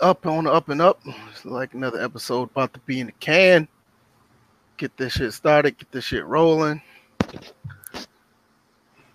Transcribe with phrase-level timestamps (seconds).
[0.00, 1.00] up on the up and up.
[1.30, 3.68] It's like another episode about to be in the can.
[4.76, 6.80] Get this shit started, get this shit rolling.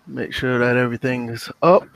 [0.06, 1.88] Make sure that everything is up.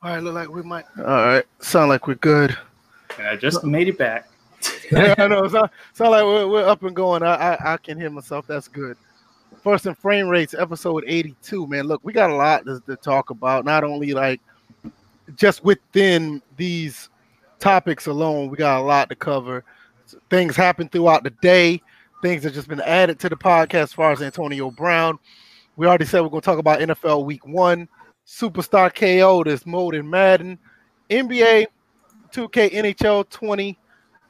[0.00, 0.84] All right, look like we might.
[0.98, 2.56] All right, sound like we're good.
[3.18, 4.30] I just made it back.
[4.92, 5.46] yeah, I know.
[5.48, 7.22] Sound, sound like we're, we're up and going.
[7.22, 8.46] I, I I can hear myself.
[8.46, 8.96] That's good.
[9.62, 11.66] First and frame rates, episode 82.
[11.66, 13.64] Man, look, we got a lot to, to talk about.
[13.64, 14.40] Not only like
[15.36, 17.10] just within these
[17.58, 19.64] topics alone, we got a lot to cover.
[20.30, 21.82] Things happen throughout the day.
[22.22, 25.18] Things have just been added to the podcast as far as Antonio Brown.
[25.76, 27.88] We already said we're going to talk about NFL Week One,
[28.26, 30.58] Superstar KO, this mode in Madden,
[31.10, 31.66] NBA,
[32.32, 33.78] 2K, NHL 20.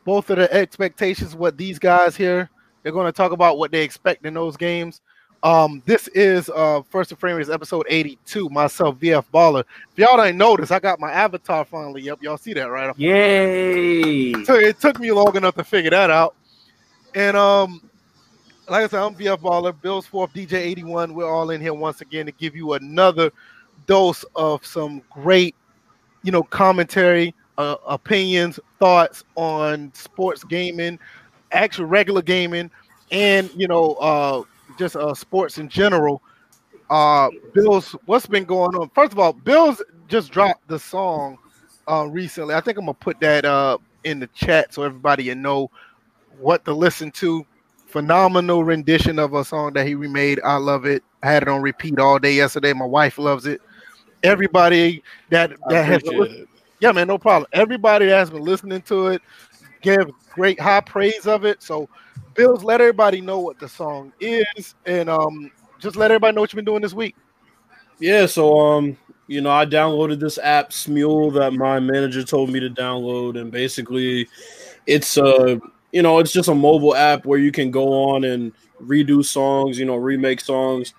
[0.05, 2.49] Both of the expectations, what these guys here,
[2.83, 5.03] they're going to talk about what they expect in those games.
[5.43, 8.49] Um, this is uh first and framers episode 82.
[8.49, 9.63] Myself, VF Baller.
[9.93, 12.23] If y'all didn't notice, I got my avatar finally up.
[12.23, 12.97] Y'all see that, right?
[12.99, 14.33] Yay!
[14.45, 16.35] So it took me long enough to figure that out.
[17.15, 17.89] And um,
[18.69, 21.15] like I said, I'm VF Baller, Bill's fourth DJ 81.
[21.15, 23.31] We're all in here once again to give you another
[23.87, 25.55] dose of some great,
[26.23, 30.99] you know, commentary, uh, opinions, thoughts on sports gaming,
[31.53, 32.71] actual regular gaming,
[33.13, 34.43] and you know, uh
[34.79, 36.23] just uh, sports in general.
[36.89, 38.89] Uh, Bills, what's been going on?
[38.95, 41.37] First of all, Bills just dropped the song
[41.91, 42.55] uh, recently.
[42.55, 45.71] I think I'm gonna put that uh, in the chat so everybody can know
[46.39, 47.45] what to listen to.
[47.87, 50.41] Phenomenal rendition of a song that he remade.
[50.45, 51.03] I love it.
[51.23, 52.73] I had it on repeat all day yesterday.
[52.73, 53.61] My wife loves it.
[54.23, 56.47] Everybody that that has listened,
[56.81, 57.49] yeah, man, no problem.
[57.53, 59.23] Everybody that has been listening to it
[59.81, 60.01] gave
[60.33, 61.63] great high praise of it.
[61.63, 61.89] So
[62.39, 65.51] Bills, let everybody know what the song is, and um,
[65.81, 67.17] just let everybody know what you've been doing this week.
[67.99, 72.61] Yeah, so um, you know, I downloaded this app Smule that my manager told me
[72.61, 74.29] to download, and basically,
[74.87, 75.61] it's a
[75.91, 79.77] you know, it's just a mobile app where you can go on and redo songs,
[79.77, 80.95] you know, remake songs,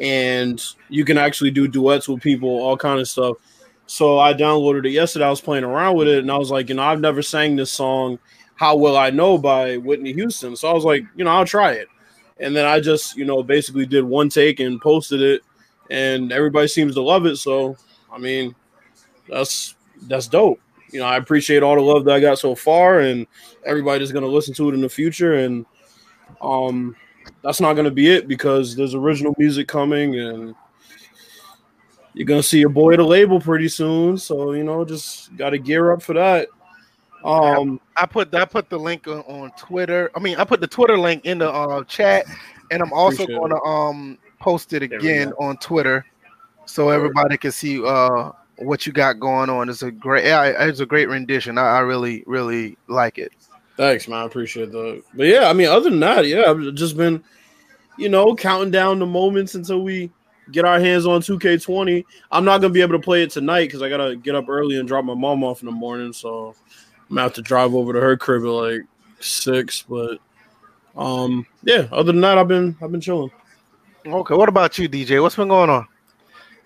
[0.00, 3.36] and you can actually do duets with people, all kind of stuff.
[3.86, 5.26] So I downloaded it yesterday.
[5.26, 7.54] I was playing around with it, and I was like, you know, I've never sang
[7.54, 8.18] this song
[8.60, 10.54] how Will I Know by Whitney Houston.
[10.54, 11.88] So I was like, you know, I'll try it.
[12.40, 15.40] And then I just, you know, basically did one take and posted it,
[15.88, 17.36] and everybody seems to love it.
[17.36, 17.78] So,
[18.12, 18.54] I mean,
[19.26, 20.60] that's that's dope.
[20.90, 23.26] You know, I appreciate all the love that I got so far, and
[23.64, 25.36] everybody's gonna listen to it in the future.
[25.36, 25.64] And
[26.42, 26.94] um,
[27.42, 30.54] that's not gonna be it because there's original music coming, and
[32.12, 34.18] you're gonna see your boy at a label pretty soon.
[34.18, 36.48] So you know, just got to gear up for that.
[37.24, 40.10] Um, I, I put I put the link on, on, Twitter.
[40.14, 42.24] I mean, I put the Twitter link in the uh, chat,
[42.70, 46.06] and I'm also going to um post it again on Twitter,
[46.64, 49.68] so everybody can see uh what you got going on.
[49.68, 51.58] It's a great, it's a great rendition.
[51.58, 53.32] I, I really really like it.
[53.76, 54.20] Thanks, man.
[54.20, 55.02] I appreciate that.
[55.14, 57.24] But yeah, I mean, other than that, yeah, I've just been,
[57.96, 60.10] you know, counting down the moments until we
[60.52, 62.04] get our hands on 2K20.
[62.30, 64.78] I'm not gonna be able to play it tonight because I gotta get up early
[64.78, 66.12] and drop my mom off in the morning.
[66.12, 66.54] So
[67.10, 68.82] I'm gonna have to drive over to her crib at like
[69.18, 69.82] six.
[69.82, 70.18] But
[70.96, 71.88] um, yeah.
[71.90, 73.32] Other than that, I've been I've been chilling.
[74.06, 74.34] Okay.
[74.34, 75.20] What about you, DJ?
[75.20, 75.86] What's been going on?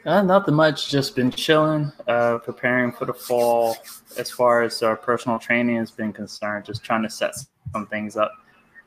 [0.04, 0.90] Uh, nothing much.
[0.90, 3.76] Just been chilling, uh, preparing for the fall.
[4.18, 7.34] As far as our personal training has been concerned, just trying to set
[7.72, 8.32] some things up,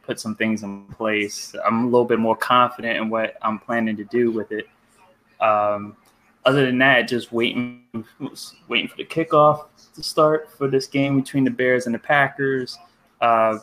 [0.04, 1.56] put some things in place.
[1.66, 4.68] I'm a little bit more confident in what I'm planning to do with it.
[5.42, 5.98] Um,
[6.48, 7.84] other than that, just waiting,
[8.70, 12.80] waiting for the kickoff to start for this game between the Bears and the Packers.
[13.20, 13.60] Uh,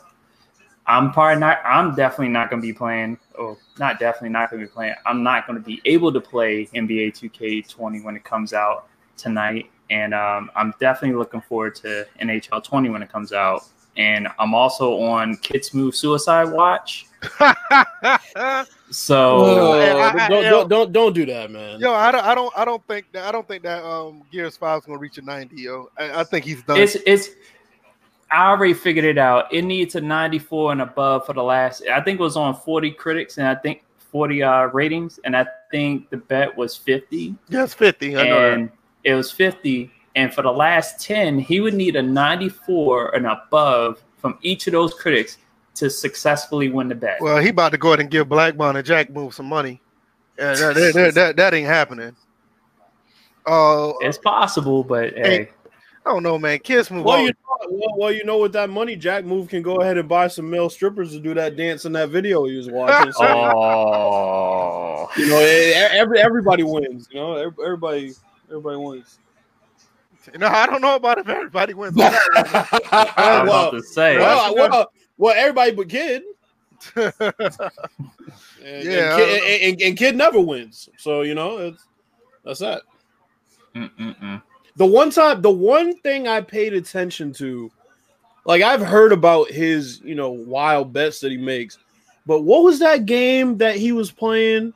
[0.86, 1.60] I'm probably not.
[1.64, 3.18] I'm definitely not going to be playing.
[3.38, 4.94] Oh, not definitely not going to be playing.
[5.06, 9.70] I'm not going to be able to play NBA 2K20 when it comes out tonight,
[9.88, 13.64] and um, I'm definitely looking forward to NHL 20 when it comes out.
[13.96, 17.06] And I'm also on Kids Move Suicide Watch.
[18.94, 21.80] So oh, I, I, don't, don't, don't don't do that, man.
[21.80, 24.56] Yo, I don't I don't I don't think that I don't think that um Gears
[24.56, 25.62] Five is gonna reach a ninety.
[25.62, 26.78] Yo, I, I, think he's done.
[26.78, 27.30] It's it's.
[28.30, 29.52] I already figured it out.
[29.52, 31.82] It needs a ninety four and above for the last.
[31.92, 35.46] I think it was on forty critics and I think forty uh ratings, and I
[35.72, 37.34] think the bet was fifty.
[37.48, 38.14] Yes, fifty.
[38.14, 38.70] and
[39.02, 39.90] it was fifty.
[40.16, 44.66] And for the last ten, he would need a ninety four and above from each
[44.66, 45.38] of those critics
[45.74, 47.20] to successfully win the bet.
[47.20, 49.80] Well, he about to go ahead and give Blackbone and Jack Move some money.
[50.38, 52.16] Yeah, that, that, that, that, ain't happening.
[53.46, 55.50] Uh, it's possible, but hey, hey
[56.06, 56.58] I don't know, man.
[56.58, 57.04] Kiss move.
[57.04, 59.96] Well, you know, well, well, you know, with that money, Jack Move can go ahead
[59.96, 63.12] and buy some male strippers to do that dance in that video he was watching.
[63.12, 67.08] So, oh, you know, every everybody wins.
[67.10, 68.12] You know, everybody
[68.50, 69.18] everybody wins.
[70.38, 71.96] No, I don't know about if everybody wins.
[72.00, 72.10] I
[72.72, 74.18] was well, about to say.
[74.18, 76.22] well, well, well, everybody but Kid.
[78.64, 80.88] And, Yeah, and kid, and, and- and Kid never wins.
[80.96, 81.84] So you know, it's,
[82.44, 82.82] that's that.
[83.74, 84.42] Mm-mm-mm.
[84.76, 87.70] The one time, the one thing I paid attention to,
[88.46, 91.78] like I've heard about his, you know, wild bets that he makes,
[92.26, 94.72] but what was that game that he was playing,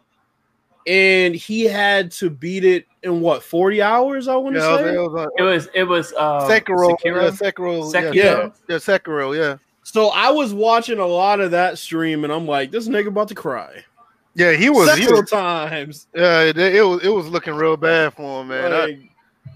[0.88, 4.26] and he had to beat it in what forty hours?
[4.26, 4.94] I want to yeah, say.
[4.94, 7.30] it was, It was it was uh, uh, Sekiro, yeah, Sekiro.
[7.30, 8.14] Sekiro, Sekiro.
[8.14, 12.46] yeah, yeah, Sekiro, yeah, So I was watching a lot of that stream, and I'm
[12.46, 13.84] like, this nigga about to cry
[14.34, 14.52] yeah.
[14.52, 16.06] He was, he several was, times.
[16.14, 16.42] yeah.
[16.42, 18.72] It, it was, it was looking real bad for him, man.
[18.72, 19.00] I- Like,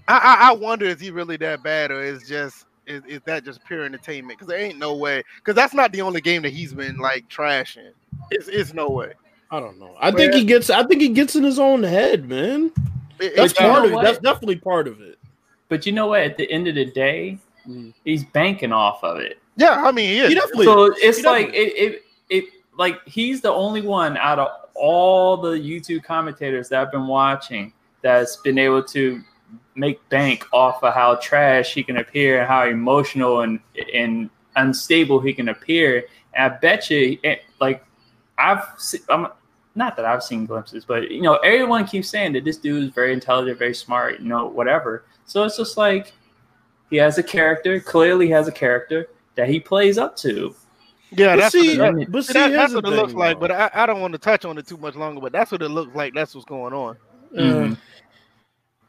[0.07, 3.45] I, I, I wonder is he really that bad, or is just is, is that
[3.45, 4.37] just pure entertainment?
[4.37, 5.23] Because there ain't no way.
[5.37, 7.91] Because that's not the only game that he's been like trashing.
[8.29, 9.13] It's, it's no way.
[9.53, 9.95] I don't know.
[9.99, 10.69] I think he gets.
[10.71, 12.71] I think he gets in his own head, man.
[13.19, 14.01] That's it's you know part of it.
[14.01, 15.19] That's definitely part of it.
[15.69, 16.21] But you know what?
[16.21, 17.37] At the end of the day,
[17.69, 17.93] Mm.
[18.03, 19.37] he's banking off of it.
[19.55, 20.29] yeah, I mean, he is.
[20.29, 20.65] He definitely.
[20.65, 22.43] So it's He like it, it it
[22.77, 27.71] like he's the only one out of all the YouTube commentators that I've been watching
[28.01, 29.21] that's been able to
[29.75, 33.59] make bank off of how trash he can appear and how emotional and
[33.93, 36.03] and unstable he can appear.
[36.33, 37.85] And I bet you, it, like
[38.37, 39.27] I've se- I'm
[39.75, 42.89] not that I've seen glimpses, but you know, everyone keeps saying that this dude is
[42.91, 45.05] very intelligent, very smart, you know, whatever.
[45.25, 46.13] So it's just like
[46.89, 47.79] he has a character.
[47.79, 50.55] Clearly, has a character that he plays up to.
[51.11, 53.39] yeah, but that's see, what it, but see, see, that- that's what it looks like.
[53.39, 55.21] But I, I don't want to touch on it too much longer.
[55.21, 56.13] But that's what it looks like.
[56.13, 56.97] That's what's going on.
[57.35, 57.73] Mm-hmm.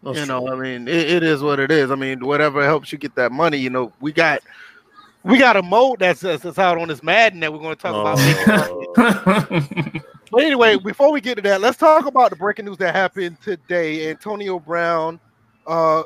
[0.03, 0.35] That's you true.
[0.35, 1.91] know, I mean, it, it is what it is.
[1.91, 3.57] I mean, whatever helps you get that money.
[3.57, 4.43] You know, we got
[5.23, 7.83] we got a mode that's that's, that's out on this Madden that we're going to
[7.83, 8.19] talk about.
[8.99, 10.01] Oh.
[10.35, 13.41] But anyway, before we get to that, let's talk about the breaking news that happened
[13.41, 14.11] today.
[14.11, 15.21] Antonio Brown,
[15.65, 16.03] uh,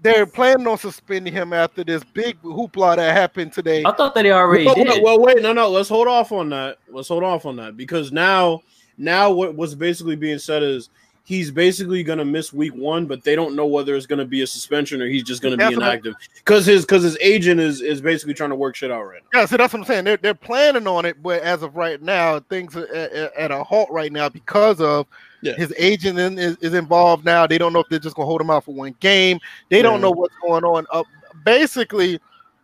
[0.00, 3.82] they're planning on suspending him after this big hoopla that happened today.
[3.84, 4.86] I thought that he already well, did.
[4.88, 5.68] well, well, wait, no, no.
[5.68, 6.78] Let's hold off on that.
[6.88, 8.62] Let's hold off on that because now,
[8.96, 10.88] now what what's basically being said is
[11.28, 14.24] he's basically going to miss week one, but they don't know whether it's going to
[14.24, 17.60] be a suspension or he's just going to be inactive because his because his agent
[17.60, 19.40] is is basically trying to work shit out right now.
[19.40, 20.04] Yeah, so that's what I'm saying.
[20.04, 23.62] They're they're planning on it, but as of right now, things are at, at- a
[23.62, 25.06] halt right now because of
[25.42, 25.52] Yeah.
[25.52, 27.46] his agent in, is, is involved now.
[27.46, 29.38] They don't know if they're just gonna hold him out for one game.
[29.68, 30.00] They don't Yeah.
[30.00, 30.86] know what's going on.
[30.90, 31.02] Uh,
[31.44, 32.18] basically,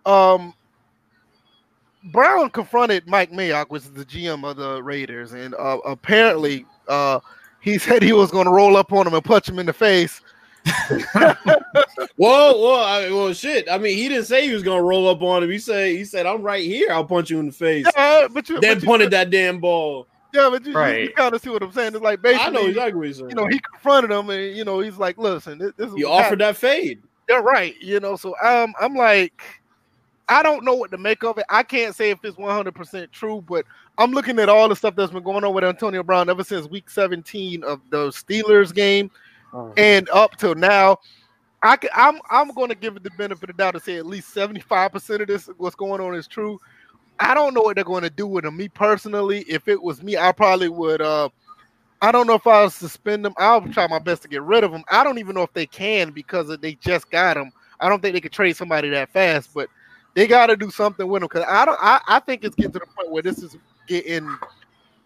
[0.06, 0.55] um,
[2.12, 7.20] Brown confronted Mike Mayock, which is the GM of the Raiders, and uh, apparently, uh,
[7.64, 9.72] he said he was going to roll up on him and punch him in the
[9.72, 10.20] face.
[12.16, 13.69] Whoa, whoa, I, well, shit.
[13.70, 15.50] I mean, he didn't say he was going to roll up on him.
[15.50, 16.90] He said he said I'm right here.
[16.93, 17.87] I'll punch you in the face.
[17.96, 20.06] Yeah, but you, Then but you- that damn ball.
[20.32, 21.00] Yeah, but you, you- Right.
[21.02, 21.94] you kind of see what I'm saying.
[21.94, 23.31] It's like basically, I know exactly what he's saying.
[23.31, 26.05] you know, he confronted him, and you know, he's like, "Listen, this, this is he
[26.05, 27.02] what offered that fade.
[27.28, 28.17] They're right, you know.
[28.17, 29.43] So I'm, I'm like,
[30.29, 31.44] I don't know what to make of it.
[31.50, 33.65] I can't say if it's 100 percent true, but
[33.99, 36.67] I'm looking at all the stuff that's been going on with Antonio Brown ever since
[36.69, 39.11] Week 17 of the Steelers game,
[39.76, 40.99] and up till now.
[41.62, 43.97] I can, I'm I'm going to give it the benefit of the doubt to say
[43.97, 46.61] at least 75 percent of this what's going on is true.
[47.19, 48.59] I don't know what they're going to do with him.
[48.59, 51.00] Me personally, if it was me, I probably would.
[51.00, 51.31] uh
[52.03, 53.32] I don't know if I'll suspend them.
[53.38, 54.85] I'll try my best to get rid of them.
[54.91, 57.50] I don't even know if they can because they just got him.
[57.81, 59.70] I don't think they could trade somebody that fast, but
[60.15, 61.79] they got to do something with him because I don't.
[61.81, 63.56] I, I think it's getting to the point where this is
[63.87, 64.37] getting.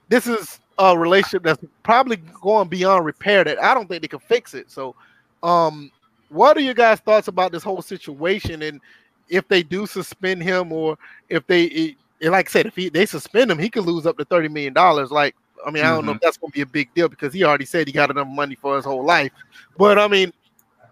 [0.09, 3.45] This is a relationship that's probably going beyond repair.
[3.45, 4.71] That I don't think they can fix it.
[4.71, 4.95] So,
[5.43, 5.91] um,
[6.29, 8.81] what are your guys' thoughts about this whole situation and
[9.29, 10.97] if they do suspend him or
[11.29, 14.25] if they, like I said, if he, they suspend him, he could lose up to
[14.25, 15.11] thirty million dollars.
[15.11, 15.35] Like,
[15.67, 17.45] I mean, I don't know if that's going to be a big deal because he
[17.45, 19.33] already said he got enough money for his whole life.
[19.77, 20.33] But I mean,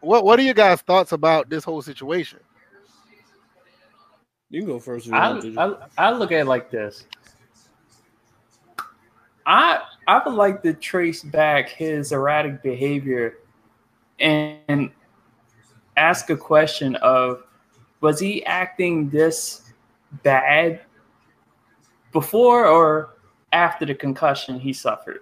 [0.01, 2.41] what what are your guys' thoughts about this whole situation?
[4.57, 5.07] You can go first.
[5.07, 5.59] if want.
[5.59, 7.05] I, I, I look at it like this.
[9.45, 13.37] I I would like to trace back his erratic behavior
[14.19, 14.91] and
[15.99, 17.43] ask a question of
[18.01, 19.75] was he acting this
[20.23, 20.81] bad
[22.13, 23.11] before or
[23.53, 25.21] after the concussion he suffered?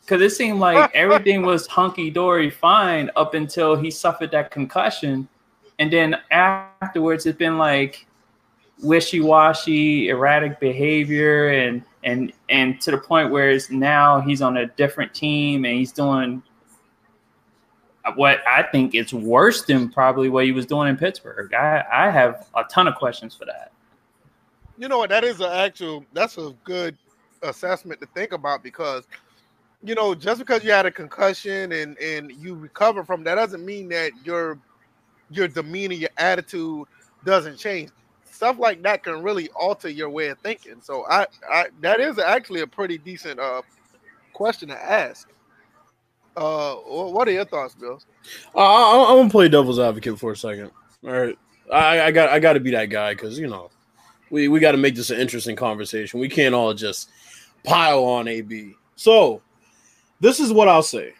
[0.00, 5.28] Because it seemed like everything was hunky dory fine up until he suffered that concussion.
[5.78, 8.06] And then afterwards, it's been like
[8.82, 14.66] wishy-washy, erratic behavior, and and and to the point where it's now he's on a
[14.66, 16.42] different team and he's doing
[18.16, 21.54] what I think is worse than probably what he was doing in Pittsburgh.
[21.54, 23.70] I, I have a ton of questions for that.
[24.76, 25.10] You know what?
[25.10, 26.04] That is an actual.
[26.12, 26.96] That's a good
[27.42, 29.06] assessment to think about because
[29.84, 33.64] you know, just because you had a concussion and and you recover from that doesn't
[33.64, 34.58] mean that your
[35.32, 36.86] your demeanor, your attitude
[37.24, 37.90] doesn't change.
[38.30, 40.80] Stuff like that can really alter your way of thinking.
[40.82, 43.62] So I, I that is actually a pretty decent uh
[44.32, 45.28] question to ask.
[46.36, 48.00] Uh, what are your thoughts, Bill?
[48.54, 50.70] Uh, I, I'm gonna play devil's advocate for a second.
[51.04, 51.38] All right,
[51.70, 53.70] I, I got I got to be that guy because you know
[54.30, 56.20] we we got to make this an interesting conversation.
[56.20, 57.10] We can't all just
[57.64, 58.74] pile on AB.
[58.96, 59.42] So
[60.20, 61.12] this is what I'll say.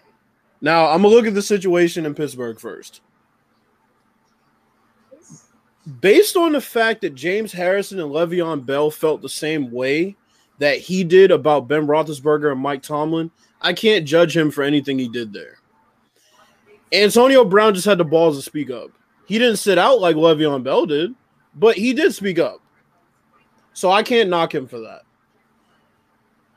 [0.62, 3.02] Now I'm gonna look at the situation in Pittsburgh first.
[6.00, 10.16] Based on the fact that James Harrison and Le'Veon Bell felt the same way
[10.58, 14.98] that he did about Ben Roethlisberger and Mike Tomlin, I can't judge him for anything
[14.98, 15.58] he did there.
[16.92, 18.90] Antonio Brown just had the balls to speak up.
[19.26, 21.14] He didn't sit out like Le'Veon Bell did,
[21.54, 22.60] but he did speak up.
[23.72, 25.02] So I can't knock him for that.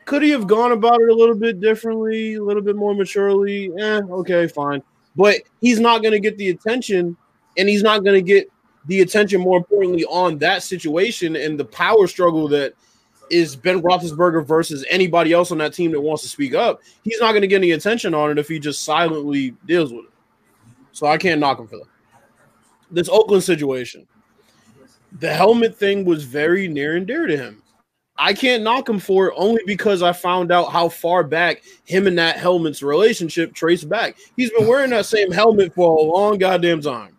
[0.05, 3.71] Could he have gone about it a little bit differently, a little bit more maturely?
[3.79, 4.83] Eh, okay, fine.
[5.15, 7.17] But he's not going to get the attention,
[7.57, 8.47] and he's not going to get
[8.87, 12.73] the attention, more importantly, on that situation and the power struggle that
[13.29, 16.81] is Ben Roethlisberger versus anybody else on that team that wants to speak up.
[17.03, 20.05] He's not going to get any attention on it if he just silently deals with
[20.05, 20.11] it.
[20.91, 21.87] So I can't knock him for that.
[22.91, 24.07] This Oakland situation,
[25.19, 27.61] the helmet thing was very near and dear to him.
[28.17, 32.07] I can't knock him for it only because I found out how far back him
[32.07, 34.17] and that helmet's relationship traced back.
[34.37, 37.14] He's been wearing that same helmet for a long goddamn time.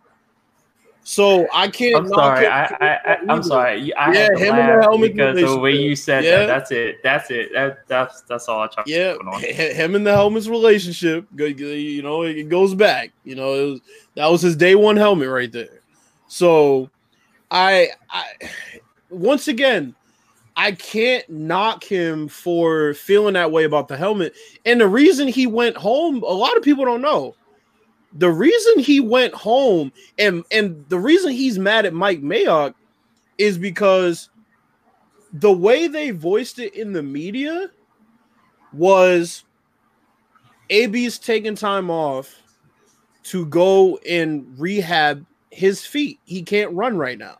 [1.09, 1.95] So I can't.
[1.95, 2.47] I'm sorry.
[2.47, 2.99] I, I,
[3.29, 3.93] I am sorry.
[3.93, 6.39] I yeah, him and the helmet because the way you said yeah.
[6.39, 6.47] that.
[6.47, 6.97] That's it.
[7.01, 7.53] That's it.
[7.53, 8.83] That, that's that's all I try.
[8.85, 11.25] Yeah, him and the helmet's relationship.
[11.33, 13.13] You know, it goes back.
[13.23, 13.81] You know, was,
[14.15, 15.79] that was his day one helmet right there.
[16.27, 16.89] So,
[17.49, 18.25] I, I
[19.09, 19.95] once again,
[20.57, 24.33] I can't knock him for feeling that way about the helmet.
[24.65, 27.33] And the reason he went home, a lot of people don't know
[28.13, 32.73] the reason he went home and and the reason he's mad at Mike Mayock
[33.37, 34.29] is because
[35.33, 37.69] the way they voiced it in the media
[38.73, 39.43] was
[40.69, 42.41] AB's taking time off
[43.23, 46.19] to go and rehab his feet.
[46.25, 47.37] He can't run right now.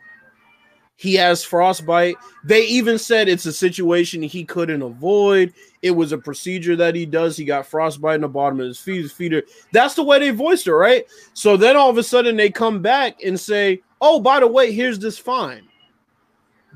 [0.97, 2.15] He has frostbite.
[2.43, 5.53] They even said it's a situation he couldn't avoid.
[5.83, 7.37] It was a procedure that he does.
[7.37, 9.03] He got frostbite in the bottom of his feet.
[9.03, 11.05] His feet are, that's the way they voiced it, right?
[11.33, 14.71] So then all of a sudden they come back and say, "Oh, by the way,
[14.71, 15.67] here's this fine."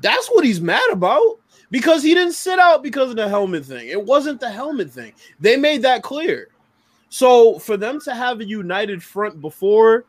[0.00, 1.40] That's what he's mad about
[1.72, 3.88] because he didn't sit out because of the helmet thing.
[3.88, 5.12] It wasn't the helmet thing.
[5.40, 6.48] They made that clear.
[7.08, 10.04] So for them to have a united front before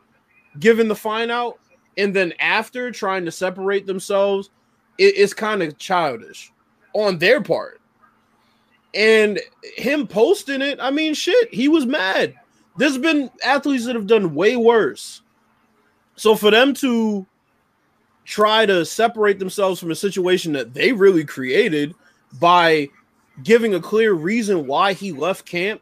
[0.60, 1.58] giving the fine out,
[1.98, 4.50] and then after trying to separate themselves,
[4.98, 6.52] it, it's kind of childish
[6.94, 7.82] on their part.
[8.94, 9.40] And
[9.76, 12.36] him posting it, I mean, shit, he was mad.
[12.78, 15.22] There's been athletes that have done way worse.
[16.16, 17.26] So for them to
[18.26, 21.94] try to separate themselves from a situation that they really created
[22.40, 22.90] by
[23.44, 25.82] giving a clear reason why he left camp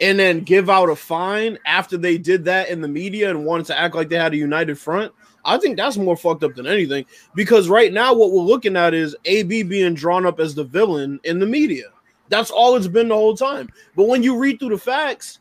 [0.00, 3.66] and then give out a fine after they did that in the media and wanted
[3.66, 5.12] to act like they had a united front
[5.44, 8.94] I think that's more fucked up than anything because right now what we're looking at
[8.94, 11.86] is AB being drawn up as the villain in the media.
[12.28, 13.68] That's all it's been the whole time.
[13.96, 15.40] But when you read through the facts,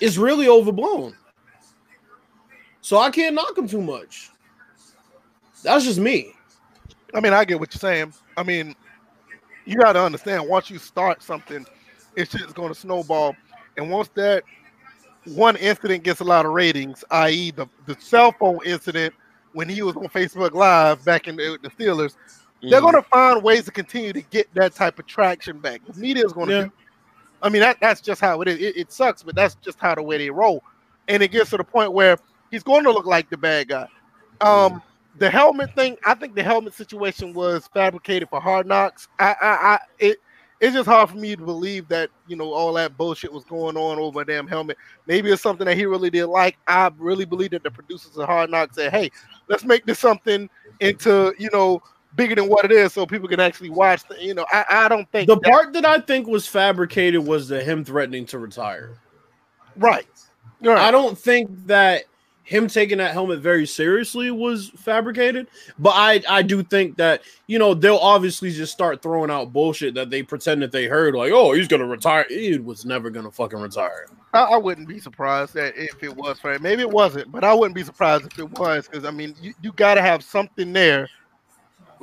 [0.00, 1.16] it's really overblown.
[2.82, 4.30] So I can't knock him too much.
[5.62, 6.34] That's just me.
[7.14, 8.14] I mean, I get what you're saying.
[8.36, 8.74] I mean,
[9.64, 11.66] you got to understand once you start something,
[12.16, 13.34] it's just going to snowball.
[13.76, 14.44] And once that
[15.24, 19.14] one incident gets a lot of ratings, i.e., the, the cell phone incident
[19.52, 22.16] when he was on Facebook Live back in the, the Steelers,
[22.62, 22.70] mm.
[22.70, 25.80] they're going to find ways to continue to get that type of traction back.
[25.86, 26.58] The media is going to.
[26.58, 26.68] Yeah.
[27.42, 28.58] I mean, that, that's just how it is.
[28.58, 30.62] It, it, sucks, but that's just how the way they roll.
[31.08, 32.18] And it gets to the point where
[32.50, 33.88] he's going to look like the bad guy.
[34.42, 34.82] Um, mm.
[35.18, 39.08] The helmet thing, I think the helmet situation was fabricated for Hard Knocks.
[39.18, 40.18] I, I, I it
[40.60, 43.76] it's just hard for me to believe that you know all that bullshit was going
[43.76, 44.76] on over a damn helmet.
[45.06, 46.58] Maybe it's something that he really did like.
[46.68, 49.10] I really believe that the producers of Hard Knocks said, "Hey,
[49.48, 50.50] let's make this something
[50.80, 51.82] into you know
[52.14, 54.88] bigger than what it is, so people can actually watch." The, you know, I, I
[54.88, 58.38] don't think the that, part that I think was fabricated was the him threatening to
[58.38, 58.98] retire.
[59.76, 60.06] Right.
[60.60, 60.78] right.
[60.78, 62.04] I don't think that
[62.42, 65.46] him taking that helmet very seriously was fabricated.
[65.78, 69.94] But I, I do think that, you know, they'll obviously just start throwing out bullshit
[69.94, 72.26] that they pretend that they heard, like, oh, he's gonna retire.
[72.28, 74.06] He was never gonna fucking retire.
[74.32, 76.62] I, I wouldn't be surprised that if it was for him.
[76.62, 79.54] Maybe it wasn't, but I wouldn't be surprised if it was, because I mean, you,
[79.62, 81.08] you gotta have something there.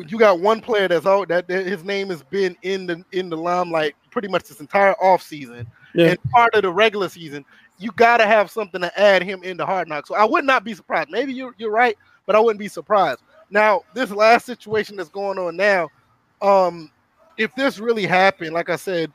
[0.08, 3.36] You got one player that's all that his name has been in the in the
[3.38, 5.66] limelight pretty much this entire off season
[5.96, 6.10] Yeah.
[6.10, 7.44] and part of the regular season,
[7.80, 10.10] you got to have something to add him into Hard Knocks.
[10.10, 11.10] So I would not be surprised.
[11.10, 13.22] Maybe you're you're right, but I wouldn't be surprised.
[13.50, 15.90] Now, this last situation that's going on now,
[16.42, 16.92] um,
[17.38, 19.12] if this really happened, like I said,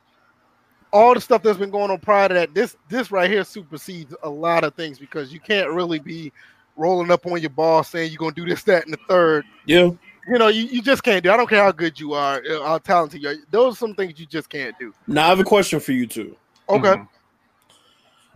[0.93, 4.15] all the stuff that's been going on prior to that, this this right here supersedes
[4.23, 6.33] a lot of things because you can't really be
[6.77, 9.45] rolling up on your boss saying you're gonna do this, that, and the third.
[9.67, 9.91] Yeah.
[10.29, 11.33] You know, you, you just can't do.
[11.33, 13.35] I don't care how good you are, uh, how talented you are.
[13.51, 14.95] Those are some things you just can't do.
[15.09, 16.37] Now I have a question for you too.
[16.69, 16.89] Okay.
[16.89, 17.09] Mhm.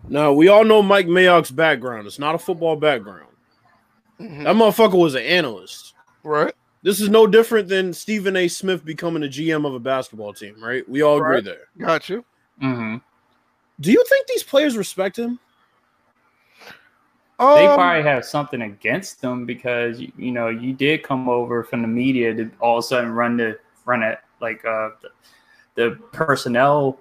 [0.09, 2.07] Now we all know Mike Mayock's background.
[2.07, 3.27] It's not a football background.
[4.21, 4.45] Mhm.
[4.45, 5.95] That motherfucker was an analyst.
[6.23, 6.55] Right.
[6.83, 8.49] This is no different than Stephen A.
[8.49, 10.89] Smith becoming a GM of a basketball team, right?
[10.89, 11.67] We all agree there.
[11.79, 12.25] Got you.
[12.63, 13.01] Mhm.
[13.81, 15.39] Do you think these players respect him?
[17.39, 21.63] They Um, probably have something against them because you, you know you did come over
[21.65, 25.11] from the media to all of a sudden run the run it like uh, the,
[25.75, 26.99] the personnel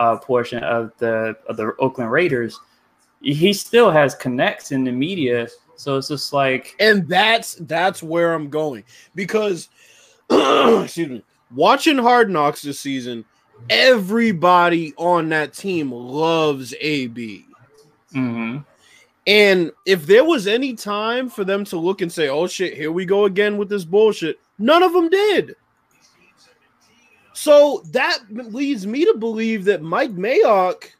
[0.00, 2.58] uh, portion of the of the Oakland Raiders.
[3.20, 8.32] He still has connects in the media, so it's just like And that's that's where
[8.32, 8.82] I'm going
[9.14, 9.68] because
[10.30, 11.22] excuse me,
[11.54, 13.26] watching Hard Knocks this season,
[13.68, 17.46] everybody on that team loves AB.
[18.14, 18.64] mhm.
[19.26, 22.90] And if there was any time for them to look and say, "Oh shit, here
[22.90, 25.56] we go again with this bullshit," none of them did.
[27.40, 30.90] So that leads me to believe that Mike Mayock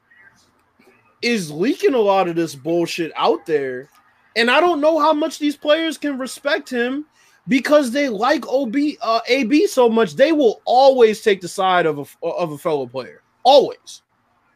[1.20, 3.90] is leaking a lot of this bullshit out there,
[4.36, 7.04] and I don't know how much these players can respect him
[7.46, 10.14] because they like OB uh, AB so much.
[10.14, 14.00] They will always take the side of a of a fellow player, always,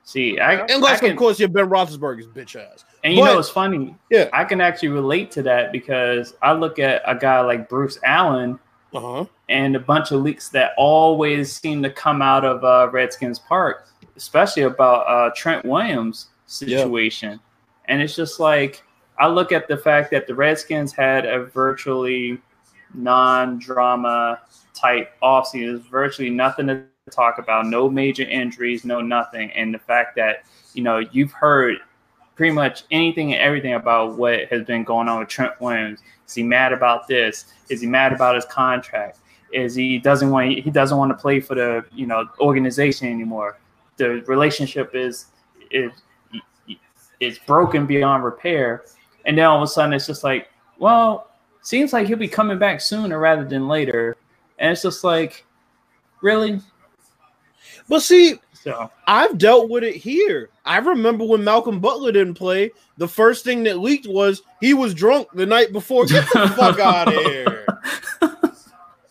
[0.04, 2.86] see, I, I unless can, of course you're Ben Roethlisberger's bitch ass.
[3.04, 3.94] and you but- know it's funny.
[4.10, 4.30] Yeah.
[4.32, 8.58] I can actually relate to that because I look at a guy like Bruce Allen
[8.94, 9.24] Uh huh.
[9.48, 13.88] and a bunch of leaks that always seem to come out of uh, Redskins Park,
[14.16, 17.40] especially about uh, Trent Williams' situation.
[17.86, 18.84] And it's just like
[19.18, 22.40] I look at the fact that the Redskins had a virtually
[22.94, 24.40] non-drama
[24.74, 25.76] type offseason.
[25.78, 29.50] There's virtually nothing to talk about, no major injuries, no nothing.
[29.52, 31.78] And the fact that you know you've heard
[32.36, 36.00] pretty much anything and everything about what has been going on with Trent Williams.
[36.26, 37.46] Is he mad about this?
[37.68, 39.18] Is he mad about his contract?
[39.52, 43.58] Is he doesn't want he doesn't want to play for the you know organization anymore?
[43.96, 45.26] The relationship is
[45.70, 45.92] is
[47.20, 48.84] is broken beyond repair,
[49.24, 51.30] and then all of a sudden it's just like, well,
[51.62, 54.16] seems like he'll be coming back sooner rather than later,
[54.58, 55.44] and it's just like,
[56.20, 56.60] really?
[57.88, 60.48] But see, So I've dealt with it here.
[60.64, 64.94] I remember when Malcolm Butler didn't play, the first thing that leaked was he was
[64.94, 66.06] drunk the night before.
[66.06, 67.66] Get the fuck out of here.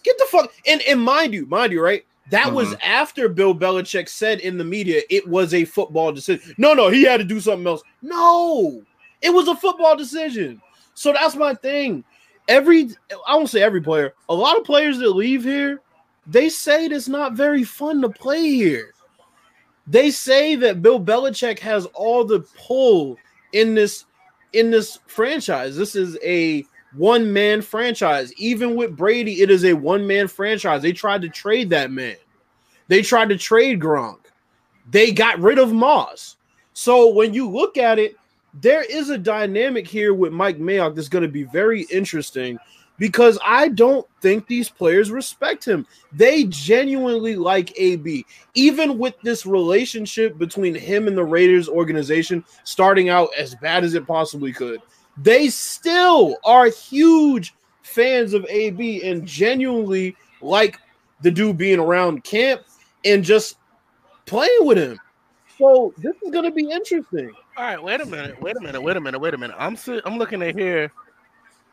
[0.02, 2.04] Get the fuck and and mind you, mind you, right?
[2.32, 2.78] That was uh-huh.
[2.82, 6.56] after Bill Belichick said in the media it was a football decision.
[6.58, 7.84] No, no, he had to do something else.
[8.02, 8.82] No,
[9.22, 10.64] it was a football decision.
[10.96, 12.04] So that's my thing.
[12.48, 12.90] Every
[13.28, 15.82] I won't say every player, a lot of players that leave here,
[16.26, 18.93] they say it's not very fun to play here.
[19.88, 23.18] They say that Bill Belichick has all the pull
[23.52, 24.06] in this
[24.54, 25.76] in this franchise.
[25.76, 26.66] This is a
[26.96, 28.32] one man franchise.
[28.38, 30.82] Even with Brady, it is a one man franchise.
[30.82, 32.16] They tried to trade that man.
[32.88, 34.20] They tried to trade Gronk.
[34.90, 36.38] They got rid of Moss.
[36.74, 38.16] So when you look at it,
[38.54, 42.60] there is a dynamic here with Mike Mayock that's going to be very interesting
[43.04, 45.86] because I don't think these players respect him.
[46.14, 48.26] They genuinely like AB.
[48.54, 53.94] Even with this relationship between him and the Raiders organization starting out as bad as
[53.94, 54.82] it possibly could,
[55.18, 60.80] they still are huge fans of AB and genuinely like
[61.24, 62.62] the dude being around camp
[63.04, 63.58] and just
[64.26, 64.98] playing with him.
[65.58, 67.34] So this is going to be interesting.
[67.58, 69.58] All right, wait a minute, wait a minute, wait a minute, wait a minute.
[69.60, 70.90] I'm si- I'm looking at here.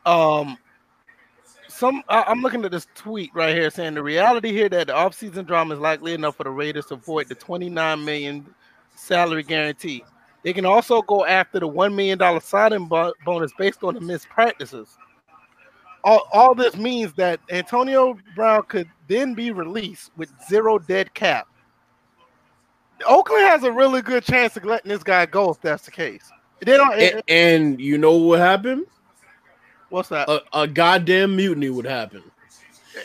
[0.05, 0.57] Um,
[1.81, 4.93] some I- I'm looking at this tweet right here saying the reality here that the
[4.93, 8.53] offseason drama is likely enough for the Raiders to avoid the 29 million
[8.95, 10.05] salary guarantee.
[10.43, 14.29] They can also go after the one million dollar signing bonus based on the missed
[14.29, 14.95] practices.
[16.03, 21.47] All, all this means that Antonio Brown could then be released with zero dead cap.
[23.07, 26.31] Oakland has a really good chance of letting this guy go if that's the case.
[26.59, 26.93] They don't.
[26.99, 28.85] And, and you know what happened?
[29.91, 30.27] What's that?
[30.29, 32.23] A, a goddamn mutiny would happen.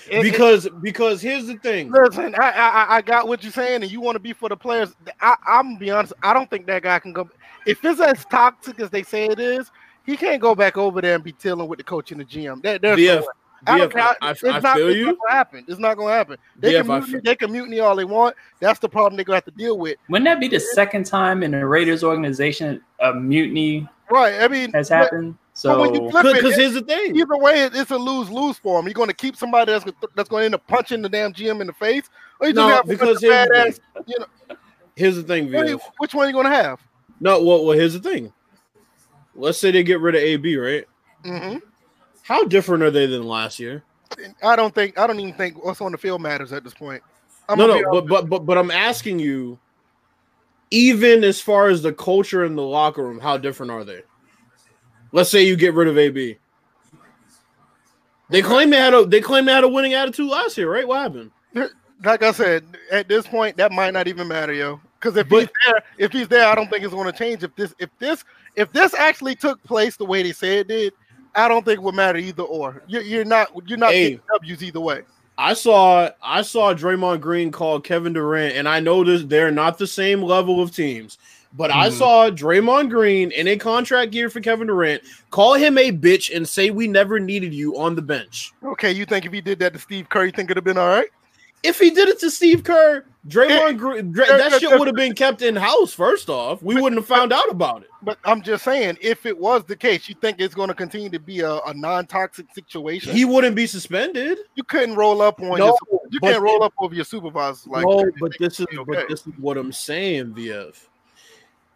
[0.09, 1.91] It- it- Because because here's the thing.
[1.93, 4.57] listen, I, I I got what you're saying, and you want to be for the
[4.57, 4.95] players.
[5.21, 6.13] I, I'm gonna be honest.
[6.23, 7.29] I don't think that guy can go.
[7.67, 9.71] If it's as toxic as they say it is,
[10.05, 12.63] he can't go back over there and be dealing with the coach and the GM.
[12.63, 13.27] There, there's no BF, way.
[13.67, 14.03] I don't care.
[14.03, 15.07] I, I, it's I not, feel it's you.
[15.07, 15.65] not gonna happen.
[15.69, 16.37] It's not gonna happen.
[16.59, 18.37] They VF, can mutiny, fe- they can mutiny all they want.
[18.61, 19.97] That's the problem they're gonna have to deal with.
[20.09, 24.41] Wouldn't that be the second time in the Raiders organization a mutiny Right.
[24.41, 25.35] I mean, has happened?
[25.35, 27.17] but So Because here's the thing.
[27.17, 28.87] either way, it's a lose lose for him.
[28.87, 31.61] You're going to keep somebody that's that's going to end up punching the damn GM
[31.61, 32.09] in the face,
[32.41, 33.65] or you just No, have a because bunch here's the badass.
[33.65, 34.05] thing.
[34.07, 34.57] You know,
[34.95, 35.81] Here's the thing, what- VF.
[35.99, 36.81] which one are you going to have?
[37.21, 38.33] No, well, well, here's the thing.
[39.35, 40.85] Let's say they get rid of AB, right?
[41.25, 41.57] hmm
[42.27, 43.85] How different are they than last year?
[44.43, 44.99] I don't think.
[44.99, 47.01] I don't even think what's on the field matters at this point.
[47.49, 49.59] I'm no, no, but, but but but I'm asking you,
[50.73, 54.03] even as far as the culture in the locker room, how different are they?
[55.13, 56.37] Let's say you get rid of AB.
[58.29, 60.87] They claim they had a they claim they had a winning attitude last year, right?
[60.87, 61.31] What happened?
[62.05, 64.81] like I said, at this point, that might not even matter, yo.
[64.99, 67.43] Because if But- he's there, if he's there, I don't think it's going to change.
[67.43, 68.25] If this, if this,
[68.57, 70.93] if this actually took place the way they say it did,
[71.37, 72.83] I don't think it would matter either or.
[72.87, 74.03] You're, you're not, you're not Hey.
[74.11, 75.03] getting W's either way.
[75.39, 79.77] I saw I saw Draymond Green call Kevin Durant, and I know this they're not
[79.77, 81.19] the same level of teams,
[81.53, 81.93] but I Mhm.
[81.93, 86.49] saw Draymond Green in a contract year for Kevin Durant call him a bitch and
[86.49, 88.53] say we never needed you on the bench.
[88.65, 90.79] Okay, you think if he did that to Steve Curry, you think it'd have been
[90.79, 91.09] all right?
[91.67, 95.43] If he did it to Steve Kerr, Draymond Green, that shit would have been kept
[95.43, 95.93] in house.
[95.93, 97.89] First off, we wouldn't have found out about it.
[98.03, 101.11] But I'm just saying, if it was the case, you think it's going to continue
[101.11, 103.13] to be a, a non-toxic situation?
[103.13, 104.39] He wouldn't be suspended.
[104.55, 107.85] you couldn't roll up on No, your, you can't roll up over your supervisors like
[107.85, 110.77] no, but this is be but this is what I'm saying, VF.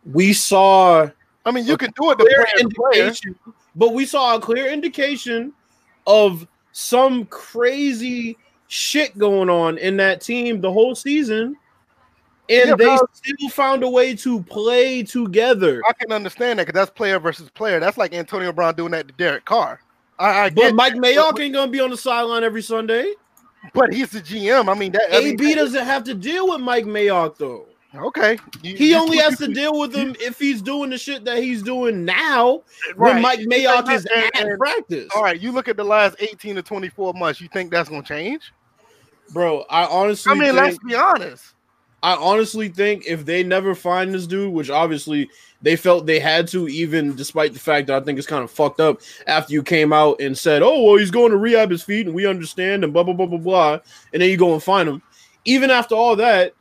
[0.05, 1.11] We saw
[1.45, 3.07] I mean, you can do it clear player.
[3.07, 3.37] indication,
[3.75, 5.53] but we saw a clear indication
[6.07, 8.37] of some crazy
[8.73, 11.57] shit going on in that team the whole season,
[12.49, 12.99] and Yeah, they bro.
[13.13, 15.83] still found a way to play together.
[15.89, 17.81] I can understand that because that's player versus player.
[17.81, 19.81] That's like Antonio Brown doing that to Derek Carr.
[20.21, 23.13] I, I But Mike Mayock ain't gonna be on the sideline every Sunday.
[23.75, 24.69] but he's the GM.
[24.75, 27.67] I mean, that I mean, AB doesn't have to deal with Mike Mayock though.
[27.93, 30.99] Okay, You- He you- only you- has to deal with him if he's doing the
[30.99, 32.63] shit that he's doing now
[32.95, 33.15] right.
[33.15, 35.09] when Mike Mayock is And- at and- practice.
[35.17, 37.41] All right, you look at the last 18 to 24 months.
[37.41, 38.53] You think that's going to change?
[39.33, 41.55] Bro, I honestly I mean, think, let's be honest.
[42.03, 45.29] I honestly think if they never find this dude, which obviously
[45.63, 48.51] they felt they had to, even despite the fact that I think it's kind of
[48.51, 51.83] fucked up after you came out and said, "Oh, well, he's going to rehab his
[51.83, 53.79] feet, and we understand," and blah blah blah blah blah,
[54.13, 55.03] and then you go and find him.
[55.45, 56.55] Even after all that,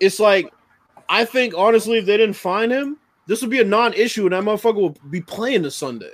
[0.00, 0.52] it's like
[1.08, 4.44] I think honestly, if they didn't find him, this would be a non-issue, and that
[4.44, 6.10] motherfucker will be playing this Sunday.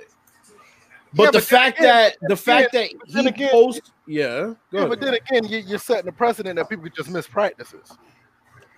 [1.13, 4.57] But Yeah, the but fact again- that the fact that he again- posts, yeah, go
[4.71, 7.91] Yeah, but then again, you, you're setting a precedent that people just miss practices.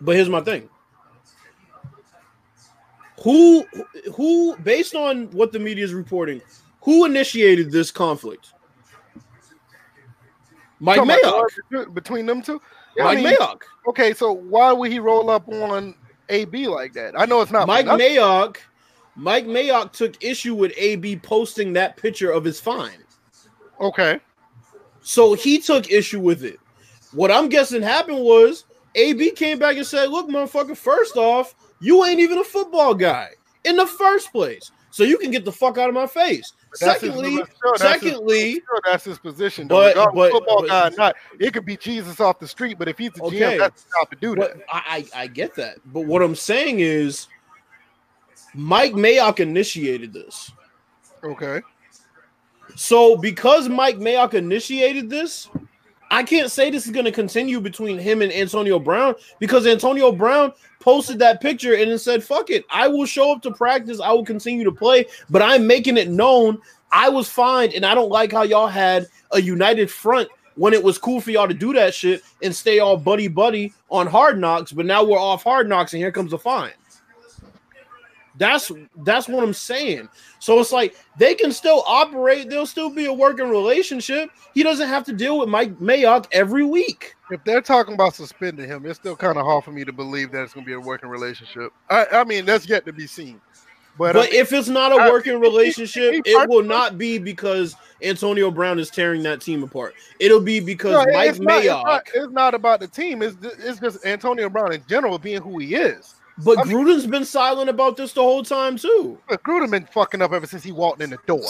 [0.01, 0.67] But here's my thing.
[3.21, 3.65] Who
[4.15, 6.41] who based on what the media is reporting,
[6.81, 8.53] who initiated this conflict?
[10.79, 11.45] Mike Mayock.
[11.71, 12.59] the between them two.
[12.97, 13.61] Yeah, Mike I mean, Mayock.
[13.87, 15.95] Okay, so why would he roll up on
[16.29, 17.13] AB like that?
[17.17, 18.05] I know it's not Mike nothing.
[18.17, 18.57] Mayock.
[19.15, 22.97] Mike Mayock took issue with AB posting that picture of his fine.
[23.81, 24.19] Okay,
[25.01, 26.59] So he took issue with it.
[27.11, 32.05] What I'm guessing happened was AB came back and said, Look, motherfucker, first off, you
[32.05, 33.29] ain't even a football guy
[33.65, 34.71] in the first place.
[34.91, 36.53] So you can get the fuck out of my face.
[36.79, 39.67] That's his- secondly, that's his- secondly, sure, that's his position.
[39.67, 39.91] Though.
[39.93, 42.77] But- but- football but- guy not, it could be Jesus off the street.
[42.79, 43.39] But if he's the Okay.
[43.39, 44.57] GM, that's job to do that.
[44.71, 45.77] I, I I get that.
[45.91, 47.27] But what I'm saying is
[48.53, 50.51] Mike Mayock initiated this.
[51.23, 51.61] Okay,
[52.75, 55.49] So because Mike Mayock initiated this,
[56.11, 60.11] I can't say this is going to continue between him and Antonio Brown because Antonio
[60.11, 63.99] Brown posted that picture and then said, "Fuck it, I will show up to practice.
[63.99, 66.59] I will continue to play, but I'm making it known
[66.91, 70.83] I was fined and I don't like how y'all had a united front when it
[70.83, 74.39] was cool for y'all to do that shit and stay all buddy buddy on Hard
[74.39, 76.73] Knocks, but now we're off Hard Knocks and here comes the fine."
[78.37, 78.71] That's
[79.03, 80.09] that's what I'm saying.
[80.39, 82.49] So it's like they can still operate.
[82.49, 84.31] There'll still be a working relationship.
[84.53, 87.15] He doesn't have to deal with Mike Mayock every week.
[87.31, 90.31] if they're talking about suspending him, it's still kind of hard for me to believe
[90.31, 91.71] that it's going to be a working relationship.
[91.89, 93.39] I, I mean, that's yet to be seen.
[93.95, 96.63] But, But I mean, if it's not a working he- he- relationship, he it will
[96.63, 99.93] not be because Antonio Brown is tearing that team apart.
[100.19, 101.83] It'll be because no, Mike it's, not, it's, Mayock.
[101.85, 103.21] not, it's not about the team.
[103.21, 106.15] It's it's just Antonio Brown in general being who he is.
[106.39, 109.19] But I mean- Gruden's been silent about this the whole time too.
[109.29, 111.43] Look, Gruden been fucking up ever since he walked in the door.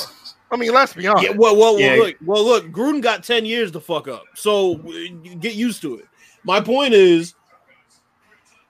[0.51, 1.23] I mean, let's be honest.
[1.23, 1.95] Yeah, well, well, well, Yeah.
[2.03, 2.65] look, well, look.
[2.71, 6.05] Gruden got ten years to fuck up, so uh, get used to it.
[6.43, 7.33] My point is,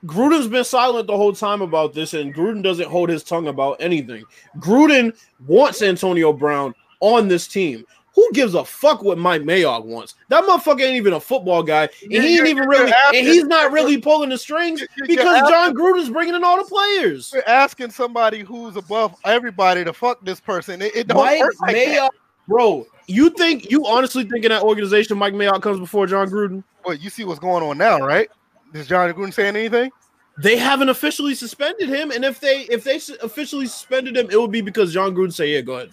[0.05, 3.77] Gruden's been silent the whole time about this, and Gruden doesn't hold his tongue about
[3.79, 4.23] anything.
[4.59, 7.85] Gruden wants Antonio Brown on this team.
[8.15, 10.13] Who gives a fuck what Mike Mayock wants?
[10.29, 13.27] That motherfucker ain't even a football guy, and Yeah, he ain't even really, asking- and
[13.27, 17.31] he's not really pulling the strings because asking- Jon Gruden's bringing in all the players.
[17.33, 20.81] You're asking somebody who's above everybody to fuck this person.
[20.81, 21.75] It, it don't Mike work like.
[21.75, 22.09] Mayock,
[22.47, 22.85] bro.
[23.07, 26.63] You think you honestly think in that organization Mike Mayock comes before Jon Gruden?
[26.85, 28.29] But you see what's going on now, right?
[28.73, 29.91] Is Jon Gruden saying anything?
[30.37, 34.51] They haven't officially suspended him, and if they if they officially suspended him, it would
[34.51, 35.91] be because Jon Gruden say, "Yeah, go ahead."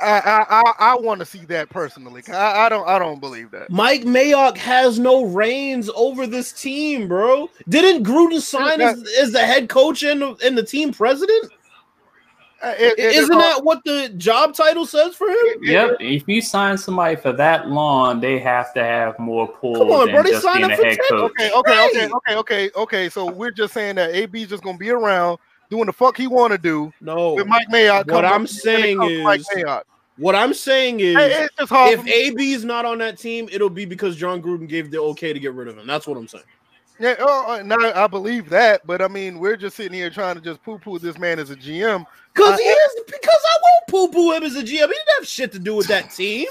[0.00, 2.22] I I I, I want to see that personally.
[2.28, 3.70] I, I don't I don't believe that.
[3.70, 7.48] Mike Mayock has no reins over this team, bro.
[7.68, 11.52] Didn't Gruden sign as, as the head coach and the, and the team president?
[12.62, 15.46] Uh, it- it- Isn't it's that what the job title says for him?
[15.62, 15.96] Yep.
[16.00, 20.10] If you sign somebody for that long, they have to have more pull Come on,
[20.10, 21.30] bro, they signed a up for head 10 coach.
[21.30, 22.12] Okay, okay, okay, Right.
[22.12, 23.08] okay, okay, okay.
[23.08, 25.38] So we're just saying that AB's just gonna be around
[25.70, 27.34] doing the fuck he want to do No.
[27.34, 28.10] with Mike Mayock.
[28.10, 29.82] What I'm up- when it saying to Mike is- Mayock.
[30.18, 34.16] What I'm saying is, Hey, if AB is not on that team, it'll be because
[34.16, 35.86] Jon Gruden gave the okay to get rid of him.
[35.86, 36.44] That's what I'm saying.
[36.98, 40.34] Yeah, oh, uh, now I believe that, but I mean, we're just sitting here trying
[40.34, 42.04] to just poo-poo this man as a GM.
[42.34, 44.66] Because he is because I won't poo-poo him as a GM.
[44.66, 46.46] He didn't have shit to do with that team.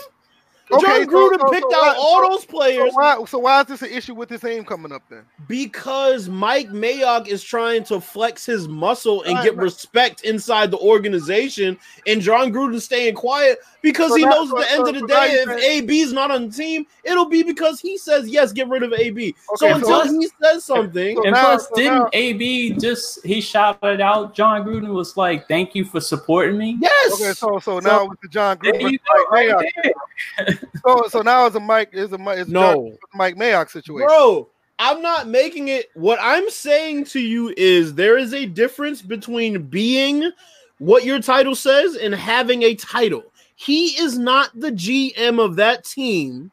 [0.72, 3.24] Okay, Jon so- Gruden so- picked so out why- all so- those So players why,
[3.26, 5.24] so why is this an issue with this name coming up then?
[5.48, 9.64] because Mike Mayock is trying to flex his muscle and Right, get right.
[9.64, 14.58] respect inside the organization, and Jon Gruden staying quiet because So he knows at so-
[14.60, 17.26] the end so- of the so day, if saying- AB's not on the team, it'll
[17.30, 19.34] be because he says yes, get rid of AB.
[19.56, 23.26] so Okay, until he says something, So And now- plus, so didn't now- AB just
[23.26, 24.36] he shouted out?
[24.36, 27.14] Jon Gruden was like, "Thank you for supporting me." yes.
[27.14, 29.00] Okay, so so now with the Jon Gruden,
[30.62, 31.10] you versus go, Mike right Mayock, there.
[31.10, 34.08] so so now it's a Mike is a Mike it's no, Gruden Mike Mayock situation.
[34.08, 35.88] Bro, I'm not making it.
[35.94, 40.32] What I'm saying to you is there is a difference between being
[40.78, 43.24] what your title says and having a title.
[43.56, 46.52] He is not the GM of that team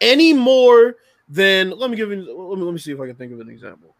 [0.00, 0.96] any more
[1.28, 3.40] than let me give you let me, let me see if I can think of
[3.40, 3.94] an example.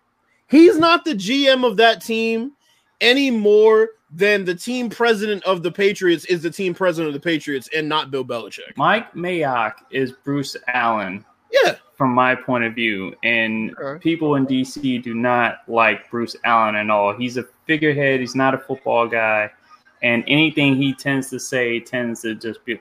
[0.49, 2.53] He's not the GM of that team
[3.01, 7.25] any more than the team president of the Patriots is the team president of the
[7.29, 8.77] Patriots and not Bill Belichick.
[8.77, 11.75] Mike Mayock is Bruce Allen Yeah.
[11.95, 14.01] from my point of view, and Okay.
[14.03, 17.13] people in DC do not like Bruce Allen at all.
[17.13, 18.21] He's a figurehead.
[18.21, 19.51] He's not a football guy,
[20.03, 22.81] and anything he tends to say tends to just be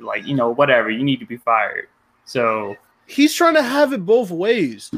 [0.00, 0.88] like, you know, whatever.
[0.90, 1.88] You need to be fired.
[2.24, 4.90] So he's trying to have it both ways.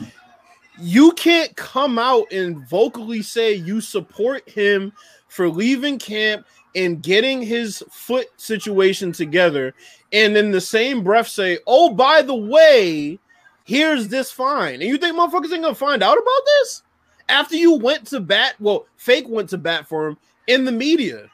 [0.79, 4.93] You can't come out and vocally say you support him
[5.29, 9.75] for leaving camp and getting his foot situation together,
[10.13, 13.19] and in the same breath say, "Oh, by the way,
[13.65, 16.83] here's this fine." And you think motherfuckers ain't gonna find out about this
[17.29, 18.55] after you went to bat?
[18.61, 21.31] Well, fake went to bat for him in the media.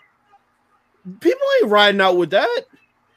[1.20, 2.66] People ain't riding out with that.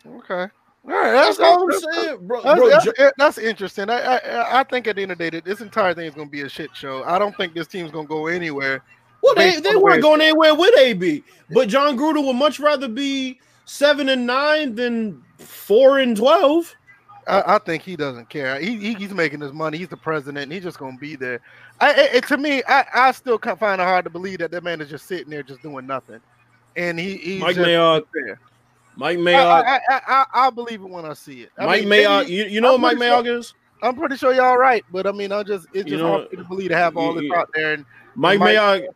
[0.07, 0.47] Okay,
[0.93, 2.41] right, That's that's, all I'm saying, bro.
[2.43, 3.89] That's, bro that's, Jo- that's interesting.
[3.89, 6.27] I, I I think at the end of the day, this entire thing is going
[6.27, 7.03] to be a shit show.
[7.05, 8.83] I don't think this team's going to go anywhere.
[9.21, 13.39] Well, they, they weren't going anywhere with AB, but Jon Gruden would much rather be
[13.65, 16.71] seven and nine than four and twelve.
[17.27, 18.59] I, I think he doesn't care.
[18.59, 19.79] He, he he's making his money.
[19.79, 20.51] He's the president.
[20.51, 21.41] He's just going to be there.
[21.81, 24.51] I, I- it, to me, I, I still can't find it hard to believe that
[24.51, 26.19] that man is just sitting there just doing nothing,
[26.75, 28.39] and he he's Mike just Mayock, there.
[28.97, 31.51] Mike Mayock, I, I, I, I believe it when I see it.
[31.57, 32.27] I Mike mean, Mayock.
[32.29, 33.53] You, you know I'm what Mike Mayock is?
[33.81, 36.31] I'm pretty sure y'all right, but I mean, I just it's You just know, hard
[36.31, 37.73] to believe to have all this you- out there.
[37.73, 38.87] And Mike Mike- Mayock.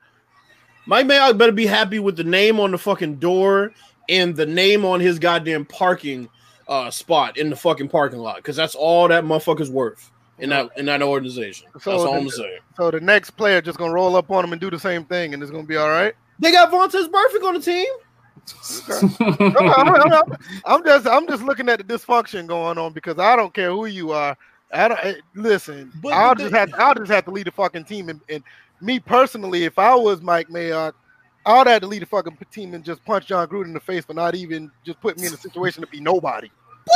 [0.86, 3.74] Mike Mayock better be happy with the name on the fucking door
[4.08, 6.28] and the name on his goddamn parking
[6.68, 10.70] uh, spot in the fucking parking lot, because that's all that motherfucker's worth in that
[10.78, 11.68] in that organization.
[11.82, 12.60] So that's all the- I'm saying.
[12.78, 15.34] so the next player just gonna roll up on him and do the same thing,
[15.34, 16.14] and it's gonna be all right.
[16.40, 17.86] They got Vontaze Burfict on the team.
[18.90, 23.36] I'm, I'm- I'm- I'm just I'm just looking at the dysfunction going on because I
[23.36, 24.38] don't care who you are.
[24.72, 25.92] I don't eh, listen.
[26.02, 28.10] But I'll just have I'll just have to lead the fucking team.
[28.10, 28.44] And, and
[28.82, 30.94] me personally, if I was Mike Mayock,
[31.46, 34.06] I'd have to lead the fucking team and just punch Jon Gruden in the face
[34.06, 36.52] for not even just putting me in a situation to be nobody.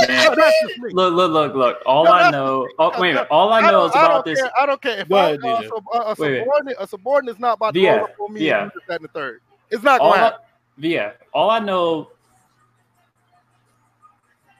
[0.07, 0.91] Man, No, that's just me.
[0.93, 1.77] look, look, look, look.
[1.85, 2.67] All No, I know.
[2.79, 3.27] Oh, wait a minute.
[3.29, 4.41] All I know don't- is about don't this.
[4.41, 6.89] Care, I don't care if Go I, uh, sub- a, a Wait, wait.
[6.89, 7.35] subordinate.
[7.35, 8.63] is not about to Yeah, roll up on me yeah.
[8.63, 9.41] and do this, that, and the third.
[9.69, 10.33] It's not going to I,
[10.75, 10.89] happen.
[10.89, 12.11] yeah, all I know,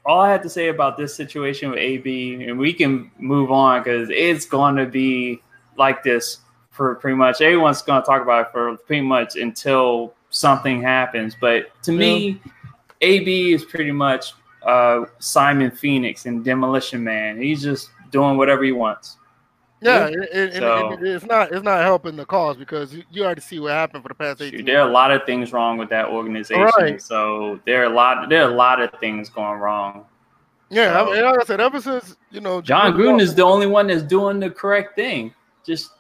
[0.06, 3.82] all I had to say about this situation with AB, and we can move on
[3.82, 5.42] because it's going to be
[5.78, 10.14] like this for pretty much everyone's going to talk about it for pretty much until
[10.32, 11.36] something happens.
[11.40, 12.42] But to me,
[13.02, 17.40] AB is pretty much uh, Simon Phoenix and Demolition Man.
[17.40, 19.18] He's just doing whatever he wants.
[19.84, 23.42] Yeah, it, it, So- it- it's not it's not helping the cause because you, already
[23.42, 24.66] see what happened for the past Shoot, eighteen.
[24.66, 26.70] there are a lot of things wrong with that organization.
[26.78, 27.02] Right.
[27.02, 28.30] So there are a lot.
[28.30, 30.06] There are a lot of things going wrong.
[30.70, 33.44] Yeah, I so- mean, like I said, ever since you know Jon Gruden is the
[33.44, 35.34] only one that's doing the correct thing.
[35.66, 35.92] Just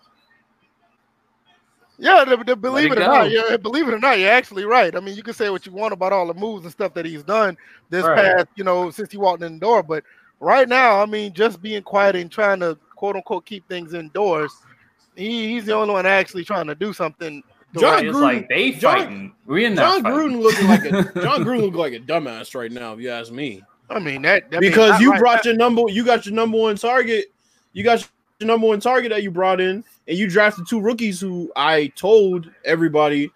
[1.98, 4.96] Yeah, believe it, it or not, yeah, believe it or not, you're actually right.
[4.96, 7.06] I mean, you can say what you want about all the moves and stuff that
[7.06, 7.56] he's done
[7.90, 8.18] this Right.
[8.18, 9.84] past, you know, since he walked in the door.
[9.84, 10.04] But
[10.40, 14.54] right now, I mean, just being quiet and trying to quote unquote keep things indoors,
[15.18, 17.44] he, he's the only one actually trying to do something.
[17.78, 19.76] Jon Gruden- like they Jon- fighting.
[19.76, 20.04] Jon fighting.
[20.06, 23.30] Gruden looking like a Jon Gruden look like a dumbass right now, if you ask
[23.30, 23.62] me.
[23.90, 25.52] I mean that, mean, because you right brought now.
[25.52, 27.26] your number, you got your number one target,
[27.74, 28.08] you got
[28.40, 31.88] your number one target that you brought in, and you drafted two rookies who I
[31.98, 33.30] told everybody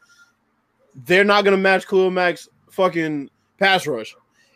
[1.03, 4.15] they're not gonna match Khalil Mack's fucking pass rush.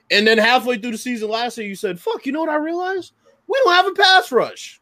[0.10, 2.56] And then halfway through the season last year, you said, "Fuck," you know what I
[2.56, 3.12] realized?
[3.48, 4.81] We don't have a pass rush.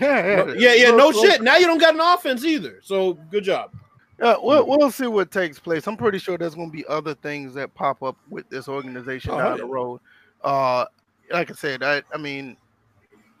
[0.00, 1.42] Yeah, Yeah, yeah, no shit.
[1.42, 2.80] Now you don't got an offense either.
[2.82, 3.72] So good job.
[4.20, 5.86] Yeah, we'll, we'll see what takes place.
[5.86, 9.32] I'm pretty sure there's going to be other things that pop up with this organization
[9.32, 10.00] Oh, down hell the road.
[10.42, 10.86] Uh,
[11.30, 12.56] like I said, I, I mean,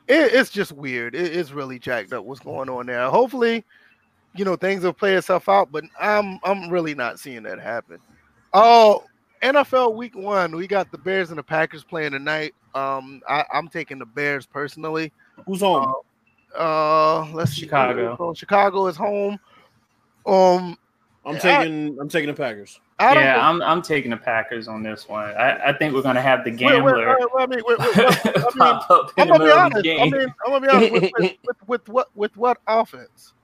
[0.06, 1.14] it, it's just weird.
[1.14, 3.08] It, it's really jacked up what's going on there.
[3.08, 3.64] Hopefully,
[4.34, 7.98] you know, things will play itself out, but I'm I'm really not seeing that happen.
[8.52, 9.04] Oh,
[9.42, 12.54] NFL Week One, we got the Bears and the Packers playing tonight.
[12.74, 15.12] Um, I, I'm taking the Bears personally.
[15.46, 15.88] Who's home?
[15.88, 15.92] Uh,
[16.54, 17.62] let's see.
[17.62, 18.16] Chicago.
[18.16, 19.38] So Chicago is home.
[20.24, 20.76] Um,
[21.24, 22.80] I'm taking I'm taking the Packers.
[22.98, 25.24] I don't Yeah, I'm I'm taking the Packers on this one.
[25.30, 28.80] I, I think we're gonna have the Wait, wait, gambler I mean, I
[29.18, 29.86] I'm gonna be middle of the honest.
[29.86, 33.34] I mean, I'm gonna be honest with, with, with, with what with what offense?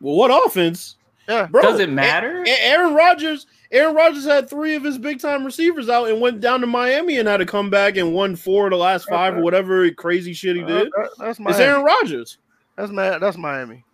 [0.00, 0.96] Well, what offense?
[1.28, 2.42] Yeah, Bro, Does it matter?
[2.46, 6.40] A- Aaron Rodgers, Aaron Rodgers had three of his big time receivers out and went
[6.40, 9.36] down to Miami and had to come back and won four of the last five
[9.36, 10.86] or whatever crazy shit he did.
[10.88, 11.64] Uh, that's It's Miami.
[11.64, 12.38] Aaron Rodgers.
[12.76, 13.84] That's Ma- That's Miami.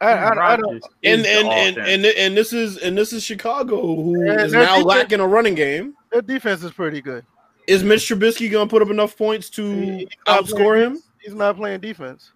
[0.00, 0.82] I, I, I don't.
[1.02, 4.60] And and, and and and this is and this is Chicago who Yeah, is now
[4.76, 5.94] defense- lacking a running game.
[6.12, 7.24] Their defense is pretty good.
[7.66, 11.02] Is Mitch Trubisky gonna put up enough points to He- outscore playing- him?
[11.20, 12.30] He's not playing defense.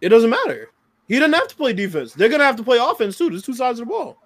[0.00, 0.70] It doesn't matter.
[1.08, 2.12] He doesn't have to play defense.
[2.12, 3.30] They're gonna have to play offense too.
[3.30, 4.18] There's two sides of the ball.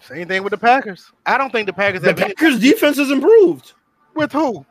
[0.00, 1.10] Same thing with the Packers.
[1.26, 3.72] I don't think the Packers The have any- Packers defense has improved.
[4.14, 4.64] with who?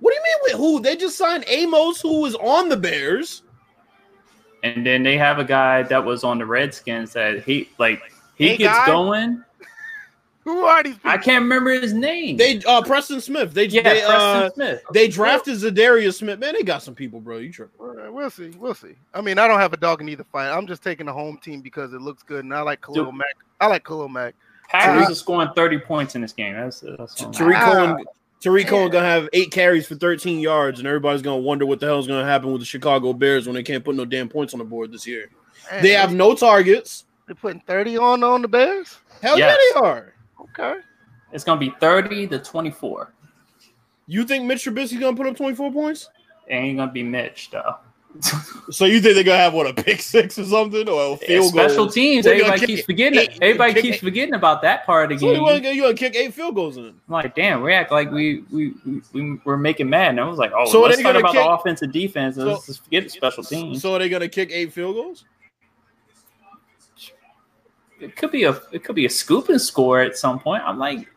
[0.00, 0.80] What do you mean with who?
[0.80, 3.42] They just signed Amos, who was on the Bears.
[4.62, 8.00] And then they have a guy that was on the Redskins that he like
[8.36, 8.86] he Hey, gets guy.
[8.86, 9.44] going.
[10.44, 11.10] Who are these people?
[11.10, 12.36] I can't remember his name.
[12.36, 13.54] They uh Preston Smith.
[13.54, 14.82] They yeah, they Preston uh Smith.
[14.92, 16.38] they drafted Za'Darius Smith.
[16.38, 17.38] Man, they got some people, bro.
[17.38, 17.74] You tripping.
[17.78, 18.50] Well, We'll see.
[18.58, 18.94] We'll see.
[19.14, 20.50] I mean, I don't have a dog in either fight.
[20.50, 23.14] I'm just taking the home team because it looks good, and I like Khalil Dude.
[23.14, 23.36] Mack.
[23.60, 24.34] I like Khalil Mack.
[24.68, 26.54] Packers are scoring 30 points in this game.
[26.54, 27.14] That's, that's.
[27.14, 27.56] Tarik.
[27.58, 28.04] Cohen
[28.40, 31.86] Tarik Cohen gonna have eight carries for 13 yards, and everybody's gonna wonder what the
[31.86, 34.58] hell's gonna happen with the Chicago Bears when they can't put no damn points on
[34.58, 35.30] the board this year.
[35.72, 37.04] Man, They have no targets.
[37.26, 38.98] They're putting 30 on on the Bears.
[39.22, 39.56] Hell Yes.
[39.74, 40.13] yeah, they are.
[40.44, 40.80] Okay.
[41.32, 43.12] It's gonna be 30 to 24.
[44.06, 46.08] You think Mitch Trubisky's gonna put up 24 points?
[46.46, 47.76] It ain't gonna be Mitch though.
[48.70, 51.52] So you think they're gonna have what a pick six or something or a field
[51.52, 51.62] goal?
[51.64, 51.90] Special goal?
[51.90, 52.24] teams.
[52.24, 53.18] We're Everybody keeps forgetting.
[53.18, 54.00] Kick- everybody keeps it.
[54.00, 55.42] forgetting about that part of the So you game.
[55.42, 56.84] want to you want to kick eight field goals in?
[56.86, 60.10] I'm like, damn, we act like we we we, we were making mad.
[60.10, 61.92] And I was like, oh, So let's they talk gonna about kick- the offense and
[61.92, 62.36] defense.
[62.36, 63.82] So- let's just forget the special teams.
[63.82, 65.24] So are they gonna kick eight field goals?
[68.00, 70.62] It could be a it could be a scoop and score at some point.
[70.64, 71.08] I'm like,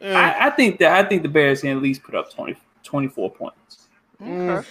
[0.00, 2.56] Eh, I, I think that I think the Bears can at least put up 20,
[2.84, 3.88] 24 points.
[4.22, 4.68] mm, Okay.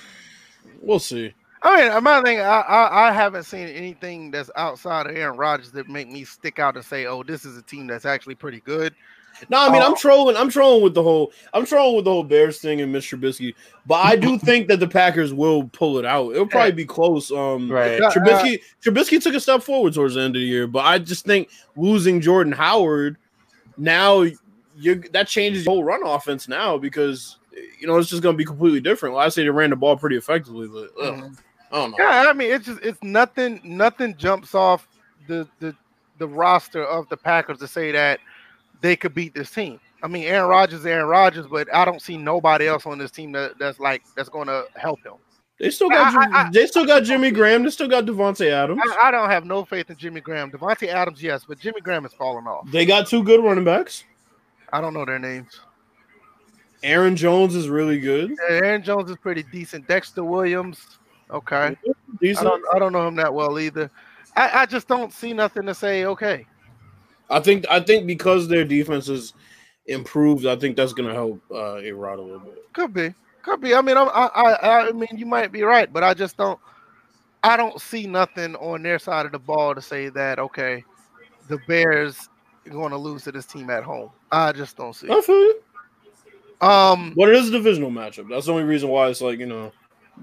[0.82, 1.34] we'll see.
[1.62, 5.72] I mean, my thing, I, I I haven't seen anything that's outside of Aaron Rodgers
[5.72, 8.62] that make me stick out and say, "Oh, this is a team that's actually pretty
[8.62, 8.94] good."
[9.50, 9.86] No, I mean Oh.
[9.88, 10.36] I'm trolling.
[10.38, 11.32] I'm trolling with the whole.
[11.54, 13.18] I'm trolling with the whole Bears thing and Mr.
[13.20, 13.54] Trubisky.
[13.86, 16.32] But I do think that the Packers will pull it out.
[16.34, 17.32] It'll probably be close.
[17.32, 18.00] Um, Right.
[18.00, 18.10] Yeah.
[18.10, 21.26] Trubisky Trubisky took a step forward towards the end of the year, but I just
[21.26, 23.18] think losing Jordan Howard
[23.78, 24.26] now
[24.80, 27.38] you that changes the whole run offense now because
[27.80, 29.16] you know it's just going to be completely different.
[29.16, 31.38] Well, I say they ran the ball pretty effectively, but ugh, Mhm.
[31.72, 31.98] I don't know.
[32.00, 33.60] Yeah, I mean, it's just it's nothing.
[33.64, 34.88] Nothing jumps off
[35.28, 35.76] the the
[36.20, 38.20] the roster of the Packers to say that
[38.82, 39.80] they could beat this team.
[40.04, 43.32] I mean, Aaron Rodgers, Aaron Rodgers, but I don't see nobody else on this team
[43.32, 45.14] that, that's like that's going to help him.
[45.60, 47.64] They still got I- I- they still got Jimmy Graham.
[47.64, 48.80] They still got Davante Adams.
[48.84, 50.52] I, I don't have no faith in Jimmy Graham.
[50.52, 52.70] Davante Adams, yes, but Jimmy Graham is falling off.
[52.72, 54.04] They got two good running backs.
[54.72, 55.60] I don't know their names.
[56.84, 58.36] Aaron Jones is really good.
[58.50, 59.88] Aaron Jones is pretty decent.
[59.88, 61.00] Dexter Williams,
[61.32, 61.76] okay.
[62.40, 63.90] I don't I don't know him that well either.
[64.36, 66.06] I, I just don't see nothing to say.
[66.06, 66.46] Okay,
[67.30, 69.34] I think I think because their defense is
[69.86, 72.66] improved, I think that's gonna help uh A Rod a little bit.
[72.74, 73.14] could be,
[73.44, 73.74] could be.
[73.74, 76.60] I mean, I'm, I I I mean, you might be right, but I just don't.
[77.44, 80.84] I don't see nothing on their side of the ball to say that okay,
[81.48, 82.30] the Bears
[82.66, 84.10] are going to lose to this team at home.
[84.32, 85.08] I just don't see.
[85.10, 85.62] I feel you.
[86.60, 88.30] Um, But it is a divisional matchup.
[88.30, 89.72] That's the only reason why it's like you know.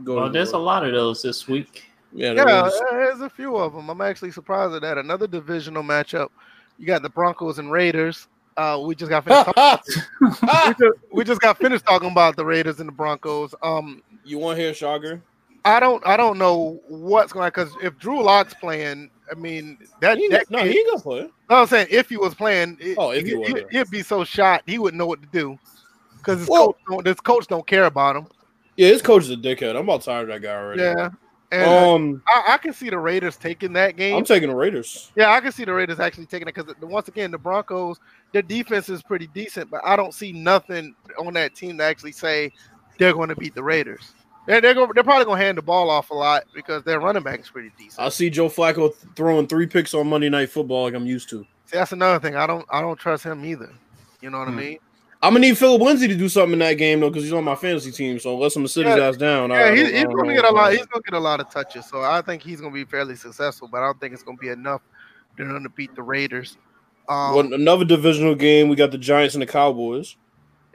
[0.02, 1.84] Go Well, there's a lot of those this week.
[2.12, 2.34] yeah.
[2.34, 3.88] there yeah, there's a few of them.
[3.88, 4.98] I'm actually surprised at that.
[4.98, 6.30] Another divisional matchup.
[6.78, 8.28] You got the Broncos and Raiders.
[8.56, 9.46] Uh, we just got finished.
[9.54, 13.54] talking, we, just, we just got finished talking about the Raiders and the Broncos.
[13.62, 15.20] Um, you want to hear Shocker?
[15.64, 19.78] I don't, I don't know what's going to because if Drew Lock's playing, I mean
[20.00, 21.20] that, He, that no, he ain't gonna play.
[21.48, 23.78] No, I'm saying if he was playing, it, Oh, if he he, was, yeah.
[23.80, 25.58] would be so shot he wouldn't know what to do
[26.18, 28.26] because his, Well- coach don't- his coach don't care about him.
[28.76, 29.70] Yeah, his coach is a dickhead.
[29.70, 30.82] I'm about tired of that guy already.
[30.82, 31.08] Yeah,
[31.54, 34.16] and uh, Um, I, I can see the Raiders taking that game.
[34.16, 35.10] I'm taking the Raiders.
[35.16, 37.98] yeah, I can see the Raiders actually taking it because once again the Broncos,
[38.32, 42.12] their defense is pretty decent, but I don't see nothing on that team to actually
[42.12, 42.52] say
[42.98, 44.12] they're going to beat the Raiders.
[44.46, 47.22] They're they're, they're probably going to hand the ball off a lot because their running
[47.22, 47.98] back is pretty decent.
[48.04, 51.30] I see Joe Flacco th- throwing three picks on Monday Night Football like I'm used
[51.30, 51.46] to.
[51.66, 52.36] See, that's another thing.
[52.36, 53.70] I don't I don't trust him either.
[54.20, 54.58] You know what Hmm.
[54.58, 54.78] I mean?
[55.24, 57.44] I'm gonna need Phillip Lindsay to do something in that game though, because he's on
[57.44, 58.18] my fantasy team.
[58.18, 59.08] So unless I'm gonna sit his Yeah.
[59.08, 60.70] ass down, Yeah, I he's, I he's going to know get a lot.
[60.72, 62.84] He's going to get a lot of touches, so I think he's going to be
[62.84, 63.68] fairly successful.
[63.70, 64.82] But I don't think it's going to be enough
[65.36, 66.56] for them to beat the Raiders.
[67.08, 67.34] Um.
[67.34, 70.16] Well, another divisional game, we got the Giants and the Cowboys.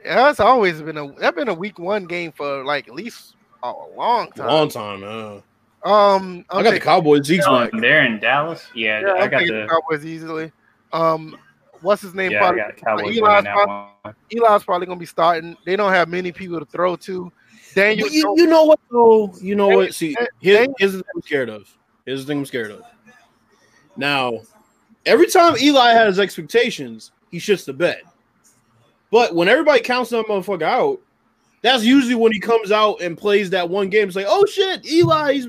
[0.04, 3.36] yeah, it's always been a that's been a week one game for like at least
[3.62, 4.46] a long time.
[4.46, 5.42] Long time, man.
[5.84, 7.24] Um, I got the Cowboys.
[7.24, 7.70] Zeke's Oh, back.
[7.80, 8.66] they're in Dallas.
[8.74, 9.66] Yeah, Yeah, I I'm got the the.
[9.68, 10.52] Cowboys easily.
[10.92, 11.36] Um,
[11.82, 12.32] what's his name?
[12.32, 15.56] Yeah, probably, got Cowboys Eli's probably- Eli's probably going to be starting.
[15.64, 17.32] They don't have many people to throw to.
[17.74, 19.32] Daniel, you, Jones- you know what though?
[19.40, 19.94] You know what?
[19.94, 20.68] See, Hey, here- hey.
[20.78, 21.76] here's the thing I'm scared of.
[22.06, 22.82] Here's the thing I'm scared of.
[23.96, 24.40] Now,
[25.06, 28.02] every time Eli has expectations, he shits the bed.
[29.10, 31.00] But when everybody counts that motherfucker out,
[31.62, 34.06] that's usually when he comes out and plays that one game.
[34.08, 35.48] It's like, oh shit, Eli's.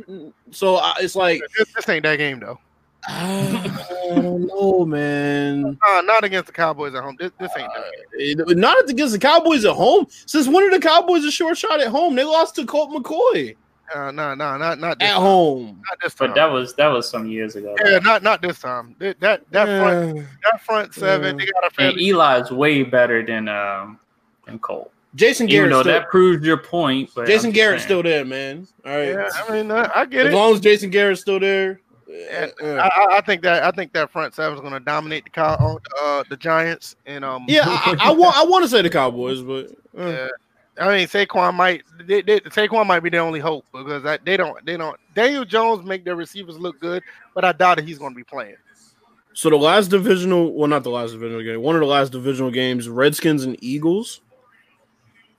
[0.51, 2.59] So I, it's like, this, this ain't that game though.
[3.08, 5.78] I don't know, man.
[5.88, 7.16] Uh, not against the Cowboys at home.
[7.20, 7.84] This, this ain't that.
[8.14, 10.06] It- Not against the Cowboys at home.
[10.26, 12.16] Since when are the Cowboys a short shot at home?
[12.16, 13.56] They lost to Colt McCoy
[13.93, 15.22] Uh, no, no, not not this at time.
[15.22, 15.66] home.
[15.89, 16.30] Not this time.
[16.30, 17.76] But that was that was some years ago.
[17.86, 18.95] yeah, not not this time.
[18.99, 21.45] That that, that front that front seven, Yeah.
[21.45, 23.99] they got a And fairly Eli's way better than um
[24.45, 24.91] than Cole.
[25.16, 27.88] Jason Even though still, that proves your point, but Jason Garrett's saying.
[27.88, 28.66] still there, man.
[28.86, 29.10] All right.
[29.10, 30.30] Yeah, I mean, uh, I get as it.
[30.30, 31.82] As long as Jason Garrett's still there.
[32.12, 35.24] Yeah, I, I- I think that I think that front seven is going to dominate
[35.24, 38.70] the cow, uh, the Giants, and um, yeah, I, I, I want I want to
[38.70, 40.28] say the Cowboys, but uh, yeah.
[40.80, 44.36] I mean, Saquon might they, they, Saquon might be the only hope because that, they
[44.38, 47.01] don't they don't Daniel Jones make their receivers look good,
[47.36, 48.55] but I doubt that he's going to be playing.
[49.34, 52.51] so the last divisional, well, not the last divisional game, one of the last divisional
[52.51, 54.22] games, Redskins and Eagles.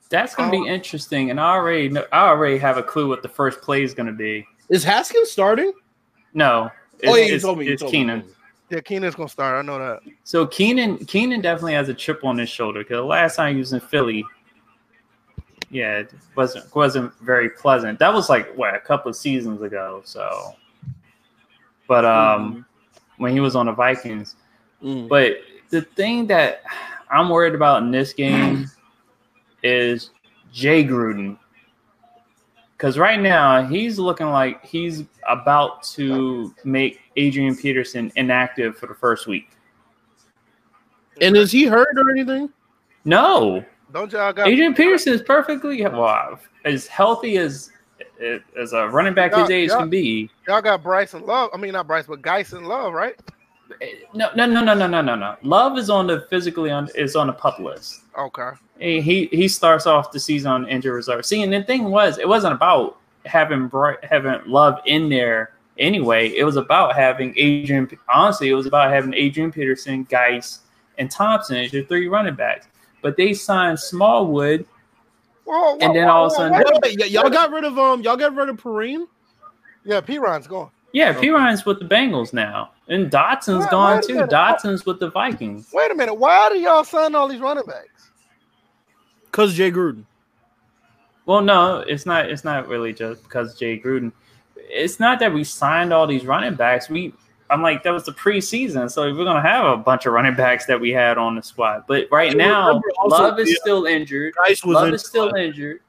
[0.09, 0.63] That's gonna Oh.
[0.63, 3.83] be interesting, and I already know, I already have a clue what the first play
[3.83, 4.47] is gonna be.
[4.69, 5.71] Is Haskins starting?
[6.33, 7.65] No, it's, oh yeah, you it's, told me.
[7.65, 7.99] You it's told me.
[7.99, 8.23] Keenum.
[8.69, 9.55] Yeah, Keenum's going to start.
[9.57, 9.99] I know that.
[10.23, 13.59] So Keenum Keenum definitely has a chip on his shoulder because the last time he
[13.59, 14.23] was in Philly,
[15.69, 17.99] yeah, it wasn't wasn't very pleasant.
[17.99, 20.01] That was like what a couple of seasons ago.
[20.05, 20.55] So,
[21.87, 22.65] but um,
[23.17, 24.35] when he was on the Vikings,
[24.83, 25.07] Mm.
[25.07, 25.37] but
[25.69, 26.63] the thing that
[27.09, 28.69] I'm worried about in this game
[29.63, 30.09] is
[30.51, 31.37] Jay Gruden.
[32.83, 38.93] Because right now he's looking like he's about to make Adrian Peterson inactive for the
[38.93, 39.51] first week.
[41.21, 42.49] And is he hurt or anything?
[43.05, 43.63] No,
[43.93, 47.71] Don't y'all got Adrian Peterson is perfectly well, as healthy as
[48.61, 50.29] as a running back his age can be.
[50.45, 51.51] y'all got Bryce and Love.
[51.53, 53.15] I mean, not Bryce, but Guice and Love, right?
[54.13, 55.35] No, no, no, no, no, no, no, no.
[55.43, 58.01] Love is on the physically on is on the pup list.
[58.17, 58.49] Okay.
[58.79, 61.25] He he he starts off the season on injured reserve.
[61.25, 66.29] See, and the thing was, it wasn't about having Bri- having Love in there anyway.
[66.35, 67.89] It was about having Adrian.
[68.13, 70.59] Honestly, it was about having Adrian Peterson, Guice,
[70.97, 72.67] and Thompson as your three running backs.
[73.01, 74.65] But they signed Smallwood.
[75.45, 77.63] Whoa, whoa, And then whoa, all of a sudden- wait Wait, y- y'all got rid
[77.65, 79.05] of um, y'all got rid of Perine.
[79.83, 80.69] Yeah, Perine's gone.
[80.93, 81.21] Yeah, Okay.
[81.21, 84.13] Perine's with the Bengals now, and Doctson's Wait- gone wait too.
[84.15, 84.29] minute.
[84.29, 85.69] Doctson's with the Vikings.
[85.73, 86.15] Wait a minute.
[86.15, 88.09] Why do y'all sign all these running backs?
[89.31, 90.05] Cause Jay Gruden.
[91.25, 92.29] Well, no, it's not.
[92.29, 94.11] It's not really just because Jay Gruden.
[94.57, 96.89] It's not that we signed all these running backs.
[96.89, 97.13] We,
[97.49, 100.65] I'm like, that was the preseason, so we're gonna have a bunch of running backs
[100.65, 101.85] that we had on the squad.
[101.87, 103.55] But right And now, also- Love is yeah.
[103.61, 104.33] still injured.
[104.35, 104.93] Guice was Love in.
[104.95, 105.79] is still injured.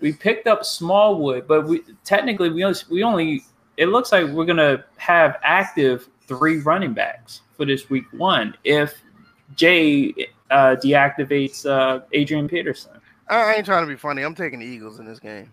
[0.00, 3.44] We picked up Smallwood, but we technically we only, we only.
[3.76, 9.00] It looks like we're gonna have active three running backs for this week one if
[9.56, 10.14] Jay
[10.50, 12.92] uh, deactivates uh, Adrian Peterson.
[13.28, 14.22] I, I ain't trying to be funny.
[14.22, 15.52] I'm taking the Eagles in this game.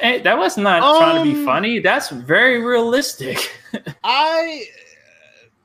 [0.00, 1.78] Hey, that was not trying to be Um, funny.
[1.80, 3.50] That's very realistic.
[4.04, 4.64] I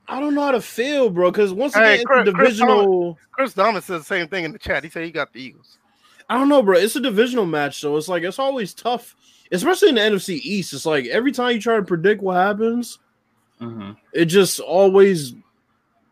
[0.08, 1.32] I don't know how to feel, bro.
[1.32, 3.20] Because once Hey, again, it's Chris- a Chris divisional.
[3.32, 4.84] Chris Thomas said the same thing in the chat.
[4.84, 5.78] He said he got the Eagles.
[6.30, 6.78] I don't know, bro.
[6.78, 9.16] It's a divisional match, so it's like it's always tough,
[9.54, 10.74] especially in the NFC East.
[10.74, 13.00] It's like every time you try to predict what happens,
[13.62, 13.96] Mhm.
[14.14, 15.34] it just always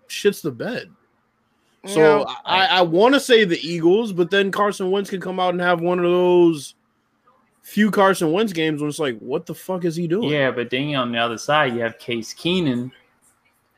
[0.07, 0.89] shits the bed.
[1.87, 2.35] So Yeah.
[2.45, 5.61] I, I want to say the Eagles, but then Carson Wentz can come out and
[5.61, 6.75] have one of those
[7.63, 10.29] few Carson Wentz games when it's like, what the fuck is he doing?
[10.29, 12.91] Yeah, but then on the other side, you have Case Keenum,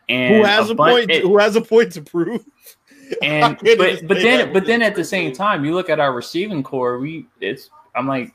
[0.10, 1.12] and who has a, bun- point?
[1.12, 2.44] it- who has a point to prove?
[3.22, 6.64] and but but then but then at the same time, you look at our receiving
[6.64, 6.98] core.
[7.00, 8.34] We it's I'm like,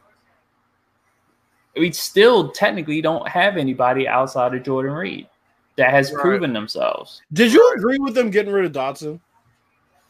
[1.78, 5.28] we still technically don't have anybody outside of Jordan Reed
[5.76, 6.20] that has Right.
[6.22, 7.22] proven themselves.
[7.32, 9.20] Did you agree with them getting rid of Doctson?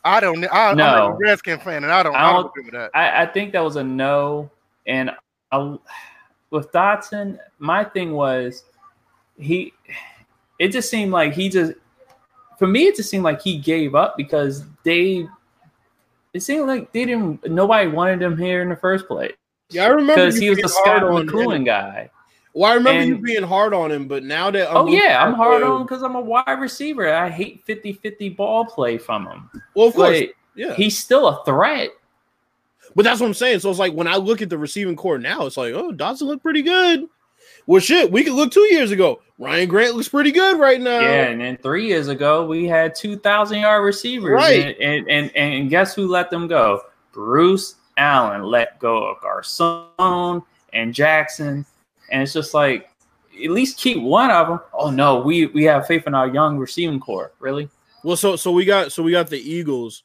[0.04, 0.44] I don't.
[0.52, 0.84] I, No.
[0.84, 2.14] I'm a Redskin fan, and I don't.
[2.14, 2.90] I I don't, don't- agree with that.
[2.94, 4.50] I, I think that was a no.
[4.86, 5.10] And
[5.52, 5.76] I,
[6.50, 8.64] with Doctson, my thing was
[9.38, 9.74] he.
[10.58, 11.72] It just seemed like he just.
[12.58, 15.26] For me, it just seemed like he gave up because they.
[16.32, 17.44] It seemed like they didn't.
[17.50, 19.34] Nobody wanted him here in the first place
[19.70, 22.10] Yeah, I remember because he was hard Scott on McLaurin guy.
[22.54, 25.62] Well, I remember you being hard on him, but now that oh yeah, I'm hard
[25.62, 27.12] the- on because I'm a wide receiver.
[27.12, 29.50] I hate 50-50 ball play from him.
[29.74, 30.22] Well, of course,
[30.54, 30.74] yeah.
[30.74, 31.90] he's still a threat.
[32.96, 33.60] But that's what I'm saying.
[33.60, 36.22] So it's like when I look at the receiving core now, it's like, oh, Doctson
[36.22, 37.04] looked pretty good.
[37.66, 39.20] Well, shit, we could look two years ago.
[39.38, 41.00] Ryan Grant looks pretty good right now.
[41.00, 44.76] Yeah, and then three years ago we had two thousand yard receivers, Right.
[44.80, 46.80] And, and and and guess who let them go?
[47.12, 50.42] Bruce Allen let go of Garcon
[50.72, 51.66] and Jackson,
[52.10, 52.88] and it's just like
[53.44, 54.60] at least keep one of them.
[54.72, 57.32] Oh no, we we have faith in our young receiving core.
[57.40, 57.68] Really?
[58.02, 60.04] Well, so so we got so we got the Eagles.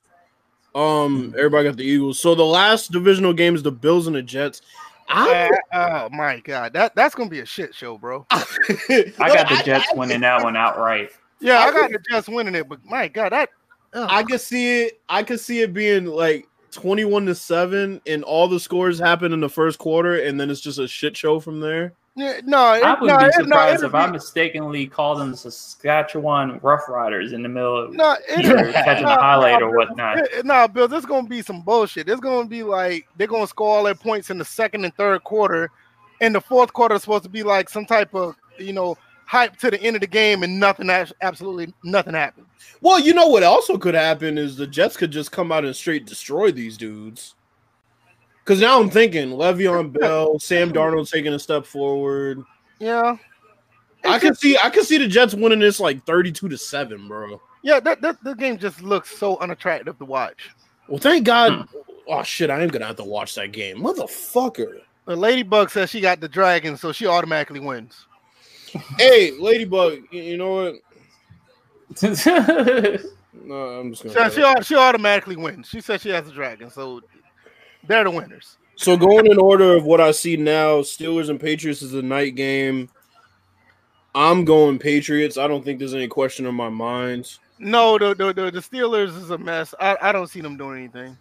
[0.76, 2.20] Um, everybody got the Eagles.
[2.20, 4.62] So the last divisional game is the Bills and the Jets.
[5.08, 8.26] I, Uh, oh my god, that that's gonna be a shit show, bro.
[8.32, 11.12] I got the Jets winning that one outright.
[11.40, 13.50] Yeah, I I got the Jets winning it, but my god, that
[13.94, 15.02] oh, I could see it.
[15.10, 19.40] I could see it being like twenty-one to seven, and all the scores happen in
[19.40, 21.94] the first quarter, and then it's just a shit show from there.
[22.16, 25.20] yeah, no, it, I wouldn't no, be it- no, surprised it'll if I mistakenly called
[25.20, 29.76] them Saskatchewan Rough Riders in the middle of No, it, or catching a highlight or
[29.76, 30.18] whatnot.
[30.18, 32.06] No, nah, Bill, is gonna be some bullshit.
[32.08, 35.24] There's gonna be like they're gonna score all their points in the second and third
[35.24, 35.70] quarter,
[36.22, 39.58] and the fourth quarter is supposed to be like some type of you know hype
[39.58, 40.90] to the end of the game, and nothing,
[41.22, 42.48] absolutely nothing happened.
[42.82, 45.76] Well, you know what also could happen is the Jets could just come out and
[45.76, 47.36] straight destroy these dudes.
[48.44, 52.44] Because now I'm thinking Le'Veon Bell, Sam Darnold taking a step forward.
[52.80, 53.16] Yeah,
[54.04, 57.42] I can see I can see the Jets winning this like 32 to 7, bro.
[57.62, 60.50] yeah, that, that the game just looks so unattractive to watch.
[60.90, 61.54] Well, thank God.
[61.70, 61.78] Hmm.
[62.10, 63.78] Oh shit, I am gonna have to watch that game.
[63.78, 64.82] Motherfucker.
[65.06, 68.08] The Ladybug says she got the dragon, so she automatically wins.
[68.98, 70.76] Hey, Ladybug, you, you know what?
[73.46, 75.68] No, I'm just gonna she, au- she automatically wins.
[75.68, 77.02] She says she has the dragon, so
[77.86, 78.58] they're the winners.
[78.76, 82.36] So going in order of what I see now, Steelers and Patriots is a night
[82.36, 82.90] game.
[84.16, 85.38] I'm going Patriots.
[85.38, 87.38] I don't think there's any question in my mind.
[87.60, 89.74] No, the the, the, the Steelers is a mess.
[89.80, 91.18] I, I don't see them doing anything.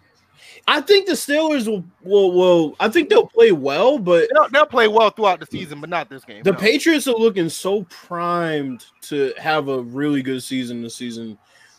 [0.68, 4.66] I think the Steelers will will will I think they'll play well, but They'll, they'll
[4.66, 6.42] play well throughout the season, but not this game.
[6.42, 6.58] the no.
[6.58, 11.36] Patriots are looking so primed to have a really good season this season.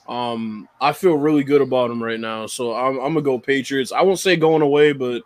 [0.07, 3.91] Um, I feel really good about them right now, so I'm, I'm gonna go Patriots.
[3.93, 5.23] I won't say going away, but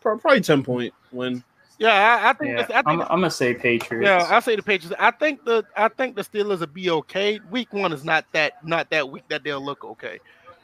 [0.00, 1.42] probably ten point win.
[1.80, 2.50] Yeah, I, I think.
[2.52, 3.00] yeah, the- I I'm, think.
[3.10, 4.04] I'm gonna say Patriots.
[4.06, 4.94] yeah, I say the Patriots.
[5.00, 7.40] I think the I think the Steelers will be okay.
[7.50, 10.20] Week one is not that not that week that they'll look okay.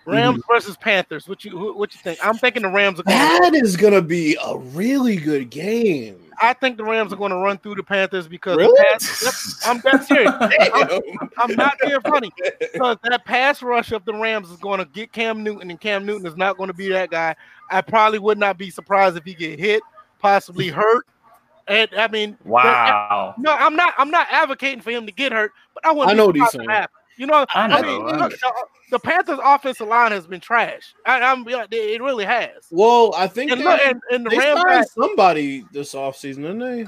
[0.07, 0.53] Rams mm-hmm.
[0.53, 1.29] versus Panthers.
[1.29, 2.25] What you what you think?
[2.25, 6.27] I'm thinking the Rams are gonna That is gonna be a really good game.
[6.41, 8.73] I think the Rams are going to run through the Panthers because Really?
[8.73, 10.33] the pass, I'm dead serious.
[10.41, 12.31] I'm, I'm not being funny
[12.61, 16.05] because that pass rush of the Rams is going to get Cam Newton, and Cam
[16.05, 17.35] Newton is not going to be that guy.
[17.71, 19.83] I probably would not be surprised if he get hit,
[20.19, 21.07] possibly hurt.
[21.69, 23.35] And I mean, Wow.
[23.39, 23.95] No, I'm not.
[23.99, 26.11] I'm not advocating for him to get hurt, but I wouldn't.
[26.11, 26.51] I be know what he's
[27.19, 27.71] surprised if it saying.
[27.71, 27.79] happened.
[27.79, 28.53] You know, I I, mean, I look, the,
[28.91, 30.95] the Panthers' offensive line has been trash.
[31.05, 32.51] I, I'm, it really has.
[32.71, 36.37] Well, I think And, they, look, and, and the they Rams, signed somebody this offseason,
[36.37, 36.87] didn't they?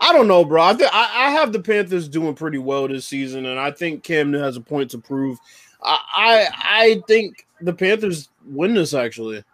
[0.00, 0.62] I don't know, bro.
[0.62, 4.02] I, th- I I have the Panthers doing pretty well this season, and I think
[4.02, 5.38] Cam Newton has a point to prove.
[5.82, 9.44] I I, I think the Panthers win this actually,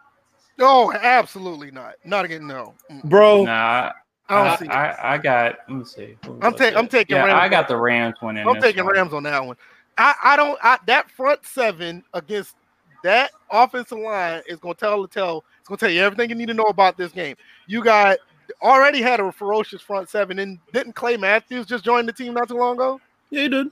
[0.61, 1.95] oh, absolutely not.
[2.05, 2.47] Not again.
[2.47, 2.75] No,
[3.05, 3.45] bro.
[3.45, 3.93] Nah,
[4.29, 4.69] I don't I, see.
[4.69, 5.57] I, I got.
[5.69, 6.17] Let me see.
[6.25, 7.41] Who I'm was ta- I'm taking Yeah, Rams.
[7.41, 8.47] I got the Rams winning.
[8.47, 8.95] I'm this taking one.
[8.95, 9.57] Rams on that one.
[9.99, 10.59] I, I don't.
[10.63, 12.57] I, that front seven against
[13.05, 15.45] that offensive line is going to tell the tell.
[15.61, 17.37] It's going to tell you everything you need to know about this game.
[17.67, 18.19] You got
[18.61, 22.49] already had a ferocious front seven, and didn't Clay Matthews just join the team not
[22.49, 23.01] too long ago?
[23.31, 23.67] Yeah, he did.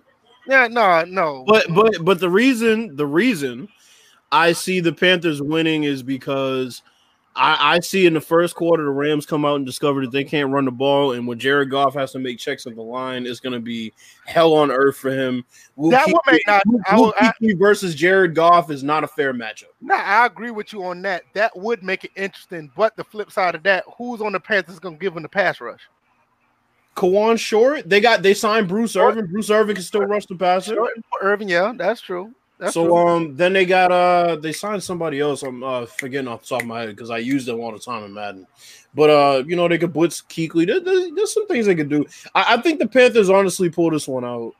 [0.46, 1.44] Yeah, no, no.
[1.46, 3.68] But but but the reason the reason
[4.32, 6.82] I see the Panthers winning is because
[7.36, 10.24] I, I see in the first quarter the Rams come out and discover that they
[10.24, 13.24] can't run the ball, and when Jared Goff has to make checks at the line,
[13.24, 13.92] it's going to be
[14.26, 15.44] hell on earth for him.
[15.76, 19.08] Will That would make not- I will- I- Kuechly versus Jared Goff is not a
[19.08, 19.66] fair matchup.
[19.80, 21.22] Nah, I agree with you on that.
[21.34, 22.70] That would make it interesting.
[22.76, 25.28] But the flip side of that, who's on the Panthers going to give him the
[25.28, 25.82] pass rush?
[26.96, 28.96] Kawann Short, they got they signed Bruce.
[28.96, 29.26] Irvin.
[29.26, 30.76] Bruce Irvin can still rush the passer.
[31.22, 32.34] Irvin, yeah, that's true.
[32.60, 32.96] That's so true.
[32.96, 35.42] um then they got uh they signed somebody else.
[35.42, 37.78] I'm uh forgetting off the top of my head because I use them all the
[37.78, 38.46] time in Madden.
[38.94, 40.66] But uh you know they could blitz Kuechly.
[40.66, 42.04] There, there- there's some things they could do.
[42.34, 44.52] I, I think the Panthers honestly pull this one out.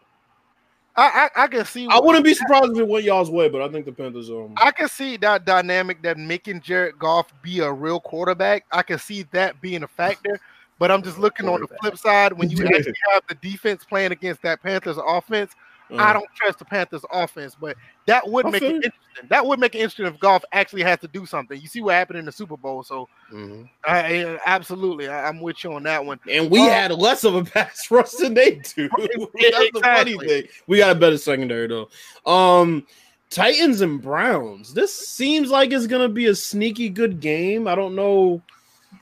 [0.96, 1.86] I, I I can see.
[1.90, 4.54] I wouldn't be surprised if it went y'all's way, but I think the Panthers um
[4.56, 8.64] I can see that dynamic that making Jared Goff be a real quarterback.
[8.72, 10.40] I can see that being a factor.
[10.78, 14.12] But I'm just looking on the flip side when you actually have the defense playing
[14.12, 15.52] against that Panthers offense.
[15.92, 17.76] Uh, I don't trust the Panthers offense, but
[18.06, 19.28] that would I make feel it interesting.
[19.28, 21.60] That would make it interesting if Goff actually has to do something.
[21.60, 23.68] You see what happened in the Super Bowl, so mhm.
[23.86, 26.18] I, I- absolutely, I, I'm with you on that one.
[26.30, 28.88] And we Uh, had less of a pass rush than they do.
[28.98, 30.44] That's the funny thing.
[30.66, 31.88] We got a better secondary though.
[32.24, 32.86] Um
[33.30, 34.74] Titans and Browns.
[34.74, 37.68] This seems like it's gonna be a sneaky good game.
[37.68, 38.42] I don't know.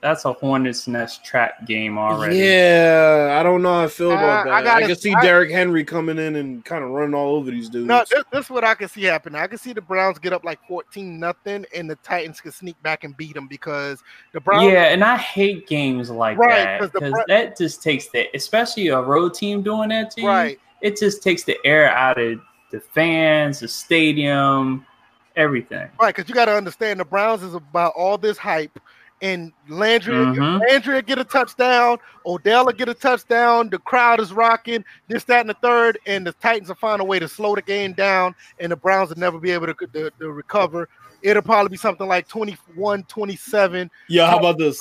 [0.01, 2.37] That's a Hornets Nest trap game already.
[2.37, 4.53] Yeah, I don't know how I feel about Uh, that.
[4.53, 7.35] I I, gotta- can see I- Derrick Henry coming in and kind of running all
[7.35, 7.87] over these dudes.
[7.89, 9.41] No, this, this is what I can see happening.
[9.41, 12.81] I can see the Browns get up like 14 nothing, and the Titans can sneak
[12.83, 14.67] back and beat them because the Browns.
[14.71, 18.09] Yeah, and I hate games like Right, that 'cause the because Bra- that just takes
[18.09, 20.29] the, especially a road team doing that to you.
[20.29, 20.61] right.
[20.81, 22.41] It just takes the air out of
[22.71, 24.87] the fans, the stadium,
[25.35, 25.89] everything.
[26.01, 28.79] Right, because you got to understand the Browns is about all this hype,
[29.23, 30.61] and Landry, Mhm.
[30.69, 33.69] Landry get a touchdown, Odell will get a touchdown.
[33.69, 37.05] The crowd is rocking, this, that, and the third, and the Titans will find a
[37.05, 40.11] way to slow the game down, and the Browns will never be able to, to,
[40.19, 40.89] to recover.
[41.23, 43.91] It'll probably be something like 21 27.
[44.09, 44.81] yeah, how about this?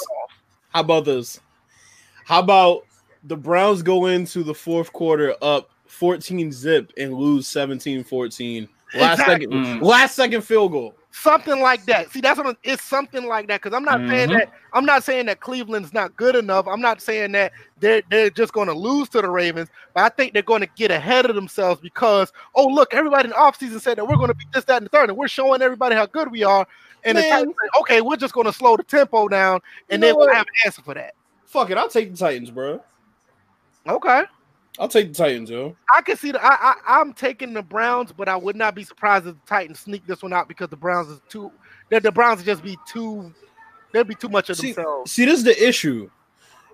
[0.69, 1.39] How about this?
[2.25, 2.83] How about
[3.23, 8.67] the Browns go into the fourth quarter up 14 zip and lose 17-14.
[8.93, 9.33] Last Exactly.
[9.45, 9.81] second Mm.
[9.81, 10.95] last second field goal.
[11.21, 12.11] Something like that.
[12.11, 13.61] See, that's what I'm- it's something like that.
[13.61, 14.33] Because I'm not saying Mhm.
[14.33, 16.67] that I'm not saying that Cleveland's not good enough.
[16.67, 20.09] I'm not saying that they're they're just going to lose to the Ravens, but I
[20.09, 23.81] think they're going to get ahead of themselves because oh look, everybody in the offseason
[23.81, 25.95] said that we're going to beat this, that, and the third, and we're showing everybody
[25.95, 26.67] how good we are.
[27.03, 30.09] And the Titans say, okay, we're just going to slow the tempo down, and You
[30.09, 31.13] then we'll have an answer for that.
[31.45, 32.83] Fuck it, I'll take the Titans, bro.
[33.87, 34.23] Okay.
[34.79, 35.75] I'll take the Titans, yo.
[35.95, 38.83] I can see the I, I I'm taking the Browns, but I would not be
[38.83, 41.51] surprised if the Titans sneak this one out because the Browns is too
[41.89, 43.33] that the Browns just be too
[43.91, 45.11] they'd be too much of See- themselves.
[45.11, 46.09] See, this is the issue.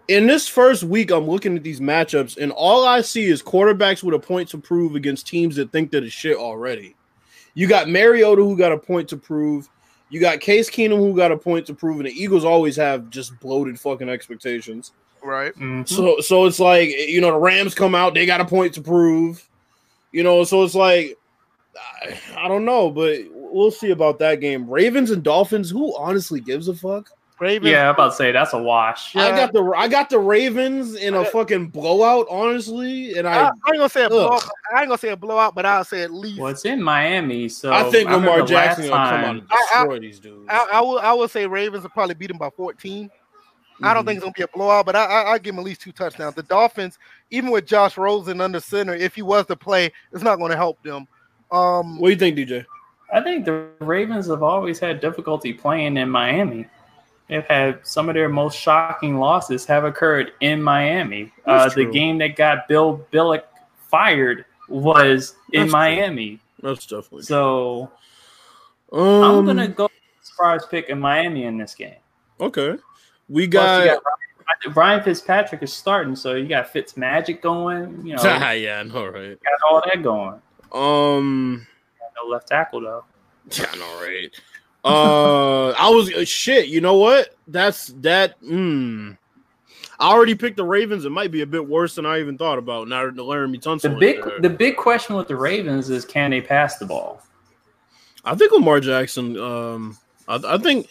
[0.10, 4.04] In this first week, I'm looking at these matchups, and all I see is quarterbacks
[4.04, 6.98] with a point to prove against teams that think that it's shit already.
[7.54, 9.70] You got Mariota who got a point to prove.
[10.10, 13.10] You got Case Keenum who got a point to prove, and the Eagles always have
[13.10, 14.92] just bloated fucking expectations.
[15.24, 15.54] Right.
[15.56, 15.88] Mhm.
[15.88, 18.82] So, so it's like you know the Rams come out, they got a point to
[18.82, 19.48] prove.
[20.12, 21.18] You know, so it's like
[22.04, 24.70] I, I don't know, but we'll see about that game.
[24.70, 25.70] Ravens and Dolphins.
[25.70, 27.10] Who honestly gives a fuck?
[27.40, 27.72] Ravens.
[27.72, 29.16] Yeah, I'm about to say that's a wash.
[29.16, 29.24] Yeah.
[29.24, 33.44] I got the I got the Ravens in a fucking blowout, honestly, and I, I
[33.46, 34.12] I ain't gonna say a Ugh.
[34.12, 34.44] blowout.
[34.74, 36.40] I ain't gonna say a blowout, but I'll say at least.
[36.40, 39.38] Well, it's in Miami, so I think remember Lamar last Jackson gonna come out time-
[39.40, 40.48] and I- I- destroy these dudes.
[40.50, 41.00] I, I will.
[41.00, 43.10] I will say Ravens will probably beat them by 14.
[43.82, 45.66] I don't think it's gonna be a blowout, but I, I I'll give them at
[45.66, 46.36] least two touchdowns.
[46.36, 47.00] The Dolphins,
[47.32, 50.82] even with Josh Rosen under center, if he was to play, it's not gonna help
[50.84, 51.08] them.
[51.52, 52.66] Um, What do you think, DJ?
[53.12, 56.68] I think the Ravens have always had difficulty playing in Miami.
[57.30, 61.32] They've had some of their most shocking losses have occurred in Miami.
[61.46, 63.44] Uh, the game that got Bill Billick
[63.78, 65.80] fired was in That's true.
[65.80, 66.40] Miami.
[66.62, 67.24] That's definitely.
[67.24, 67.92] So
[68.92, 69.86] um, I'm gonna go
[70.22, 71.96] as far as picking Miami in this game.
[72.42, 72.78] Okay,
[73.30, 73.86] we got.
[73.86, 78.06] got Ryan Fitzpatrick is starting, so you got Fitz Magic going.
[78.06, 79.38] You know, got yeah, I know, right?
[79.70, 80.42] all that going.
[80.72, 81.68] Um,
[82.16, 83.04] No left tackle though.
[83.52, 84.30] yeah, I know, right?
[84.86, 86.68] Uh, I was uh, shit.
[86.68, 87.36] You know what?
[87.48, 88.40] That's that.
[88.42, 89.18] Mm,
[90.00, 91.06] I already picked the Ravens.
[91.06, 92.88] It might be a bit worse than I even thought about.
[92.88, 96.86] Now Laremy The big the big question with the Ravens is can they pass the
[96.86, 97.22] ball?
[98.26, 99.38] I think Lamar Jackson.
[99.38, 99.98] Um,
[100.28, 100.88] I, I think,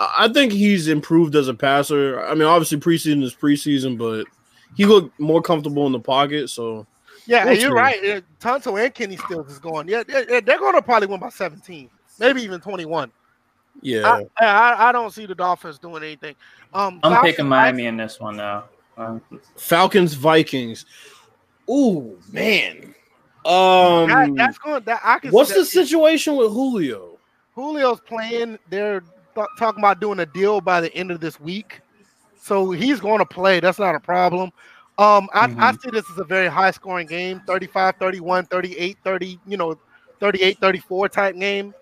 [0.00, 2.24] I think he's improved as a passer.
[2.24, 4.26] I mean, obviously preseason is preseason, but
[4.76, 6.50] he looked more comfortable in the pocket.
[6.50, 6.86] So
[7.26, 7.74] yeah, We'll you're see.
[7.74, 8.24] right.
[8.40, 9.88] Tunsil and Kenny Stills is going.
[9.88, 11.90] Yeah, they're, they're gonna probably win by 17,
[12.20, 13.10] maybe even 21.
[13.80, 16.34] Yeah, I, I, I don't see the Dolphins doing anything.
[16.74, 18.64] Um, I'm Falcons- picking Miami in this one though.
[18.96, 19.20] Um,
[19.56, 20.84] Falcons Vikings.
[21.70, 22.94] Ooh man.
[23.44, 24.82] Um, That, that's going.
[24.84, 25.30] That I can.
[25.30, 27.18] see what's that the situation with Julio?
[27.54, 28.58] Julio's playing.
[28.68, 29.02] They're
[29.38, 31.80] th- talking about doing a deal by the end of this week,
[32.40, 33.60] so he's going to play.
[33.60, 34.50] That's not a problem.
[34.98, 39.38] Um, I, I see this as a very high scoring game 35 31, 38 30,
[39.46, 39.78] you know,
[40.18, 41.72] 38 34 type game.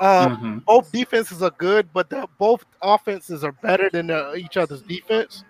[0.00, 0.64] Uh, mhm.
[0.64, 5.44] Both defenses are good, but the, both offenses are better than uh, each other's defense.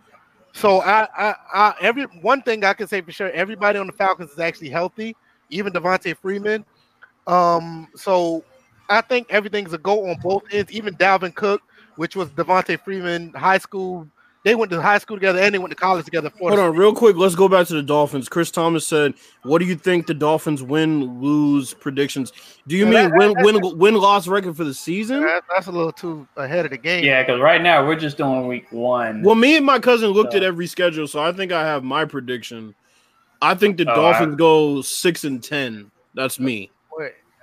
[0.52, 3.92] So I, I, I, every one thing I can say for sure, everybody on the
[3.92, 5.16] Falcons is actually healthy,
[5.48, 6.64] even Devonta Freeman.
[7.26, 8.44] Um, so
[8.88, 10.70] I think everything's a go on both ends.
[10.72, 11.62] Even Dalvin Cook,
[11.96, 14.08] which was Devonta Freeman high school,
[14.44, 16.28] they went to high school together and they went to college together.
[16.28, 17.16] For Hold on, real quick.
[17.16, 18.28] Let's go back to the Dolphins.
[18.28, 22.30] Chris Thomas said, "What do you think the Dolphins win lose predictions?
[22.66, 25.72] Do you Yeah, mean win win win loss record for the season?" That- that's a
[25.72, 27.04] little too ahead of the game.
[27.04, 29.22] Yeah, because right now we're just doing week one.
[29.22, 32.04] Well, me and my cousin looked at every schedule, so I think I have my
[32.04, 32.74] prediction.
[33.40, 35.90] I think the Oh, Dolphins go six and ten.
[36.14, 36.70] That's me.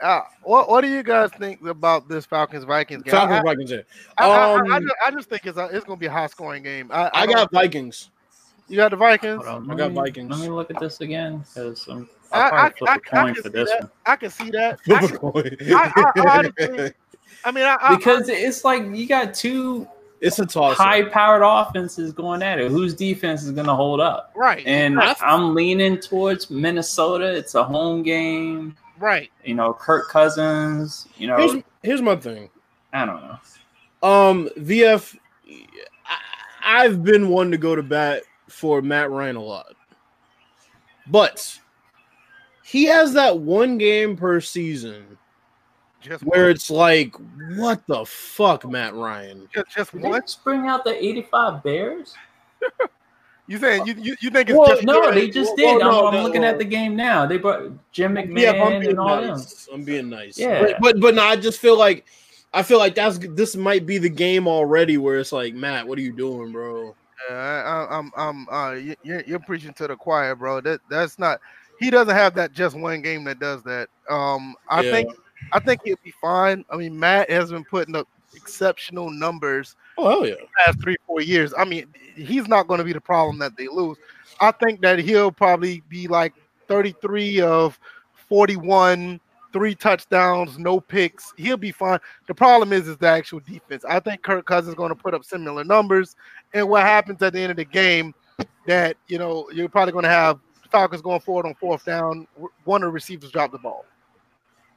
[0.02, 3.12] Wait, uh, what what do you guys think about this Falcons Vikings game?
[3.12, 3.70] Falcons Vikings.
[3.70, 3.86] here.
[4.18, 6.06] I, I, I, Um, I just, I just think it's a, it's going to be
[6.08, 6.90] a high scoring game.
[6.92, 8.10] I, I don't- got Vikings.
[8.68, 9.46] you got the Vikings.
[9.46, 10.30] Hold on, I let got me- Vikings.
[10.32, 12.98] Let me look at this again because I, I'll I, probably I, flip a I
[13.24, 13.82] coin can for see this that.
[13.82, 13.92] one.
[14.06, 14.80] I can see that.
[14.90, 16.94] I, can- I, I, honestly,
[17.44, 19.88] I mean, I, I, Because it's like you got two
[20.20, 20.78] it's a toss.
[20.78, 22.70] high-powered offenses going at it.
[22.70, 24.32] Whose defense is going to hold up?
[24.36, 27.26] right, And I- I'm leaning towards Minnesota.
[27.36, 28.76] It's a home game.
[29.02, 29.32] Right.
[29.44, 31.08] You know, Kirk Cousins.
[31.18, 32.50] You know, Here's here's my thing.
[32.94, 33.38] I don't know.
[34.08, 35.16] Um, VF,
[36.06, 39.76] I, I've been one to go to bat for Matt Ryan a lot,
[41.08, 41.60] but
[42.64, 45.18] he has that one game per season
[46.02, 46.52] Just where one.
[46.52, 47.16] it's like,
[47.56, 49.48] what the fuck, Matt Ryan?
[49.54, 50.12] just, just Did one.
[50.14, 52.16] they bring out the 85 Bears?
[53.48, 55.16] You saying you, you, you think it's Well, just No, good?
[55.16, 55.82] they just well, did.
[55.82, 56.24] I'm, no, I'm no.
[56.24, 57.26] looking at the game now.
[57.26, 59.30] They brought Jim Yeah, McMahon I'm being and all them.
[59.30, 59.68] nice.
[59.74, 60.38] I'm being nice.
[60.38, 60.62] Yeah.
[60.62, 62.06] but, but but no, I just feel like
[62.54, 65.98] I feel like that's this might be the game already where it's like, Matt, what
[65.98, 66.96] are you doing, bro?
[67.30, 70.62] Yeah, I, I, I'm, I'm, uh, you- you're, you're preaching to the choir, bro.
[70.62, 71.40] That, that's not.
[71.80, 73.90] He doesn't have that just one game that does that.
[74.10, 74.92] Um, I Yeah.
[74.92, 75.10] think,
[75.54, 76.66] I think he'll be fine.
[76.70, 80.36] I mean, Matt has been putting up exceptional numbers Oh hell yeah.
[80.66, 81.54] past three, four years.
[81.58, 83.98] I mean, he's not going to be the problem that they lose.
[84.40, 86.34] I think that he'll probably be like
[86.68, 87.80] 33 of
[88.30, 89.20] 41,
[89.54, 91.34] three touchdowns, no picks.
[91.38, 92.00] He'll be fine.
[92.28, 93.84] The problem is, is the actual defense.
[93.86, 96.16] I think Kirk Cousins is going to put up similar numbers.
[96.54, 98.14] And what happens at the end of the game,
[98.68, 100.40] that you know, you're probably going to have
[100.72, 102.28] Falcons going forward on fourth down.
[102.64, 103.86] One of the receivers drop the ball.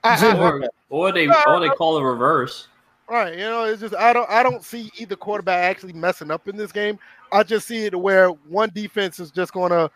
[0.03, 2.69] I, I, Or, or they or they call a reverse.
[3.09, 6.49] Right, you know, it's just I don't I don't see either quarterback actually messing up
[6.49, 6.99] in this game.
[7.33, 9.91] I just see it where one defense is just gonna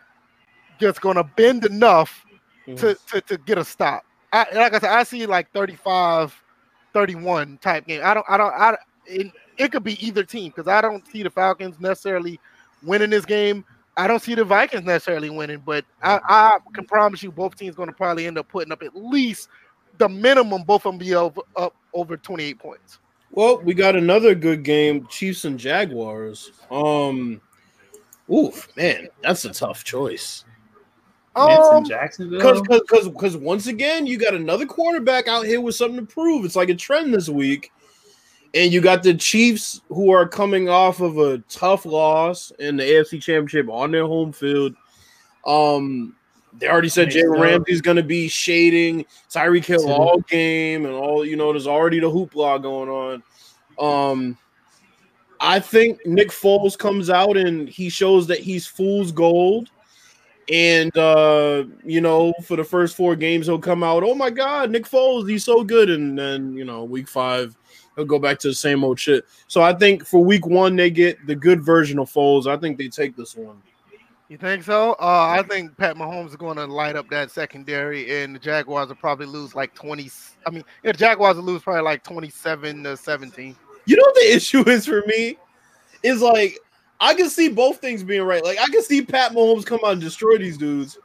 [0.79, 2.27] just gonna bend enough
[2.67, 3.07] to mhm.
[3.07, 4.05] to, to get a stop.
[4.33, 6.35] I, like I said, I see like 35,
[6.93, 8.03] 31 type game.
[8.05, 11.23] I don't I don't I it, it could be either team because I don't see
[11.23, 12.39] the Falcons necessarily
[12.83, 13.65] winning this game.
[13.97, 17.75] I don't see the Vikings necessarily winning, but I, I can promise you both teams
[17.75, 19.49] going to probably end up putting up at least
[19.99, 22.99] the minimum both of them be over, up over 28 points.
[23.31, 26.51] Well, we got another good game, Chiefs and Jaguars.
[26.71, 27.41] Um
[28.33, 30.45] oof, man, that's a tough choice.
[31.37, 32.39] It's Um, Jacksonville.
[32.39, 36.45] Because because because once again, you got another quarterback out here with something to prove.
[36.45, 37.71] It's like a trend this week.
[38.55, 42.83] And you got the Chiefs who are coming off of a tough loss in the
[42.83, 44.75] AFC Championship on their home field.
[45.47, 46.17] Um,
[46.59, 51.25] they already said Jalen Ramsey's going to be shading Tyreek Hill all game and all.
[51.25, 53.23] You know, there's already the hoopla going on.
[53.79, 54.39] Um,
[55.41, 59.71] I think Nick Foles comes out and he shows that he's fool's gold.
[60.51, 64.03] And uh, you know, for the first four games, he'll come out.
[64.03, 65.91] Oh my God, Nick Foles, he's so good.
[65.91, 67.55] And then you know, week five,
[67.95, 69.27] he'll go back to the same old shit.
[69.47, 72.47] So I think for week one, they get the good version of Foles.
[72.47, 73.61] I think they take this one.
[74.29, 74.93] You think so?
[75.01, 78.89] Uh, I think Pat Mahomes is going to light up that secondary, and the Jaguars
[78.89, 80.11] will probably lose like 20.
[80.47, 83.57] I mean, yeah, the Jaguars will lose probably like 27 to 17.
[83.87, 85.39] You know what the issue is for me?
[86.03, 86.59] Is like
[87.01, 88.45] I can see both things being right.
[88.45, 90.99] Like I can see Pat Mahomes come out and destroy these dudes.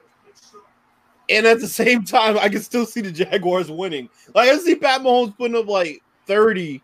[1.29, 4.09] And at the same time, I can still see the Jaguars winning.
[4.35, 6.81] Like I see Pat Mahomes putting up like 30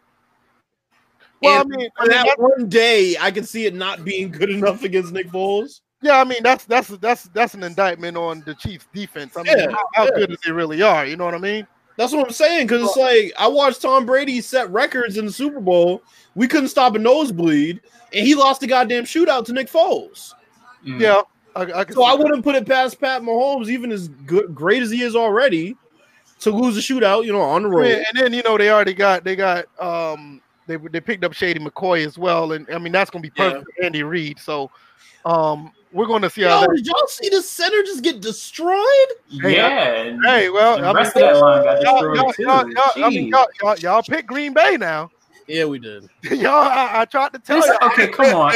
[1.42, 4.32] Well, I mean, I mean that that- one day, I can see it not being
[4.32, 5.82] good enough against Nick Foles.
[6.02, 9.36] Yeah, I mean that's that's that's that's an indictment on the Chiefs' defense.
[9.36, 10.12] I mean, Yeah, how, how yeah.
[10.16, 11.06] good they really are.
[11.06, 11.68] You know what I mean?
[11.98, 12.68] That's what I'm saying.
[12.68, 16.02] Because it's like I watched Tom Brady set records in the Super Bowl.
[16.36, 17.82] We couldn't stop a nosebleed,
[18.14, 20.34] and he lost the goddamn shootout to Nick Foles.
[20.86, 21.02] Mm.
[21.02, 21.22] Yeah,
[21.58, 24.92] I, I So I wouldn't put it past Pat Mahomes, even as good, great as
[24.92, 25.76] he is already,
[26.40, 27.26] to lose a shootout.
[27.26, 27.88] You know, on the road.
[27.88, 31.34] Yeah, and then you know they already got they got um they they picked up
[31.34, 33.52] Shady McCoy as well, and I mean that's gonna be Yeah.
[33.52, 34.40] perfect for Andy Reid.
[34.40, 34.72] So
[35.26, 36.76] um we're gonna see how Yo, that.
[36.76, 38.84] did y'all see the center just get destroyed?
[39.42, 39.94] Hey, yeah.
[39.94, 42.44] and Hey, well, the I mean, of that line got y'all, destroyed y'all, too.
[42.44, 45.10] y'all, y'all, I mean, y'all, y'all, y'all pick Green Bay now.
[45.48, 46.08] Yeah, we did.
[46.32, 47.88] y'all, I, I tried to tell This- you.
[47.88, 48.54] okay, come on.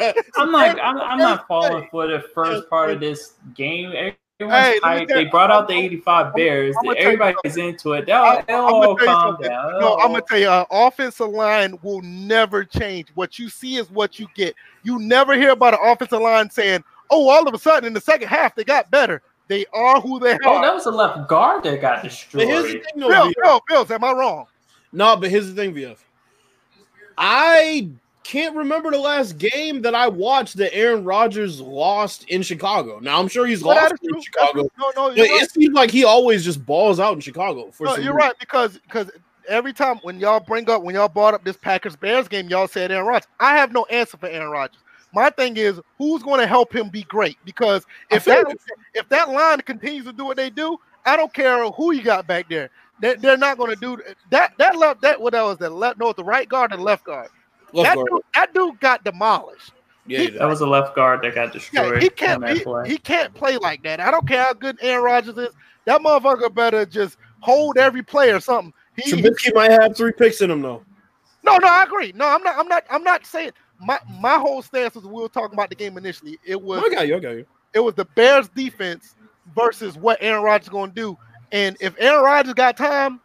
[0.36, 0.78] I'm not.
[0.80, 3.92] I'm, I'm not falling for the first part of this game.
[4.44, 6.76] Everyone's Hey, let tell They brought out the 85 Bears.
[6.78, 8.08] I'm gonna tell you Everybody's into it.
[8.08, 9.80] I'm- They'll, they'll I'm all gonna tell you calm down.
[9.80, 13.08] No, I'm gonna tell you, uh, offensive line will never change.
[13.14, 14.54] What you see is what you get.
[14.82, 18.00] You never hear about an offensive line saying, "Oh, all of a sudden in the
[18.00, 20.38] second half they got better." They are who they are.
[20.46, 22.72] Oh, that was a left guard that got But here's the destroyed.
[22.72, 23.08] thing, though.
[23.08, 24.46] Bill, Bill, Bills, am I wrong?
[24.90, 25.98] No, but here's the thing, VF.
[27.18, 27.88] I
[28.24, 32.98] can't remember the last game that I watched that Aaron Rodgers lost in Chicago.
[32.98, 34.22] Now I'm sure he's that lost in true.
[34.22, 34.68] Chicago.
[34.78, 35.42] No, no, but right.
[35.42, 37.70] it seems like he always just balls out in Chicago.
[37.70, 38.16] For No, you're reason.
[38.16, 39.10] right because because
[39.48, 42.66] every time when y'all bring up when y'all brought up this Packers Bears game, y'all
[42.66, 43.28] said Aaron Rodgers.
[43.38, 44.80] I have no answer for Aaron Rodgers.
[45.12, 48.46] My thing is who's going to help him be great because if that
[48.94, 52.26] if that line continues to do what they do, I don't care who you got
[52.26, 52.70] back there.
[53.00, 54.54] They, they're not going to do that.
[54.58, 57.28] That left that what that was the left no the right guard and left guard.
[57.74, 58.08] Left that, guard.
[58.10, 59.72] dude, that dude got demolished.
[60.06, 60.30] Yeah, he.
[60.30, 62.02] That was a left guard that got Yeah, destroyed.
[62.02, 62.88] he can't he, play.
[62.88, 64.00] he can't play like that.
[64.00, 65.54] I don't care how good Aaron Rodgers is.
[65.86, 68.72] That motherfucker better just hold every play or something.
[68.96, 70.82] He, Trubisky might have three picks in him though.
[71.42, 72.12] No, no, I agree.
[72.14, 72.56] No, I'm not.
[72.56, 72.84] I'm not.
[72.90, 73.50] I'm not saying
[73.80, 76.38] my my whole stance was we were talking about the game initially.
[76.44, 77.16] It was I got you.
[77.16, 77.46] I got you.
[77.74, 79.16] it was the Bears defense
[79.54, 81.18] versus what Aaron Rodgers going to do.
[81.52, 83.20] And if Aaron Rodgers got time,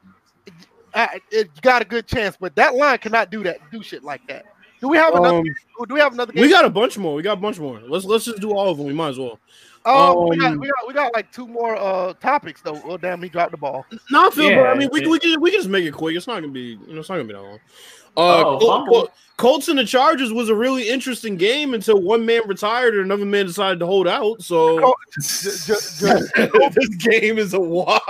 [0.95, 2.37] it, it got a good chance.
[2.39, 3.59] But that line cannot do that.
[3.71, 4.45] Do shit like that.
[4.81, 5.37] Do we have another?
[5.39, 5.45] Um,
[5.87, 6.41] do we have another game?
[6.41, 7.13] we got a bunch more.
[7.13, 7.81] We got a bunch more.
[7.81, 8.87] Let's let's just do all of them.
[8.87, 9.39] We might as well.
[9.85, 12.79] Oh, we got, um, we got we got like two more uh topics though.
[12.85, 13.85] Oh damn, he dropped the ball.
[14.11, 15.93] Not Phil, but Yeah, I mean, we, it- we can we can just make it
[15.93, 16.15] quick.
[16.15, 17.59] It's not gonna be you know it's not gonna be that long.
[18.19, 22.25] Uh, Oh, Col- Col- Colts and the Chargers was a really interesting game until one
[22.25, 24.41] man retired and another man decided to hold out.
[24.41, 28.01] So Col- J- J- J- this game is a wash.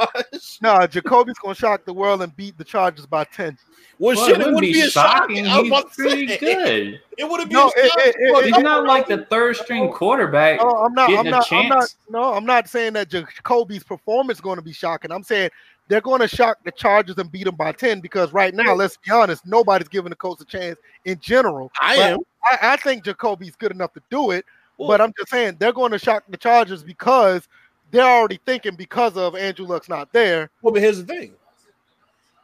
[0.62, 3.58] Nah, Jacoby's gonna shock the world and beat the Chargers by ten.
[4.00, 5.46] Well, Well, shit, it it wouldn't wouldn't be be a shocking.
[5.46, 5.48] shocking.
[5.48, 6.38] I was He's pretty say.
[6.38, 7.02] good.
[7.20, 9.92] It wouldn't be No, a it- it- it- He's it- not like the third string
[9.92, 10.62] quarterback.
[10.62, 11.10] No, I'm not.
[11.10, 11.52] I'm getting a not.
[11.52, 11.80] I'm not.
[11.82, 11.96] chance.
[12.10, 15.12] No, I'm not saying that Jacoby's performance is going to be shocking.
[15.12, 15.50] I'm saying
[15.90, 18.96] they're going to shock the Chargers and beat them by ten because right now, let's
[18.96, 21.72] be honest, nobody's giving the Colts a chance in general.
[21.82, 22.20] I But am.
[22.46, 24.46] I, I think Jacoby's good enough to do it,
[24.78, 27.50] but I'm just saying they're going to shock the Chargers because
[27.92, 30.50] they're already thinking because of Andrew Luck's not there.
[30.62, 31.34] Well, but here's the thing: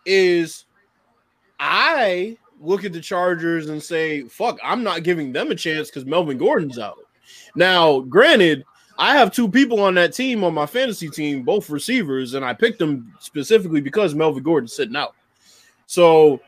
[0.05, 0.65] is
[1.59, 6.05] I look at the Chargers and say, "Fuck, I'm not giving them a chance because
[6.05, 6.97] Melvin Gordon's out."
[7.55, 8.65] Now, granted,
[8.97, 12.53] I have two people on that team on my fantasy team, both receivers, and I
[12.53, 15.15] picked them specifically because Melvin Gordon's sitting out.
[15.85, 16.39] So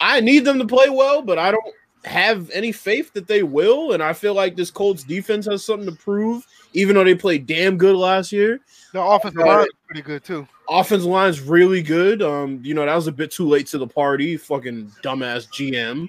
[0.00, 1.74] I need them to play well, but I don't
[2.04, 3.92] have any faith that they will.
[3.92, 7.46] And I feel like this Colts defense has something to prove, even though they played
[7.46, 8.60] damn good last year.
[8.92, 10.48] The offensive line is pretty good too.
[10.68, 12.22] Offensive line's really good.
[12.22, 14.36] Um, you know, that was a bit too late to the party.
[14.36, 16.08] Fucking dumbass GM.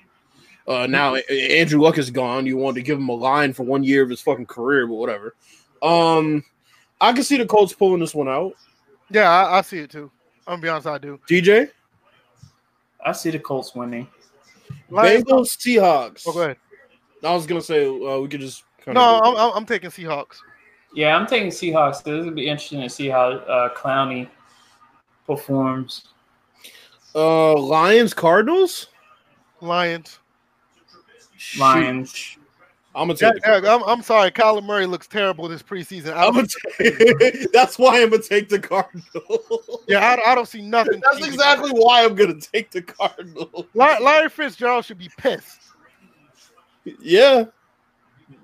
[0.67, 2.45] Uh, now Andrew Luck is gone.
[2.45, 4.95] You wanted to give him a line for one year of his fucking career, but
[4.95, 5.33] whatever.
[5.81, 6.43] Um,
[7.01, 8.53] I can see the Colts pulling this one out.
[9.09, 10.11] Yeah, I, I see it too.
[10.47, 11.19] I'm gonna be honest, I do.
[11.29, 11.69] DJ,
[13.05, 14.07] I see the Colts winning.
[14.89, 16.23] Lions- Bengals, Seahawks.
[16.27, 16.57] Oh, go ahead.
[17.23, 20.37] I was gonna say uh, we could just No, I'm, I'm, I'm taking Seahawks.
[20.93, 22.03] Yeah, I'm taking Seahawks.
[22.03, 24.27] This would be interesting to see how uh, Clowney
[25.27, 26.07] performs.
[27.13, 28.87] uh Lions, Cardinals.
[29.61, 30.19] Lions.
[31.57, 32.37] Lions.
[32.99, 33.63] I'm gonna Yeah, take.
[33.63, 34.29] yeah, I'm, I'm sorry.
[34.31, 36.13] Kyler Murray looks terrible this preseason.
[36.13, 36.47] I I'm gonna
[36.77, 39.83] take that's why I'm gonna take the Cardinals.
[39.87, 41.01] yeah, I, I don't see nothing.
[41.11, 43.65] That's exactly why I'm gonna take the Cardinals.
[43.73, 45.61] Larry, Larry Fitzgerald should be pissed.
[47.01, 47.45] Yeah,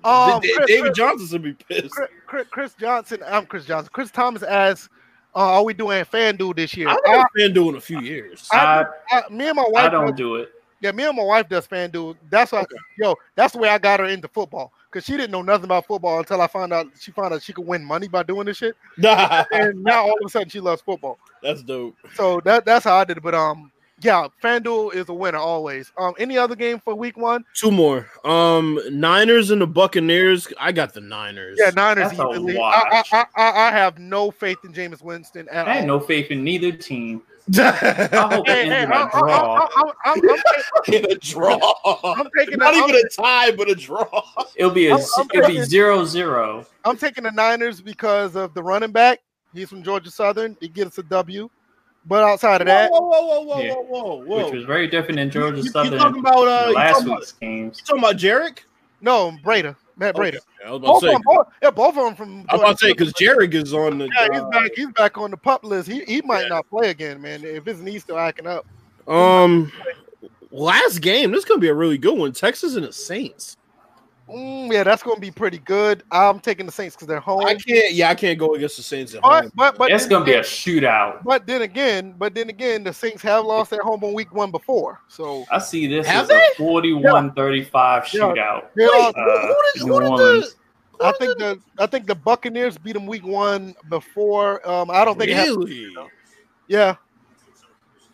[0.04, 1.90] Um, Da- Chris, David Chris, Johnson should be pissed.
[1.94, 3.20] Chris, Chris, Chris Johnson.
[3.26, 3.90] I'm Chris Johnson.
[3.92, 4.88] Chris Thomas asks,
[5.34, 8.48] uh, "Are we doing FanDuel this year?" I've I, been doing a few years.
[8.52, 9.74] I, I, I, me and my wife.
[9.76, 9.92] I wife.
[9.92, 10.50] don't do it.
[10.80, 12.16] Yeah, me and my wife does FanDuel.
[12.30, 12.64] That's why,
[12.98, 15.86] yo, that's the way I got her into football because she didn't know nothing about
[15.86, 18.58] football until I found out she found out she could win money by doing this
[18.58, 21.18] shit, and now all of a sudden she loves football.
[21.42, 21.96] that's dope.
[22.14, 23.22] So that that's how I did it.
[23.22, 25.90] But um, yeah, FanDuel is a winner always.
[25.96, 27.44] Um, any other game for week one?
[27.54, 28.08] Two more.
[28.24, 30.48] Um, Niners and the Buccaneers.
[30.58, 31.58] I got the Niners.
[31.58, 32.58] Yeah, Niners That's a easily.
[32.58, 33.02] I.
[33.12, 35.98] I, I, I have no faith in Jameis Winston at I had all.
[35.98, 37.22] no faith in neither team.
[37.58, 39.68] I hope it Hey, ends hey, in I'm, a draw.
[39.76, 41.74] I'm, I'm, I'm, in a draw.
[42.04, 44.22] I'm taking Not the, even a tie, but a draw.
[44.56, 46.66] It'll be a I'm- I'm it'll be zero zero.
[46.84, 49.20] I'm taking the Niners because of the running back.
[49.54, 50.56] He's from Georgia Southern.
[50.60, 51.48] He gives us a W.
[52.08, 53.72] But outside of that, Whoa, whoa, whoa, whoa, Yeah.
[53.74, 54.44] whoa, whoa, whoa.
[54.44, 57.06] which was very different in Georgia you, you Southern talking about uh, you last talking
[57.08, 57.78] about, week's games.
[57.80, 58.58] you talking about Jerick?
[59.00, 60.36] no, Breida, Matt Breida.
[60.36, 61.12] Okay, I was about Both to say.
[61.12, 62.46] them, both, yeah, both of them from.
[62.48, 64.08] I was about to say because Jerick is on the.
[64.14, 64.70] Yeah, he's uh, back.
[64.74, 65.88] He's back on the pup list.
[65.88, 67.44] He he might not play again, man.
[67.44, 68.66] If his knee's still acting up.
[69.08, 69.72] Um,
[70.50, 71.30] last game.
[71.30, 72.32] This could be a really good one.
[72.32, 73.56] Texas and the Saints.
[74.28, 76.02] Mm, yeah, that's going to be pretty good.
[76.10, 77.44] I'm taking the Saints because they're home.
[77.46, 77.92] I can't.
[77.94, 79.52] Yeah, I can't go against the Saints at But home.
[79.54, 81.22] but but It's gonna be a shootout.
[81.22, 84.50] But then again, but then again, the Saints have lost at home on week one
[84.50, 85.00] before.
[85.06, 86.34] So I see this Have as they?
[86.34, 88.20] a 41-35 Yeah.
[88.20, 88.64] shootout.
[88.74, 90.10] they Wait, lost- who, who did, who did the?
[90.10, 90.56] Orleans.
[91.00, 94.66] I think the I think the Buccaneers beat them week one before.
[94.68, 95.58] Um, I don't think it happened.
[95.68, 95.94] Really?
[96.68, 96.96] Yeah.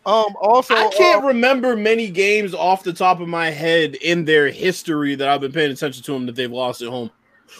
[0.05, 0.35] Um.
[0.41, 4.49] Also, I can't uh, remember many games off the top of my head in their
[4.49, 7.09] history that I've been paying attention to them that they've lost at home.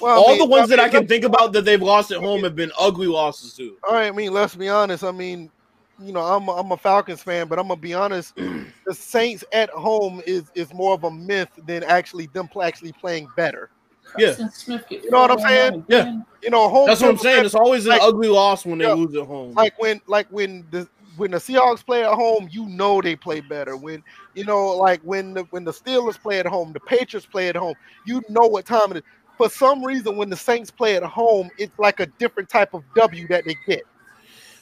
[0.01, 1.81] well, I All mean, the ones that I mean, can let's- think about that they've
[1.81, 3.77] lost at home have been ugly losses too.
[3.87, 5.03] All right, I mean, let's be honest.
[5.03, 5.49] I mean,
[5.99, 8.35] you know, I'm I'm a Falcons fan, but I'm gonna be honest.
[8.85, 13.27] the Saints at home is is more of a myth than actually them actually playing
[13.37, 13.69] better.
[14.17, 14.27] Yeah.
[14.27, 15.85] Preston Smith get You know what I'm saying?
[15.87, 16.25] again.
[16.43, 16.87] You know, home.
[16.87, 17.45] That's what I'm saying.
[17.45, 18.93] It's always an like- ugly loss when they Yeah.
[18.93, 19.53] lose at home.
[19.53, 23.39] like when like when the when the Seahawks play at home, you know they play
[23.41, 23.75] better.
[23.77, 24.03] When
[24.35, 27.55] you know, like when the when the Steelers play at home, the Patriots play at
[27.55, 29.03] home, you know what time it is.
[29.37, 32.83] For some reason, when the Saints play at home, it's like a different type of
[32.95, 33.81] W that they get.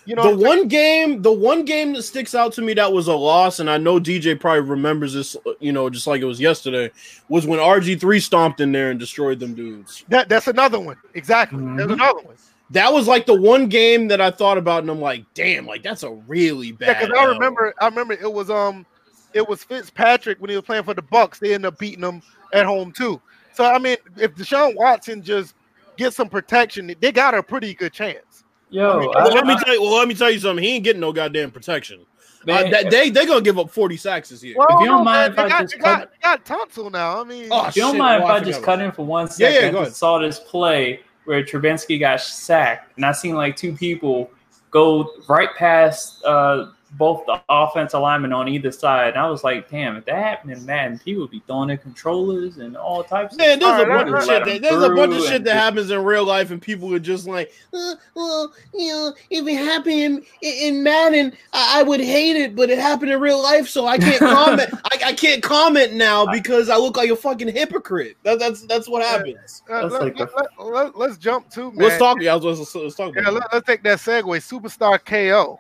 [0.06, 0.58] You know, the what I'm saying?
[0.60, 3.70] one game, the one game that sticks out to me that was a loss, and
[3.70, 6.90] I know DJ probably remembers this, you know, just like it was yesterday,
[7.30, 10.04] was when RG3 stomped in there and destroyed them dudes.
[10.10, 10.96] that that's another one.
[11.14, 11.94] Exactly, there's Mhm.
[11.94, 12.36] another one.
[12.72, 15.84] That was like the one game that I thought about, and I'm like, damn, like
[15.84, 17.00] that's a really Yeah, bad.
[17.00, 17.34] because I L.
[17.34, 18.86] remember, I remember it was um,
[19.34, 21.40] it was Fitzpatrick when he was playing for the Bucks.
[21.40, 22.22] They ended up beating them
[22.54, 23.22] at home too.
[23.54, 25.54] So I mean, if Deshaun Watson just
[25.98, 28.44] gets some protection, they got a pretty good chance.
[28.70, 29.82] Yo, I mean, I- Well, let me tell you.
[29.82, 30.64] Well, let me tell you something.
[30.64, 32.06] He ain't getting no goddamn protection.
[32.44, 34.56] Uh, man, that, they they gonna give up 40 sacks this year.
[34.58, 36.18] Well, If you don't mind man, if they I got, just they got, cut- they
[36.24, 37.20] got Tunsil now.
[37.20, 38.92] I mean, Oh, If you don't shit, mind well, if I forgot just cut in
[38.94, 39.96] for one second, Yeah, yeah, second, go I ahead.
[39.96, 44.32] saw this play where Trubinsky got sacked, and I seen like two people
[44.72, 49.10] go right past uh, both the offensive linemen on either side.
[49.10, 51.78] And I was like, damn, if that happened in Madden, people would be throwing their
[51.78, 54.46] controllers and all types Man, of there's a Alright, bunch of shit.
[54.46, 57.28] That, there's a bunch of shit that happens in real life, and people are just
[57.28, 62.36] like, uh, "Well, you know, if it happened in, in Madden, I, I would hate
[62.36, 64.70] it, but it happened in real life, so I can't comment.
[64.92, 68.18] I, I can't comment now because I look like a fucking hypocrite.
[68.24, 69.64] That, that's that's what happens.
[69.70, 71.88] uh, That's let, like the- let, let, us jump to man.
[71.88, 72.22] Let's talk.
[72.22, 73.34] Yeah, let's, let's, let's talk Yeah, about.
[73.34, 74.26] let, us take that segue.
[74.26, 75.60] Superstar KO.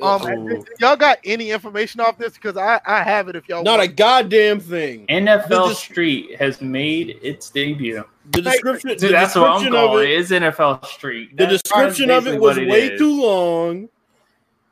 [0.00, 2.34] Um, y'all got any information off this?
[2.34, 3.36] Because I, I have it.
[3.36, 5.06] If y'all Not a goddamn thing.
[5.06, 8.04] NFL The dis- Street has made its debut.
[8.30, 8.90] The description.
[8.90, 10.10] Dude, the that's what I'm description of calling it.
[10.10, 10.20] it.
[10.20, 11.36] It's NFL Street.
[11.36, 12.98] The description of it was what way is.
[13.00, 13.88] too long,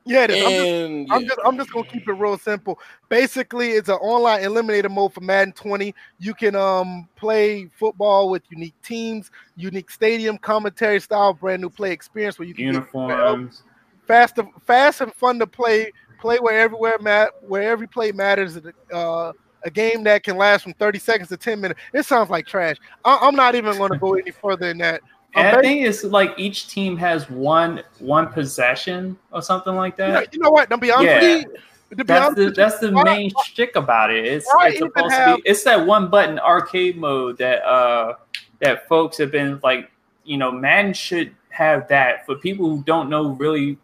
[0.07, 0.45] yeah, it is.
[0.45, 2.79] I'm just, and I'm just I'm just gonna keep it real simple.
[3.09, 5.93] Basically, it's an online eliminator mode for Madden 20.
[6.21, 11.91] You can um play football with unique teams, unique stadium, commentary style, brand new play
[11.91, 13.65] experience where you can get uniforms.
[14.07, 15.93] Fast, fast and fun to play.
[16.19, 18.59] Play where everywhere mat where every play matters.
[18.93, 19.33] Uh,
[19.65, 21.79] a game that can last from 30 seconds to 10 minutes.
[21.93, 22.77] It sounds like trash.
[23.05, 25.03] I, I'm not even going to go any further than that.
[25.35, 25.55] And.
[25.57, 30.13] I think it's like each team has one one possession or something like You know,
[30.13, 30.35] that.
[30.35, 30.71] you know what?
[30.71, 31.37] To be honest, Yeah.
[31.37, 31.45] with
[31.91, 34.25] you, to That's the that's the why- main shtick about it.
[34.25, 38.15] It's, it's supposed to be it's that one button arcade mode that uh
[38.61, 39.91] that folks have been like
[40.25, 43.77] you know Madden should have that for people who don't know really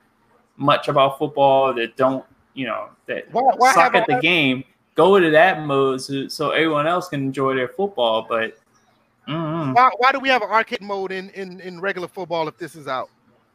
[0.62, 4.20] much about football that don't you know that Why- why suck have at the I-
[4.20, 8.56] game go to that mode so, so everyone else can enjoy their football but
[9.28, 12.56] mm, why, why do we have an arcade mode in, in, in regular football if
[12.58, 13.08] this is out?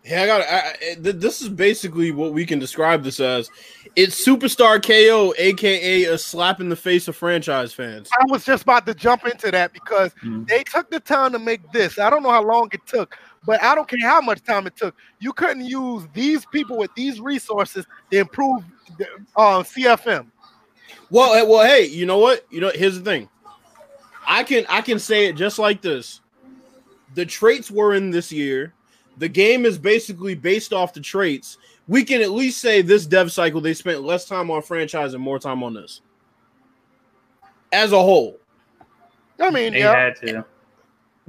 [0.06, 0.42] Yeah, I got.
[0.42, 3.50] I, I, th- this is basically what we can describe this as.
[3.98, 8.08] It's superstar KO, aka a slap in the face of franchise fans.
[8.14, 10.48] I was just about to jump into that because Mm.
[10.48, 12.00] they took the time to make this.
[12.00, 14.76] I don't know how long it took, but I don't care how much time it
[14.76, 14.94] took.
[15.20, 18.62] You couldn't use these people with these resources to improve
[18.98, 20.28] the, uh, CFM.
[21.10, 22.46] Well, eh, well, hey, you know what?
[22.52, 23.30] You know, here's the thing.
[24.28, 26.20] I can I can say it just like this.
[27.16, 28.74] The traits were in this year.
[29.18, 31.58] The game is basically based off the traits.
[31.88, 35.24] We can at least say this dev cycle they spent less time on franchise and
[35.24, 36.02] more time on this.
[37.72, 38.38] As a whole.
[39.40, 40.46] I mean, they yeah, had to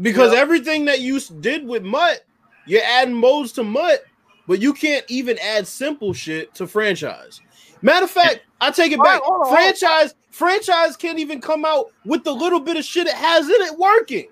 [0.01, 0.41] Because Yeah.
[0.41, 2.25] everything that you did with MUT,
[2.67, 4.05] you're adding modes to MUT,
[4.47, 7.41] but you can't even add simple shit to franchise.
[7.83, 9.21] Matter of fact, I take it back.
[9.23, 9.63] Hold on, hold on.
[9.63, 13.61] franchise franchise can't even come out with the little bit of shit it has in
[13.63, 14.29] it working.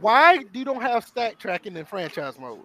[0.00, 2.64] Why do you don't have stat tracking in franchise mode?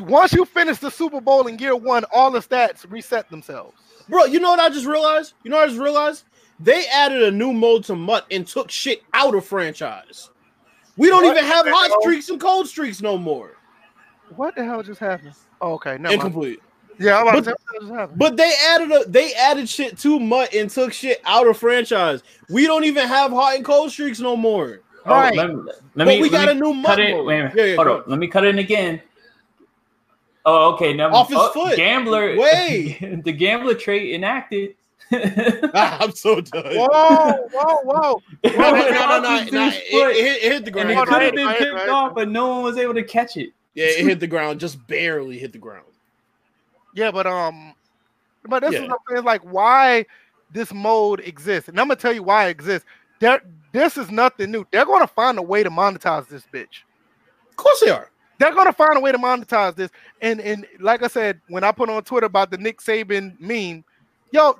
[0.00, 3.76] Once you finish the Super Bowl in year one, all the stats reset themselves.
[4.08, 5.34] Bro, you know what I just realized?
[5.42, 6.24] You know what I just realized?
[6.58, 10.30] They added a new mode to MUT and took shit out of franchise.
[10.96, 12.00] We don't What even have hot hell?
[12.00, 13.56] streaks and cold streaks no more.
[14.36, 15.34] What the hell just happened?
[15.60, 16.10] Oh, okay, no.
[16.10, 16.60] Incomplete.
[16.98, 18.18] Yeah, I'm about to But- say what just happened.
[18.18, 22.22] But they added a they added shit to MUT and took shit out of franchise.
[22.48, 24.80] We don't even have hot and cold streaks no more.
[25.04, 25.36] Oh, Right.
[25.36, 27.10] let, me- let But me we let got me a new cut mud it.
[27.14, 27.26] mode.
[27.26, 27.52] Wait a.
[27.54, 28.02] Yeah, yeah, Hold on.
[28.06, 29.02] Let me cut it again.
[30.46, 30.94] Oh, okay.
[30.94, 31.76] Now Off his oh, foot.
[31.76, 32.36] Gambler.
[32.38, 33.22] Wait.
[33.24, 34.74] the gambler trait enacted.
[35.12, 36.64] I'm so done.
[36.64, 38.22] Whoa, whoa, whoa!
[38.44, 39.52] No, no, no, no, no, his.
[39.54, 40.90] It, it hit, it hit the and ground.
[40.90, 43.36] it could have been on, picked hold off, but no one was able to catch
[43.36, 43.50] it.
[43.74, 45.86] Yeah, it hit the ground, just barely hit the ground.
[46.94, 47.74] Yeah, but um,
[48.48, 48.82] but this Yeah.
[48.82, 50.06] is what I'm saying, like why
[50.50, 52.86] this mode exists, and I'm gonna tell you why it exists.
[53.20, 53.40] There,
[53.72, 54.66] this is nothing new.
[54.72, 56.82] They're gonna find a way to monetize this bitch.
[57.50, 58.10] Of course they are.
[58.38, 59.90] They're gonna find a way to monetize this.
[60.20, 63.84] And and like I said, when I put on Twitter about the Nick Saban meme,
[64.30, 64.58] yo,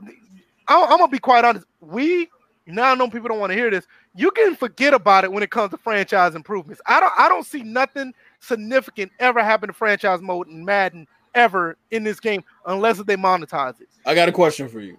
[0.69, 1.67] I, I'm gonna be quite honest.
[1.81, 2.29] We
[2.67, 3.87] now I know people don't want to hear this.
[4.15, 6.81] You can forget about it when it comes to franchise improvements.
[6.87, 11.77] I don't I don't see nothing significant ever happen to franchise mode in Madden ever
[11.91, 13.89] in this game unless they monetize it.
[14.05, 14.99] I got a question for you.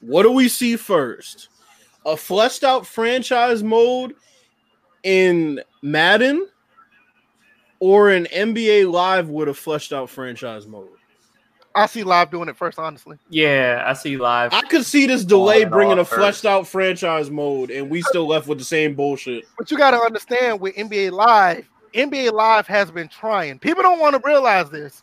[0.00, 1.48] What do we see first?
[2.04, 4.14] A fleshed out franchise mode
[5.02, 6.48] in Madden
[7.80, 10.88] or an NBA Live with a fleshed out franchise mode?
[11.76, 13.18] I see live doing it first, honestly.
[13.28, 14.54] Yeah, I see live.
[14.54, 16.18] I could see this delay bringing a first.
[16.18, 19.44] fleshed out franchise mode and we still left with the same bullshit.
[19.58, 23.58] But you got to understand with NBA Live, NBA Live has been trying.
[23.58, 25.02] People don't want to realize this.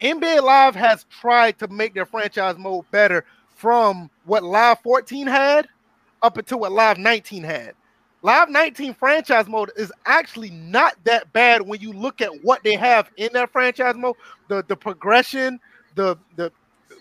[0.00, 3.24] NBA Live has tried to make their franchise mode better
[3.56, 5.68] from what Live 14 had
[6.22, 7.74] up until what Live 19 had.
[8.22, 12.76] Live 19 franchise mode is actually not that bad when you look at what they
[12.76, 14.14] have in that franchise mode.
[14.46, 15.58] The the progression,
[15.94, 16.52] the the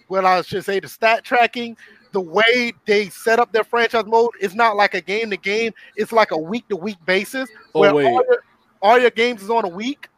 [0.07, 1.77] what I should say, the stat tracking,
[2.11, 5.71] the way they set up their franchise mode is not like a game to game.
[5.95, 7.49] It's like a week to week basis.
[7.73, 8.05] Oh, wait.
[8.05, 8.43] All, your,
[8.81, 10.09] all your games is on a week.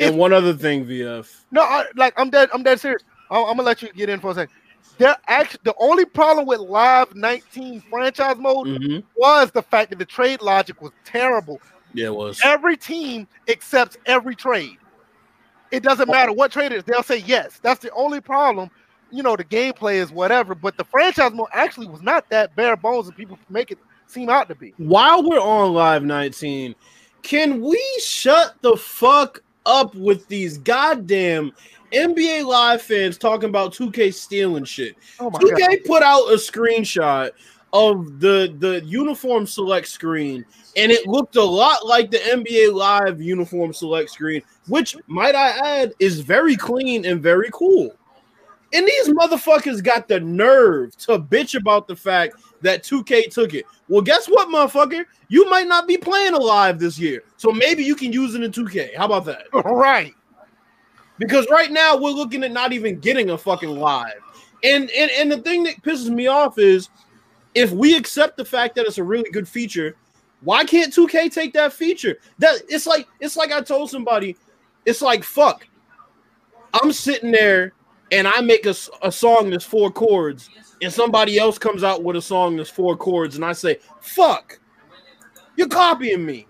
[0.00, 1.44] And one other thing, VF.
[1.50, 2.50] No, I, like I'm dead.
[2.52, 3.02] I'm dead serious.
[3.30, 4.54] I'm, I'm gonna let you get in for a second.
[4.98, 9.02] There actually the only problem with Live 19 franchise mode Mhm.
[9.16, 11.60] was the fact that the trade logic was terrible.
[11.94, 12.40] Yeah, it was.
[12.44, 14.76] Every team accepts every trade.
[15.70, 16.12] It doesn't oh.
[16.12, 17.58] matter what trade it is, they'll say yes.
[17.62, 18.70] That's the only problem.
[19.10, 22.76] You know, the gameplay is whatever, but the franchise mode actually was not that bare
[22.76, 24.74] bones as people make it seem out to be.
[24.76, 26.74] While we're on Live 19,
[27.22, 31.52] can we shut the fuck up with these goddamn
[31.92, 34.96] NBA Live fans talking about 2K stealing shit?
[35.18, 35.78] Oh my 2K god.
[35.86, 37.30] put out a screenshot
[37.72, 40.44] of the the uniform select screen
[40.78, 45.48] and it looked a lot like the NBA Live uniform select screen, which might I
[45.80, 47.90] add is very clean and very cool.
[48.72, 53.64] And these motherfuckers got the nerve to bitch about the fact that 2K took it.
[53.88, 55.04] Well, guess what, motherfucker?
[55.28, 57.24] You might not be playing alive this year.
[57.38, 58.96] So maybe you can use it in 2K.
[58.96, 59.44] How about that?
[59.64, 60.14] Right.
[61.18, 64.20] Because right now we're looking at not even getting a fucking live.
[64.62, 66.90] And and, and the thing that pisses me off is
[67.58, 69.96] if we accept the fact that it's a really good feature,
[70.42, 72.18] why can't 2K take that feature?
[72.38, 74.36] That it's like it's like I told somebody,
[74.86, 75.66] it's like fuck.
[76.72, 77.72] I'm sitting there
[78.12, 80.48] and I make a, a song that's four chords,
[80.80, 84.60] and somebody else comes out with a song that's four chords, and I say, fuck,
[85.56, 86.46] you're copying me.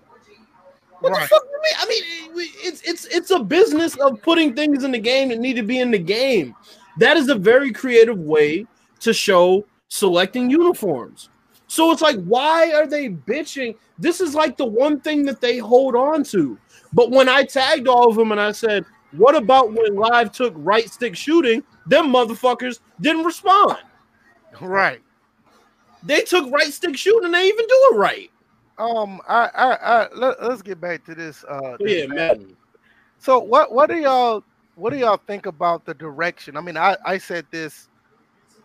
[0.99, 1.73] What the fuck do you mean?
[1.79, 5.55] I mean, it's it's it's a business of putting things in the game that need
[5.55, 6.55] to be in the game.
[6.99, 8.67] That is a very creative way
[8.99, 11.29] to show selecting uniforms.
[11.67, 13.75] So it's like, why are they bitching?
[13.99, 16.57] This is like the one thing that they hold on to.
[16.93, 20.53] But when I tagged all of them and I said, "What about when Live took
[20.55, 23.77] right stick shooting?" Them motherfuckers didn't respond.
[24.59, 25.01] Right.
[26.01, 28.31] They took right stick shooting and they even do it right.
[28.79, 31.43] Um, I, I, I let, us get back to this.
[31.47, 32.55] Uh, this Yeah, man.
[33.19, 34.43] So what what do y'all
[34.75, 36.57] what do y'all think about the direction?
[36.57, 37.89] I mean, I I said this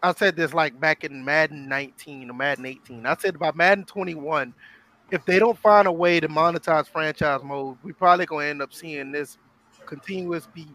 [0.04, 3.06] I said this like back in Madden 19 or Madden 18.
[3.06, 4.52] I said about Madden 21,
[5.10, 8.74] if they don't find a way to monetize franchise mode, we probably gonna end up
[8.74, 9.38] seeing this
[9.86, 10.66] continuous be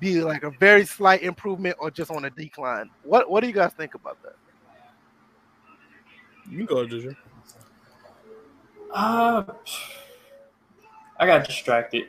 [0.00, 2.90] be like a very slight improvement or just on a decline.
[3.04, 4.34] What what do you guys think about that?
[6.50, 7.16] You can go, Ginger.
[8.92, 9.44] Uh,
[11.20, 12.08] I got distracted.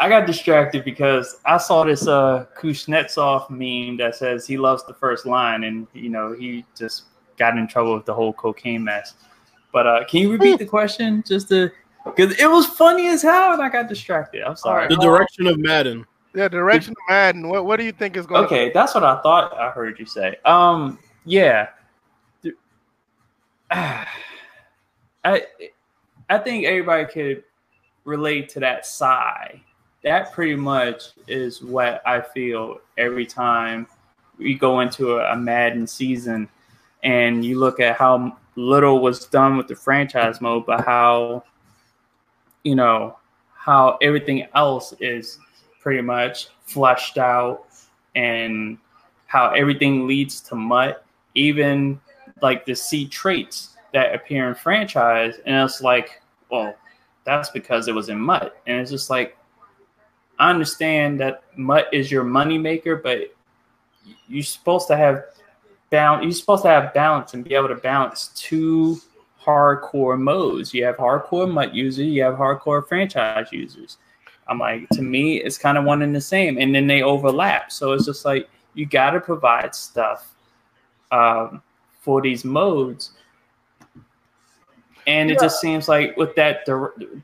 [0.00, 4.94] I got distracted because I saw this uh Kuznetsov meme that says he loves the
[4.94, 7.04] first line, and you know he just
[7.36, 9.14] got in trouble with the whole cocaine mess.
[9.72, 11.70] But uh, can you repeat the question just to
[12.04, 14.42] because it was funny as hell, and I got distracted.
[14.42, 14.88] I'm sorry.
[14.88, 16.06] The direction of Madden.
[16.34, 17.48] Yeah, direction of Madden.
[17.48, 18.44] What what do you think is going?
[18.44, 20.36] Okay, that's what I thought I heard you say.
[20.44, 21.68] Um, yeah.
[23.70, 24.06] I
[25.24, 27.44] I think everybody could
[28.04, 29.62] relate to that sigh.
[30.04, 33.86] That pretty much is what I feel every time
[34.38, 36.48] we go into a, a Madden season.
[37.02, 41.44] And you look at how little was done with the franchise mode, but how
[42.64, 43.16] you know
[43.54, 45.38] how everything else is
[45.80, 47.66] pretty much fleshed out
[48.14, 48.78] and
[49.26, 51.02] how everything leads to MUT,
[51.34, 52.00] even
[52.42, 56.20] like the C traits that appear in franchise, and it's like,
[56.50, 56.74] well,
[57.24, 59.36] that's because it was in MUT, and it's just like,
[60.38, 63.34] I understand that MUT is your money maker, but
[64.28, 65.24] you're supposed to have
[65.90, 66.22] balance.
[66.22, 69.00] You're supposed to have balance and be able to balance two
[69.42, 70.72] hardcore modes.
[70.74, 73.98] You have hardcore MUT users, you have hardcore franchise users.
[74.46, 77.70] I'm like, to me, it's kind of one and the same, and then they overlap.
[77.70, 80.34] So it's just like you got to provide stuff
[81.10, 81.62] um,
[82.00, 83.12] for these modes,
[85.08, 85.40] and it yeah.
[85.40, 86.66] just seems like with that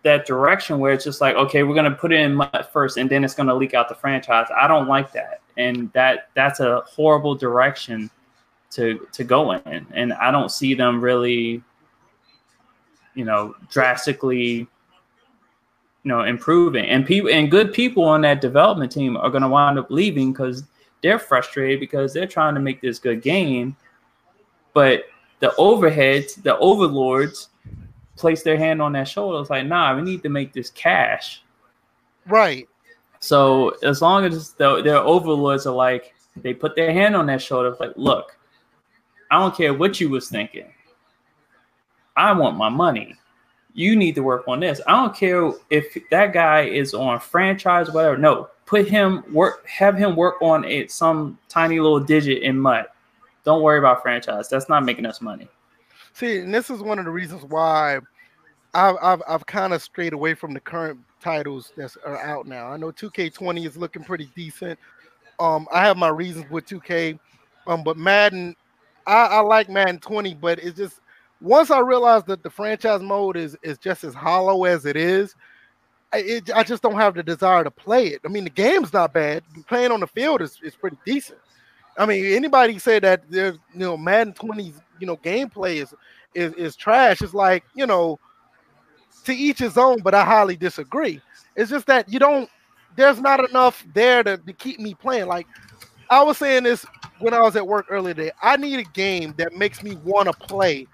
[0.03, 3.11] that direction where it's just like, okay, we're gonna put it in MUT first, and
[3.11, 4.47] then it's gonna leak out the franchise.
[4.59, 8.11] I don't like that, and that that's a horrible direction
[8.71, 11.63] to to go in, and I don't see them really,
[13.15, 14.67] you know, drastically
[16.05, 19.49] you know improving and people and good people on that development team are going to
[19.49, 20.65] wind up leaving because
[21.03, 23.75] they're frustrated because they're trying to make this good game
[24.75, 25.05] but
[25.41, 27.49] the overheads the overlords
[28.17, 31.43] place their hand on their shoulder it's like nah we need to make this cash
[32.27, 32.69] right
[33.21, 37.39] so as long as the, their overlords are like they put their hand on their
[37.39, 38.37] shoulder like look
[39.31, 40.73] i don't care what you was thinking
[42.17, 43.17] i want my money
[43.75, 44.81] you need to work on this.
[44.87, 48.17] I don't care if that guy is on franchise, whatever.
[48.17, 52.87] No, put him work, have him work on it some tiny little digit in MUT.
[53.43, 54.49] Don't worry about franchise.
[54.49, 55.49] That's not making us money.
[56.15, 57.99] See, and this is one of the reasons why
[58.73, 62.69] I've I've, I've kind of strayed away from the current titles that are out now.
[62.69, 64.79] I know 2K20 is looking pretty decent.
[65.41, 67.19] Um, I have my reasons with 2K,
[67.67, 68.55] um, but Madden,
[69.09, 71.01] I, I like Madden 20, but it's just
[71.41, 75.35] once I realized that the franchise mode is is just as hollow as it is,
[76.13, 78.21] I, it, I just don't have the desire to play it.
[78.25, 79.43] I mean, the game's not bad.
[79.67, 81.41] Playing on the field is, is pretty decent.
[81.99, 85.95] I mean, anybody say that there's you know Madden 20's you know gameplay is
[86.35, 87.23] is is trash.
[87.23, 88.19] It's like you know
[89.25, 91.21] to each his own, but I highly disagree.
[91.57, 92.49] It's just that you don't.
[92.97, 95.27] There's not enough there to, to keep me playing.
[95.27, 95.47] Like
[96.11, 96.87] I was saying this
[97.19, 98.33] when I was at work earlier today.
[98.43, 100.87] I need a game that makes me want to play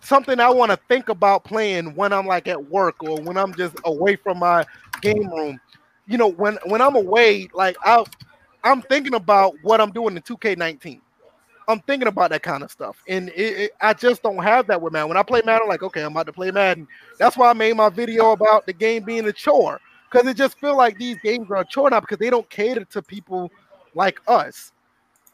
[0.00, 3.54] something I want to think about playing when I'm like at work or when I'm
[3.54, 4.64] just away from my
[5.02, 5.60] game room.
[6.06, 8.04] You know, when when I'm away, like I
[8.64, 11.00] I'm thinking about what I'm doing in 2K19.
[11.70, 14.80] I'm thinking about that kind of stuff, and it, it, I just don't have that
[14.80, 15.08] with Madden.
[15.08, 16.86] When I play Madden, I'm like, okay, I'm about to play Madden.
[17.18, 19.80] That's why I made my video about the game being a chore
[20.10, 22.84] because it just feel like these games are a chore now because they don't cater
[22.84, 23.50] to people
[23.94, 24.72] like us.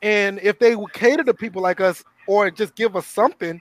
[0.02, 3.60] And if they would cater to people like us or just give us something,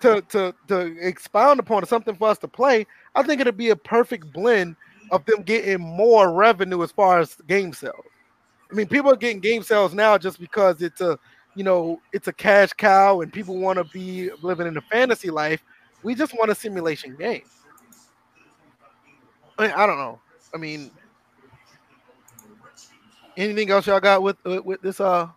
[0.00, 3.70] to to to expound upon or something for us to play, I think it'd be
[3.70, 4.76] a perfect blend
[5.10, 8.04] of them getting more revenue as far as game sales.
[8.70, 11.18] I mean, people are getting game sales now just because it's a
[11.54, 15.30] you know it's a cash cow and people want to be living in a fantasy
[15.30, 15.62] life.
[16.02, 17.42] We just want a simulation game.
[19.58, 20.20] I, mean, I don't know.
[20.54, 20.90] I mean,
[23.36, 25.00] anything else y'all got with with, with this?
[25.00, 25.28] Uh,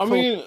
[0.00, 0.44] I mean.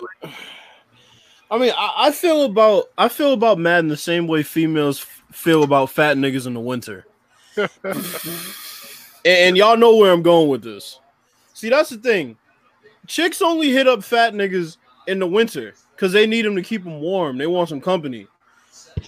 [1.50, 5.64] I mean, I, I, feel about I feel about Madden the same way females feel
[5.64, 7.06] about fat niggas in the winter.
[7.84, 7.98] and,
[9.26, 11.00] and y'all know where I'm going with this.
[11.54, 12.38] See, that's the thing.
[13.08, 16.84] Chicks only hit up fat niggas in the winter because they need them to keep
[16.84, 17.38] them warm.
[17.38, 18.28] They want some company.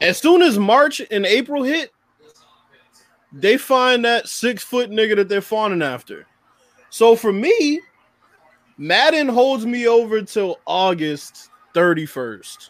[0.01, 1.91] As soon as March and April hit,
[3.31, 6.25] they find that six foot nigga that they're fawning after.
[6.89, 7.81] So for me,
[8.77, 12.69] Madden holds me over till August 31st.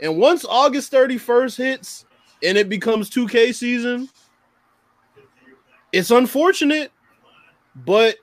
[0.00, 2.06] And once August 31st hits
[2.42, 4.08] and it becomes 2K season,
[5.92, 6.92] it's unfortunate,
[7.74, 8.16] but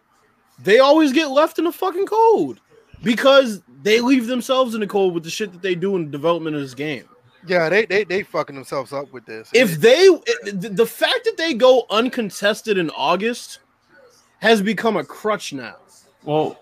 [0.60, 2.60] they always get left in the fucking cold
[3.04, 6.12] because they leave themselves in the cold with the shit that they do in the
[6.12, 7.08] development of this game.
[7.48, 9.50] Yeah, they they they fucking themselves up with this.
[9.54, 10.08] If they
[10.52, 13.60] the fact that they go uncontested in August
[14.40, 15.76] has become a crutch now.
[16.24, 16.60] Well,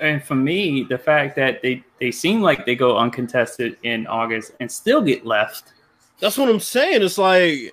[0.00, 4.52] and for me, the fact that they they seem like they go uncontested in August
[4.60, 5.72] and still get left.
[6.20, 7.02] That's what I'm saying.
[7.02, 7.72] It's like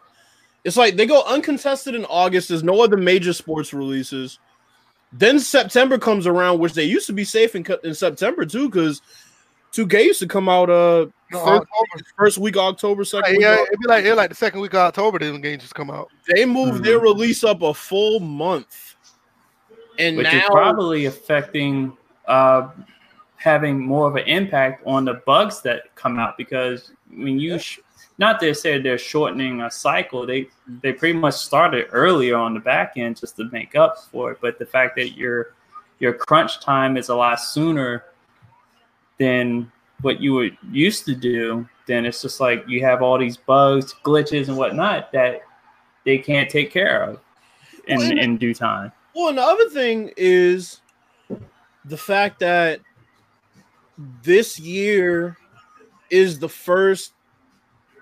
[0.64, 2.50] it's like they go uncontested in August.
[2.50, 4.40] There's no other major sports releases.
[5.18, 9.02] Then September comes around, which they used to be safe in, in September too, because
[9.72, 11.64] 2K used to come out uh first,
[12.18, 13.42] first week of October, second Right, week.
[13.42, 15.20] yeah, it'd be like it'd like the second week of October.
[15.20, 16.10] Then games just come out.
[16.34, 18.96] they moved their release up a full month,
[20.00, 21.96] and which now is probably affecting
[22.28, 22.70] uh,
[23.38, 27.80] having more of an impact on the bugs that come out because when you sh-
[28.18, 30.26] not to say they're shortening a cycle.
[30.26, 30.78] They mm-hmm.
[30.82, 34.40] they pretty much started earlier on the back end just to make up for it.
[34.42, 35.54] But the fact that your
[36.00, 38.06] your crunch time is a lot sooner
[39.18, 39.72] than
[40.02, 43.94] what you were used to do then it's just like you have all these bugs
[44.04, 45.42] glitches and whatnot that
[46.04, 47.20] they can't take care of
[47.88, 48.92] in, Well, in due time.
[49.16, 50.82] Well, and the other thing is
[51.86, 52.82] the fact that
[54.24, 55.38] this year
[56.10, 57.14] is the first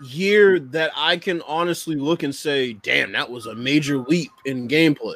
[0.01, 4.67] year that I can honestly look and say, damn, that was a major leap in
[4.67, 5.15] gameplay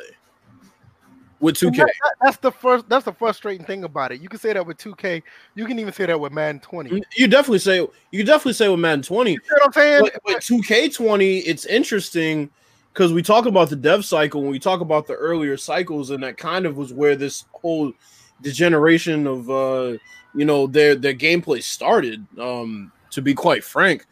[1.39, 1.77] with 2K.
[1.77, 2.89] That- that- that's the first.
[2.89, 4.21] That's the frustrating thing about it.
[4.21, 5.21] You can say that with 2K.
[5.55, 7.01] You can even say that with Madden 20.
[7.15, 10.01] You definitely say you definitely say with Madden 20, You know what I'm saying?
[10.01, 12.49] but, but 2K20, it's interesting
[12.93, 16.23] because we talk about the dev cycle when we talk about the earlier cycles, and
[16.23, 17.93] that kind of was where this whole
[18.41, 19.97] degeneration of uh
[20.35, 22.25] you know their their gameplay started.
[22.39, 24.05] Um, to be quite frank,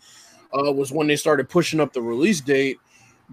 [0.58, 2.80] uh, was when they started pushing up the release date.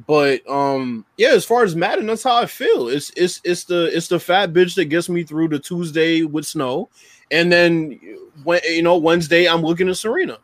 [0.06, 2.88] But um, yeah, as far as Madden, that's how I feel.
[2.88, 6.46] It's it's it's the it's the fat bitch that gets me through the Tuesday with
[6.46, 6.88] snow,
[7.30, 8.00] and then
[8.42, 10.38] when you know Wednesday I'm looking at Serena,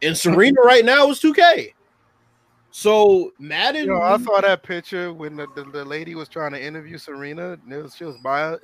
[0.00, 1.72] and Serena right now is 2K.
[2.70, 6.60] So Madden, know, I saw that picture when the, the, the lady was trying to
[6.60, 7.52] interview Serena.
[7.52, 8.54] And it was, she was by.
[8.54, 8.60] It,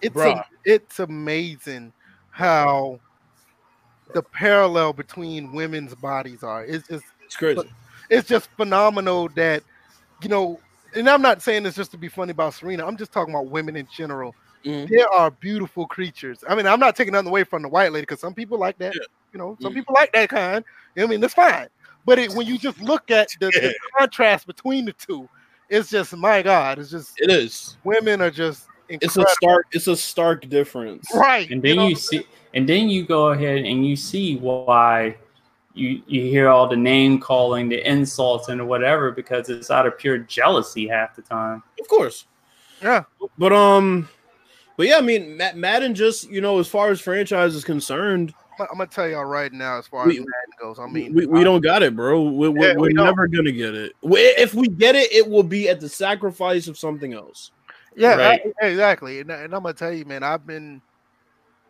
[0.00, 1.92] it's am- it's amazing
[2.30, 3.00] how
[4.14, 6.64] the parallel between women's bodies are.
[6.64, 7.62] It's just it's crazy.
[8.08, 9.62] it's just phenomenal that
[10.22, 10.60] you know.
[10.94, 12.84] And I'm not saying this just to be funny about Serena.
[12.84, 14.34] I'm just talking about women in general.
[14.64, 14.88] Mhm.
[14.88, 16.42] There are beautiful creatures.
[16.48, 18.76] I mean, I'm not taking nothing away from the white lady because some people like
[18.78, 18.94] that.
[18.94, 19.00] Yeah.
[19.32, 19.76] You know, some Mhm.
[19.76, 20.64] people like that kind.
[20.96, 21.68] You know what I mean, that's fine.
[22.04, 25.28] But it, when you just look at the, the contrast between the two,
[25.68, 26.80] it's just my God.
[26.80, 27.76] It's just It is.
[27.84, 29.66] women are just It's a stark.
[29.70, 31.06] It's a stark difference.
[31.14, 31.48] right.
[31.50, 31.86] and then know?
[31.86, 35.16] you see and then you go ahead and you see why
[35.74, 39.96] you you hear all the name calling the insults and whatever because it's out of
[39.98, 42.26] pure jealousy half the time Of course.
[42.82, 43.04] yeah.
[43.38, 44.08] But um,
[44.76, 48.66] but yeah, I mean, Madden just you know, as far as franchise is concerned, I'm,
[48.72, 50.78] I'm gonna tell y'all right now, as far We- as Madden goes.
[50.78, 52.22] I mean, we, we don't got it, bro.
[52.22, 53.92] We, we, Yeah, we're we never gonna get it.
[54.02, 57.52] We- If we get it, it will be at the sacrifice of something else.
[57.94, 58.40] Yeah, Right.
[58.62, 59.20] I- exactly.
[59.20, 60.80] And, and I'm gonna tell you, man, I've been,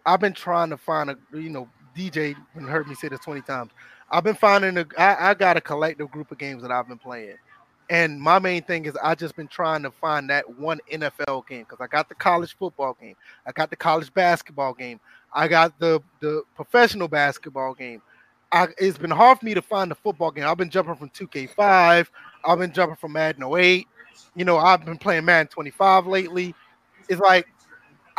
[0.06, 3.72] I've been trying to find a, you know, DJ heard me say this 20 times.
[4.10, 6.98] I've been finding a, I, I got a collective group of games that I've been
[6.98, 7.36] playing,
[7.88, 11.60] and my main thing is I just been trying to find that one NFL game
[11.68, 13.14] because I got the college football game,
[13.46, 14.98] I got the college basketball game,
[15.32, 18.02] I got the the professional basketball game.
[18.52, 20.44] I, it's been hard for me to find the football game.
[20.44, 22.06] I've been jumping from 2K5,
[22.44, 23.86] I've been jumping from Madden 08.
[24.34, 26.54] You know, I've been playing Madden 25 lately.
[27.08, 27.46] It's like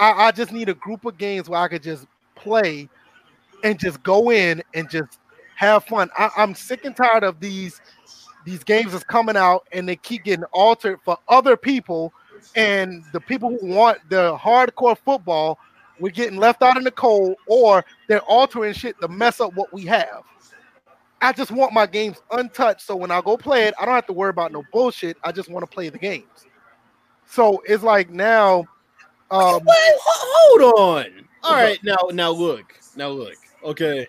[0.02, 2.90] I, I just need a group of games where I could just play
[3.64, 5.19] and just go in and just
[5.56, 6.10] have fun.
[6.18, 7.80] I, I'm sick and tired of these
[8.44, 12.11] these games that's coming out and they keep getting altered for other people,
[12.56, 15.60] and the people who want the hardcore football,
[15.99, 19.72] we're getting left out in the cold, or they're altering shit to mess up what
[19.72, 20.23] we have.
[21.22, 24.07] I just want my games untouched, so when I go play it, I don't have
[24.07, 25.18] to worry about no bullshit.
[25.23, 26.48] I just want to play the games.
[27.28, 28.65] So it's like now,
[29.32, 31.28] um, Wait, hold on.
[31.44, 33.36] All right, now now look, now look.
[33.64, 34.08] Okay,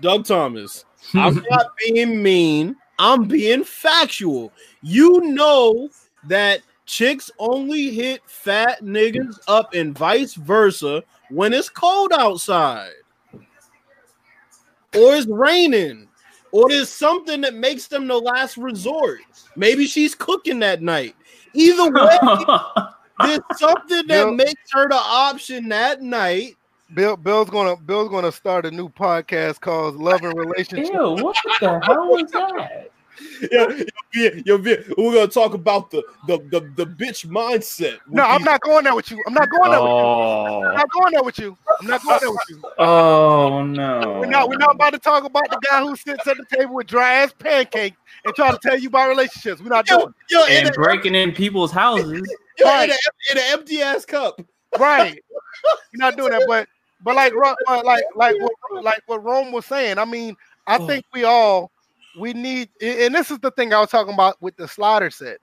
[0.00, 0.84] Doug Thomas.
[1.14, 2.76] I'm not being mean.
[2.98, 4.52] I'm being factual.
[4.82, 5.88] You know
[6.24, 12.90] that chicks only hit fat niggas up and vice versa when it's cold outside.
[13.32, 16.08] Or it's raining.
[16.52, 19.20] Or there's something that makes them the last resort.
[19.54, 21.14] Maybe she's cooking that night.
[21.54, 22.18] Either way,
[23.26, 24.34] there's something that Yep.
[24.34, 26.56] makes her the option that night.
[26.94, 30.92] Bill Bill's gonna Bill's gonna start a new podcast called Love and Relationship.
[30.92, 32.90] Ew, what the hell was that
[33.52, 33.66] Yeah,
[34.14, 37.98] Yeah, yo, yeah, we're gonna talk about the the the, the bitch mindset.
[38.08, 39.22] No, I'm not going there with you.
[39.26, 39.94] I'm not going there with you.
[39.94, 40.62] Oh.
[40.62, 41.58] I'm Oh, not going there with you.
[41.80, 42.62] I'm not going there with you.
[42.78, 44.18] oh no.
[44.20, 44.48] We're not.
[44.48, 47.12] We're not about to talk about the guy who sits at the table with dry
[47.22, 49.60] ass pancakes and try to tell you about relationships.
[49.60, 50.12] We're not doing.
[50.30, 52.22] Yo, yo, in, And a, breaking in people's houses.
[52.60, 52.90] In,
[53.38, 54.40] an empty ass cup.
[54.78, 55.14] Right.
[55.92, 56.44] You're not doing that.
[56.46, 56.68] But
[57.02, 59.98] but like uh, like like what, like what Rome was saying.
[59.98, 60.86] I mean, I Oh.
[60.86, 61.70] think we all
[62.18, 65.38] we need, and this is the thing I was talking about with the slider set.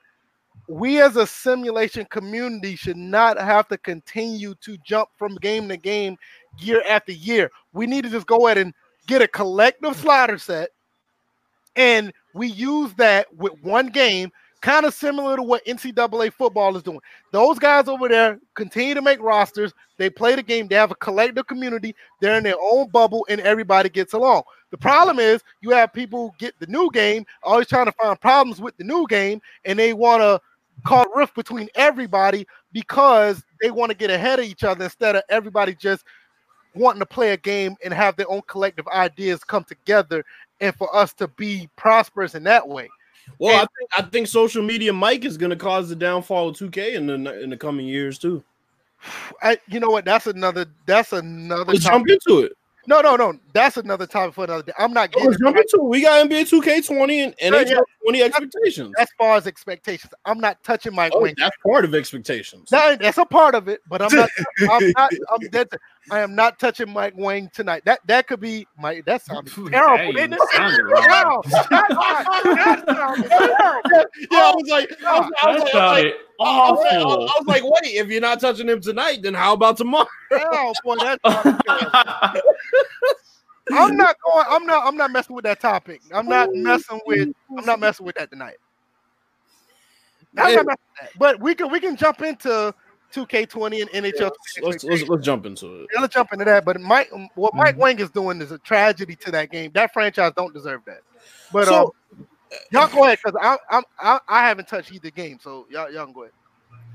[0.67, 5.77] We as a simulation community should not have to continue to jump from game to
[5.77, 6.17] game,
[6.59, 7.49] year after year.
[7.71, 8.73] We need to just go ahead and
[9.07, 10.71] get a collective slider set,
[11.75, 14.31] and we use that with one game,
[14.67, 16.99] kind of similar to what NCAA football is doing.
[17.31, 19.73] Those guys over there continue to make rosters.
[19.95, 20.67] They play the game.
[20.67, 21.95] They have a collective community.
[22.19, 24.43] They're in their own bubble, and everybody gets along.
[24.71, 28.59] The problem is you have people get the new game, always trying to find problems
[28.59, 30.41] with the new game, and they want to
[30.85, 35.23] cause rift between everybody because they want to get ahead of each other instead of
[35.29, 36.03] everybody just
[36.75, 40.25] wanting to play a game and have their own collective ideas come together
[40.59, 42.89] and for us to be prosperous in that way.
[43.39, 46.93] Well, I think I think social media Mike is gonna cause the downfall of 2K
[46.95, 48.43] in the in the coming years too.
[49.43, 50.05] I, you know what?
[50.05, 50.65] That's another.
[50.87, 51.73] That's another.
[51.73, 52.53] Let's jump into it.
[52.87, 53.37] No, no, no.
[53.53, 54.71] That's another topic for another day.
[54.79, 55.83] I'm not getting Let's jump into it.
[55.83, 57.79] We got NBA 2K20 and NHL yeah.
[58.05, 58.93] 20 expectations.
[58.97, 60.13] as far as expectations.
[60.25, 61.35] I'm not touching my Oh, wing.
[61.37, 62.69] that's part of expectations.
[62.69, 64.29] That, that's a part of it, but I'm not.
[64.71, 65.11] I'm not.
[65.33, 65.67] I'm dead.
[66.09, 67.83] I am not touching Mike Wang tonight.
[67.85, 69.01] That that could be my.
[69.05, 69.97] That sounded terrible.
[69.97, 70.55] Hey, didn't you it?
[70.55, 71.03] sounded wrong.
[71.07, 74.05] Wow, that, that sounded terrible.
[74.31, 75.91] yeah, I oh was like, I was, I was like, I was like, sounded I
[75.91, 77.21] was like- I was- awful.
[77.29, 80.07] I was like, wait, if you're not touching him tonight, then how about tomorrow?
[80.31, 82.41] Hell, boy, that sounded terrible.
[83.73, 84.45] I'm not going.
[84.49, 84.87] I'm not.
[84.87, 86.01] I'm not messing with that topic.
[86.13, 87.29] I'm not messing with.
[87.57, 88.55] I'm not messing with that tonight.
[90.37, 91.09] I'm not messing with that.
[91.19, 92.73] But we can we can jump into
[93.13, 94.31] 2K20 and NHL.
[94.61, 95.87] Let's, let's let's jump into it.
[95.93, 96.65] Yeah, let's jump into that.
[96.65, 97.79] But Mike, what Mike Mhm.
[97.79, 99.71] Wang is doing is a tragedy to that game.
[99.73, 101.01] That franchise don't deserve that.
[101.51, 102.27] But So- um,
[102.71, 106.05] y'all go ahead because I, I'm I, I haven't touched either game, so y'all y'all
[106.05, 106.33] can go ahead.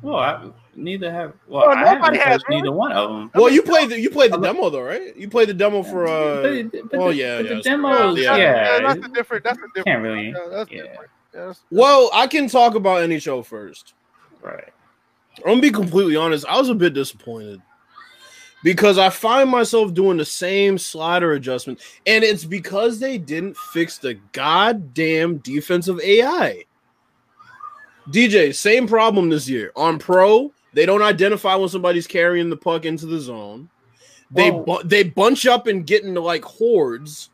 [0.02, 1.32] well, I, neither have.
[1.47, 3.30] Well, Well, I haven't has, touched neither one of them.
[3.34, 5.16] Well, you played the you played the demo though, right?
[5.16, 6.43] You played the demo for uh.
[6.43, 8.36] but, but oh, yeah, but yeah, the it's- demos, yeah.
[8.36, 9.44] yeah, that's a different.
[9.44, 9.86] That's a different.
[9.86, 10.82] can't really, yeah, that's yeah.
[10.82, 11.10] different.
[11.34, 13.94] Yeah, that's- Well, I can talk about NHL first.
[14.43, 14.68] right.
[15.38, 16.46] I'm gonna be completely honest.
[16.46, 17.60] I was a bit disappointed
[18.62, 23.98] because I find myself doing the same slider adjustment, and it's because they didn't fix
[23.98, 26.64] the goddamn defensive AI.
[28.10, 30.52] DJ, same problem this year on pro.
[30.74, 33.68] They don't identify when somebody's carrying the puck into the zone.
[34.30, 37.30] They bu- they bunch up and get into like hordes,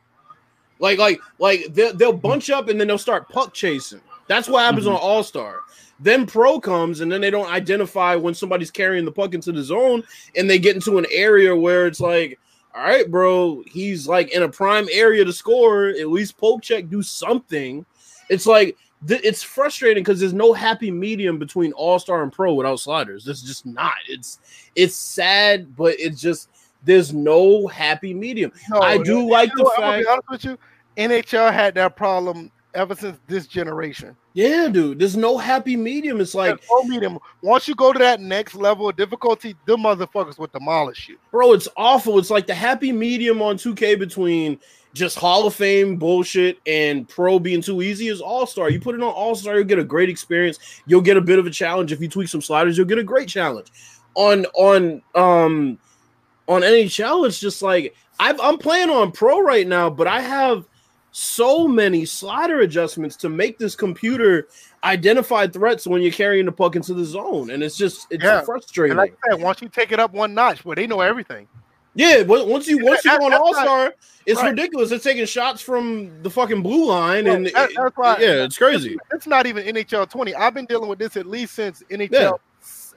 [0.80, 4.00] like like like they'll, they'll bunch up and then they'll start puck chasing.
[4.26, 4.90] That's what happens Mhm.
[4.90, 5.60] on All Star.
[6.00, 9.62] Then pro comes and then they don't identify when somebody's carrying the puck into the
[9.62, 10.04] zone
[10.36, 12.38] and they get into an area where it's like,
[12.74, 15.88] all right, bro, he's like in a prime area to score.
[15.88, 17.84] At least poke check, do something.
[18.28, 18.76] It's like
[19.06, 23.24] th- it's frustrating because there's no happy medium between All Star and Pro without sliders.
[23.24, 23.94] There's just not.
[24.08, 24.38] It's
[24.76, 26.50] it's sad, but it's just
[26.84, 28.52] there's no happy medium.
[28.70, 30.04] No, I do like the know what, I'm gonna fact.
[30.04, 30.58] be honest with you.
[30.96, 34.16] NHL had that problem ever since this generation.
[34.34, 34.98] Yeah, dude.
[34.98, 36.20] There's no happy medium.
[36.20, 37.18] It's like, no medium.
[37.42, 41.18] Once you go to that next level of difficulty, the motherfuckers will demolish you.
[41.30, 42.18] bro, it's awful.
[42.18, 44.60] It's like the happy medium on 2K between
[44.94, 48.70] just Hall of Fame bullshit and pro being too easy is All Star.
[48.70, 50.58] You put it on All Star, you'll get a great experience.
[50.86, 51.92] You'll get a bit of a challenge.
[51.92, 53.70] If you tweak some sliders, you'll get a great challenge.
[54.14, 55.78] On on um
[56.48, 60.64] on NHL, it's just like I've, I'm playing on pro right now, but I have
[61.10, 64.48] so many slider adjustments to make this computer
[64.84, 68.42] identify threats when you're carrying the puck into the zone, and it's just it's Yeah.
[68.42, 68.92] frustrating.
[68.92, 71.48] And like I said, once you take it up one notch, well, they know everything.
[71.94, 73.92] Yeah, but once you once you go on All Star,
[74.26, 74.50] it's right.
[74.50, 74.90] ridiculous.
[74.90, 78.56] They're taking shots from the fucking blue line, Well, and that- that's why- yeah, it's
[78.58, 78.96] crazy.
[79.12, 80.34] It's not even NHL 20.
[80.34, 82.38] I've been dealing with this at least since NHL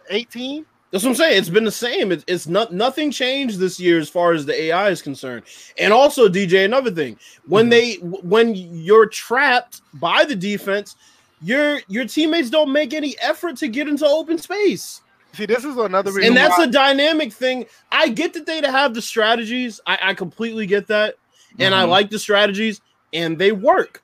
[0.10, 0.66] 18.
[0.92, 1.38] That's what I'm saying.
[1.38, 2.12] It's been the same.
[2.12, 5.44] It's, it's not nothing changed this year as far as the AI is concerned.
[5.80, 7.70] And also, DJ, another thing when Mhm.
[7.70, 10.96] they when you're trapped by the defense,
[11.42, 15.02] your your teammates don't make any effort to get into open space.
[15.34, 16.28] See, this is another reason.
[16.28, 17.66] and that's why, a dynamic thing.
[17.90, 19.80] I get that they to have the strategies.
[19.88, 21.16] I, I completely get that,
[21.58, 21.90] and I Mhm.
[21.90, 22.82] like the strategies,
[23.14, 24.02] and they work.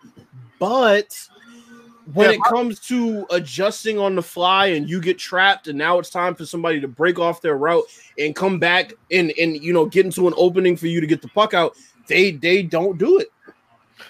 [0.58, 1.14] But
[2.14, 6.00] when Yeah, it comes to adjusting on the fly, and you get trapped, and now
[6.00, 7.84] it's time for somebody to break off their route
[8.18, 11.22] and come back and and you know get into an opening for you to get
[11.22, 11.76] the puck out,
[12.08, 13.28] they they don't do it.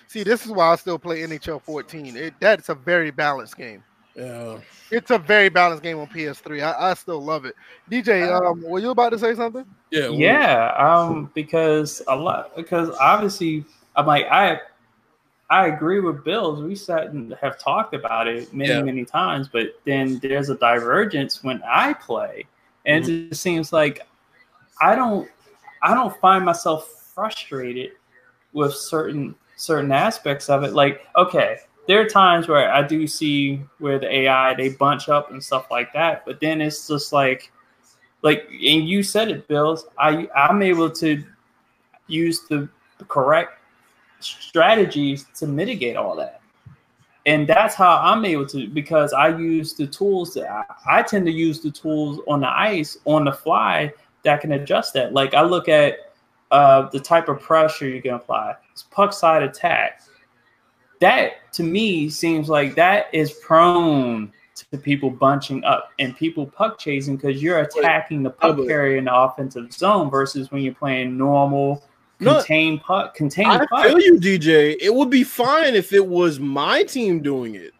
[0.07, 2.15] See, this is why I still play NHL 14.
[2.15, 3.84] It, that's a very balanced game.
[4.15, 4.60] Yeah.
[4.90, 6.64] It's a very balanced game on PS3.
[6.64, 7.56] I, I still love it.
[7.90, 9.65] DJ, um, were you about to say something?
[9.91, 10.10] Yeah.
[10.10, 13.65] Yeah, um, because a lot because obviously
[13.95, 14.60] I'm like I
[15.49, 16.61] I agree with Bills.
[16.61, 18.82] We sat and have talked about it many, Yeah.
[18.82, 22.45] many times, but then there's a divergence when I play.
[22.86, 23.11] And Mm-hmm.
[23.26, 24.02] it just seems like
[24.82, 25.30] I don't
[25.82, 27.91] I don't find myself frustrated
[28.53, 30.74] with certain certain aspects of it.
[30.74, 31.57] Like, okay,
[31.88, 35.68] there are times where I do see where the AI they bunch up and stuff
[35.72, 37.52] like that, but then it's just like
[38.22, 39.86] like and you said it, Bills.
[39.98, 41.24] I I'm able to
[42.07, 42.68] use the,
[42.99, 43.56] the correct
[44.19, 46.41] strategies to mitigate all that.
[47.26, 51.26] And that's how I'm able to because I use the tools that I, I tend
[51.26, 53.91] to use the tools on the ice on the fly
[54.23, 55.14] that can adjust that.
[55.14, 56.14] Like I look at
[56.52, 58.56] uh, the type of pressure you can apply.
[58.72, 60.02] It's puck side attack.
[61.02, 64.31] That to me seems like that is prone
[64.72, 69.06] to people bunching up and people puck chasing because you're attacking the puck carrier in
[69.06, 71.84] the offensive zone versus when you're playing normal
[72.19, 74.76] No, contained puck contained I feel you, DJ.
[74.81, 77.73] It would be fine if it was my team doing it.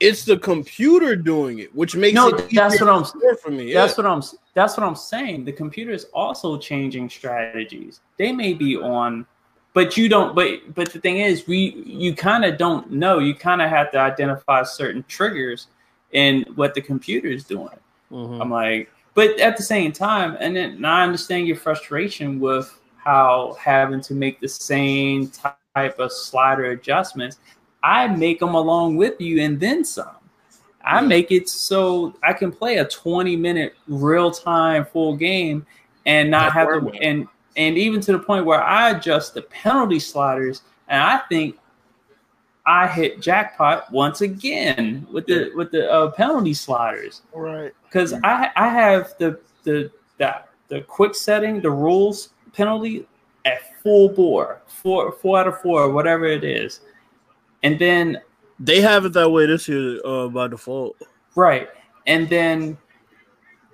[0.00, 3.04] It's the computer doing it, which makes No, it that's what I'm-
[3.42, 3.72] for me.
[3.74, 4.02] That's yeah.
[4.04, 4.22] what I'm.
[4.54, 5.44] That's what I'm saying.
[5.44, 8.00] The computer is also changing strategies.
[8.18, 9.26] They may be on,
[9.74, 10.34] but you don't.
[10.34, 13.18] But but the thing is, we you kind of don't know.
[13.18, 15.66] You kind of have to identify certain triggers
[16.12, 17.68] in what the computer is doing.
[18.10, 18.40] Mhm.
[18.40, 22.74] I'm like, but at the same time, and then and I understand your frustration with
[23.02, 25.28] how having to make the same
[25.74, 27.38] type of slider adjustments.
[27.82, 30.16] I make them along with you and then some.
[30.84, 35.66] I make it so I can play a 20 minute real time full game
[36.06, 39.42] and not That's have to and and even to the point where I adjust the
[39.42, 41.56] penalty sliders and I think
[42.66, 47.72] I hit jackpot once again with the with the uh, penalty sliders Right.
[47.84, 53.06] because I I have the the that the quick setting the rules penalty
[53.44, 56.80] at full bore four four out of four whatever it is,
[57.62, 58.20] and then
[58.58, 60.96] They have it that way this year uh, by default.
[61.34, 61.68] right
[62.06, 62.76] and then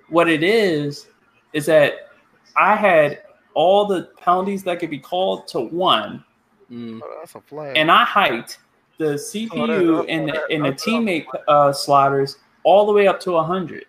[0.09, 1.07] what it is
[1.53, 2.09] is that
[2.55, 3.21] I had
[3.53, 6.23] all the penalties that could be called to one,
[6.71, 6.99] Mm.
[7.03, 7.77] Oh, that's a flag.
[7.77, 8.59] and I hiked
[8.97, 13.19] the Oh, CPU that- and the, and the teammate uh, sliders all the way up
[13.21, 13.85] to hundred.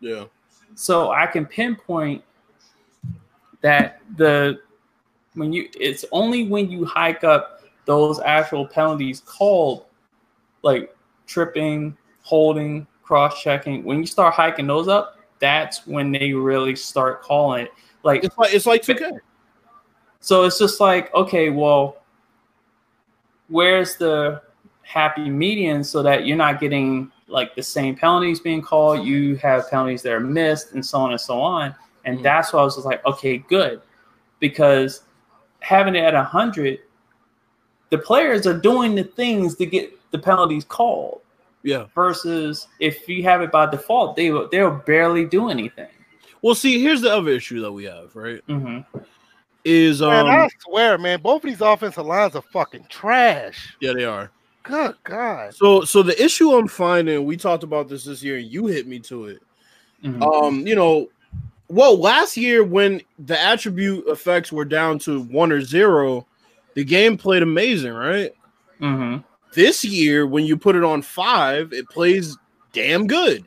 [0.00, 0.24] Yeah.
[0.74, 2.22] so I can pinpoint
[3.60, 4.60] that the
[5.34, 9.86] when you it's only when you hike up those actual penalties called
[10.62, 10.94] like
[11.26, 13.84] tripping, holding, cross checking.
[13.84, 17.72] When you start hiking those up, that's when they really start calling it.
[18.02, 19.18] Like It's like it's like 2K.
[20.20, 22.02] so it's just like, okay, well,
[23.48, 24.42] where's the
[24.82, 29.68] happy median so that you're not getting like the same penalties being called, you have
[29.70, 31.74] penalties that are missed, and so on and so on.
[32.08, 32.22] And Mhm.
[32.22, 33.82] that's why I was just like, okay, good.
[34.40, 35.02] Because
[35.60, 36.80] having it at 100,
[37.90, 41.20] the players are doing the things to get the penalties called
[41.62, 41.86] Yeah.
[41.94, 45.88] versus if you have it by default, they will they'll barely do anything.
[46.40, 48.40] Well, see, here's the other issue that we have, right?
[48.46, 48.78] hmm
[49.64, 53.76] Is um man, I swear, man, both of these offensive lines are fucking trash.
[53.80, 54.30] yeah, they are.
[54.62, 55.54] Good God.
[55.54, 58.86] So so the issue I'm finding, we talked about this this year, and you hit
[58.86, 59.42] me to it.
[60.04, 60.22] Mhm.
[60.22, 61.08] Um, you know,
[61.68, 66.26] well, last year when the attribute effects were down to one or zero,
[66.74, 68.32] the game played amazing, right?
[68.80, 69.24] Mhm.
[69.54, 72.36] This year, when you put it on five, it plays
[72.72, 73.44] damn good.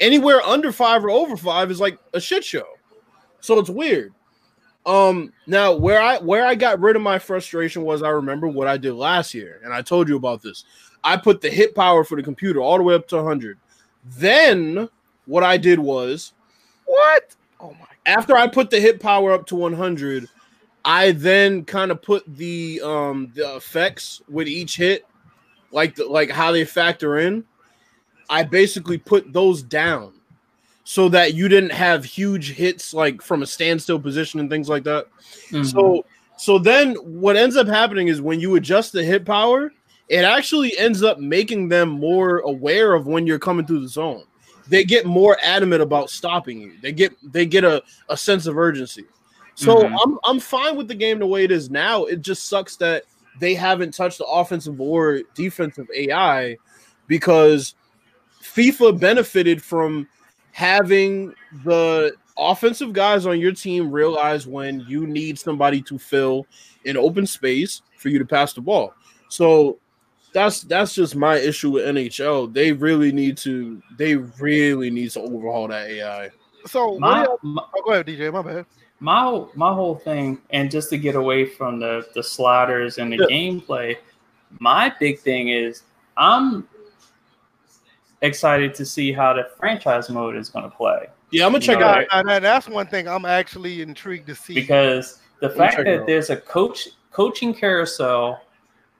[0.00, 2.66] Anywhere under five or over five is like a shit show.
[3.40, 4.12] So it's weird.
[4.86, 8.66] Um, now where I where I got rid of my frustration was I remember what
[8.66, 10.64] I did last year, and I told you about this.
[11.04, 13.58] I put the hit power for the computer all the way up to 100.
[14.18, 14.88] Then
[15.26, 16.32] what I did was
[16.86, 17.34] What?
[17.60, 20.28] Oh my after I put the hit power up to 100,
[20.84, 25.06] I then kind of put the um the effects with each hit,
[25.70, 27.44] like the, like how they factor in.
[28.28, 30.12] I basically put those down
[30.84, 34.84] so that you didn't have huge hits like from a standstill position and things like
[34.84, 35.06] that.
[35.50, 35.66] Mhm.
[35.66, 36.04] So
[36.36, 39.72] so then what ends up happening is when you adjust the hit power,
[40.08, 44.24] it actually ends up making them more aware of when you're coming through the zone.
[44.70, 46.74] They get more adamant about stopping you.
[46.80, 49.04] They get they get a, a sense of urgency.
[49.56, 49.96] So Mhm.
[50.02, 52.04] I'm I'm fine with the game the way it is now.
[52.04, 53.02] It just sucks that
[53.40, 56.56] they haven't touched the offensive or defensive AI
[57.08, 57.74] because
[58.42, 60.08] FIFA benefited from
[60.52, 61.34] having
[61.64, 66.46] the offensive guys on your team realize when you need somebody to fill
[66.86, 68.94] an open space for you to pass the ball.
[69.28, 69.78] So
[70.32, 72.52] that's that's just my issue with NHL.
[72.52, 76.30] They really need to they really need to overhaul that AI.
[76.66, 78.32] So My, what my, oh, go ahead, DJ.
[78.32, 78.66] My bad.
[79.00, 83.12] my whole my whole thing, and just to get away from the the sliders and
[83.12, 83.26] the Yeah.
[83.36, 83.96] gameplay,
[84.58, 85.82] my big thing is
[86.16, 86.68] I'm
[88.22, 91.78] excited to see how the franchise mode is going to play Yeah, I'm gonna check
[91.80, 92.04] No, it out.
[92.10, 94.52] I- Now, now, that's one thing I'm actually intrigued to see.
[94.54, 98.42] because the fact that there's a coach coaching carousel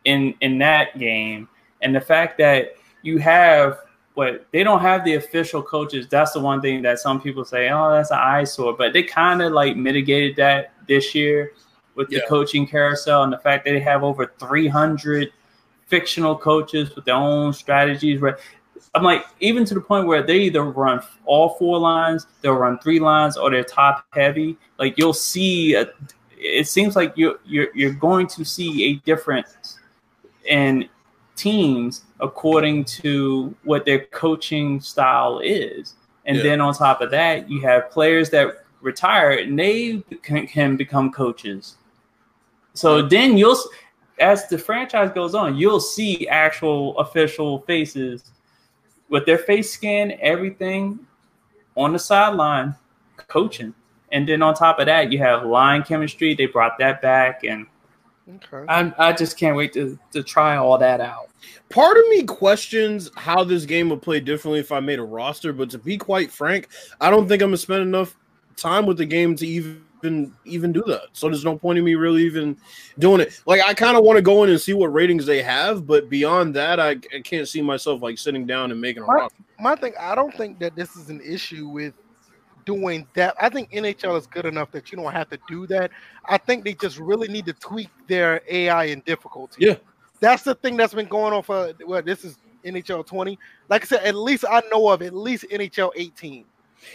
[0.04, 1.48] in in that game,
[1.82, 3.78] and the fact that you have
[4.14, 6.06] what they don't have the official coaches.
[6.08, 8.76] That's the one thing that some people say, oh, that's an eyesore.
[8.76, 11.52] But they kind of like mitigated that this year
[11.94, 15.32] with the coaching carousel and the fact that they have over 300
[15.86, 18.20] fictional coaches with their own strategies.
[18.20, 18.34] Right?
[18.94, 22.78] I'm like, even to the point where they either run all four lines, they'll run
[22.78, 24.56] three lines, or they're top heavy.
[24.78, 25.88] Like you'll see, a,
[26.36, 29.79] it seems like you're you're you're going to see a difference
[30.50, 30.88] in
[31.36, 35.94] teams according to what their coaching style is.
[36.26, 36.42] And Yeah.
[36.42, 41.10] then on top of that, you have players that retire and they can, can become
[41.10, 41.76] coaches.
[42.74, 43.56] So then you'll,
[44.18, 48.30] as the franchise goes on, you'll see actual official faces
[49.08, 50.98] with their face scan, everything
[51.76, 52.74] on the sideline,
[53.16, 53.74] coaching.
[54.12, 56.34] And then on top of that, you have line chemistry.
[56.34, 57.66] They brought that back, and
[58.36, 58.64] Okay.
[58.68, 61.28] I, I just can't wait to, to try all that out.
[61.70, 65.52] Part of me questions how this game would play differently if I made a roster,
[65.52, 66.68] but to be quite frank,
[67.00, 68.16] I don't think I'm gonna spend enough
[68.56, 71.08] time with the game to even even do that.
[71.12, 72.56] So there's no point in me really even
[72.98, 73.40] doing it.
[73.46, 76.08] Like I kind of want to go in and see what ratings they have, but
[76.08, 79.22] beyond that, I, I can't see myself like sitting down and making a Right.
[79.22, 79.42] roster.
[79.58, 81.94] My thing, I don't think that this is an issue with
[82.74, 83.34] doing that.
[83.40, 85.90] I think NHL is good enough that you don't have to do that.
[86.26, 89.66] I think they just really need to tweak their AI and difficulty.
[89.66, 89.74] Yeah.
[90.20, 93.38] That's the thing that's been going on for well, this is NHL 20.
[93.68, 96.44] Like I said, at least I know of at least NHL 18.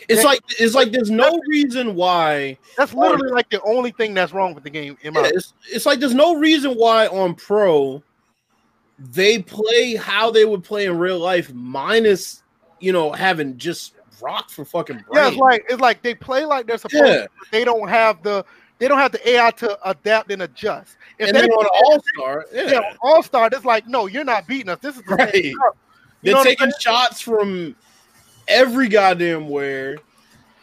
[0.07, 0.27] It's Yeah.
[0.29, 4.53] like it's like there's no reason why That's literally like the only thing that's wrong
[4.55, 8.01] with the game in my Yeah, it's, it's like there's no reason why on pro
[8.97, 12.43] they play how they would play in real life, minus
[12.79, 15.07] you know having just rock for fucking brain.
[15.13, 17.17] Yeah, it's like it's like they play like they're supposed Yeah.
[17.23, 18.45] to, but they don't have the
[18.77, 20.97] they don't have the AI to adapt and adjust.
[21.17, 24.07] If and they then on play- All Star, yeah, yeah, All Star, it's like, no,
[24.07, 24.79] you're not beating us.
[24.81, 25.31] This is the Right.
[25.33, 25.55] same
[26.21, 27.75] they're know what I'm taking shots from
[28.47, 29.97] every goddamn where.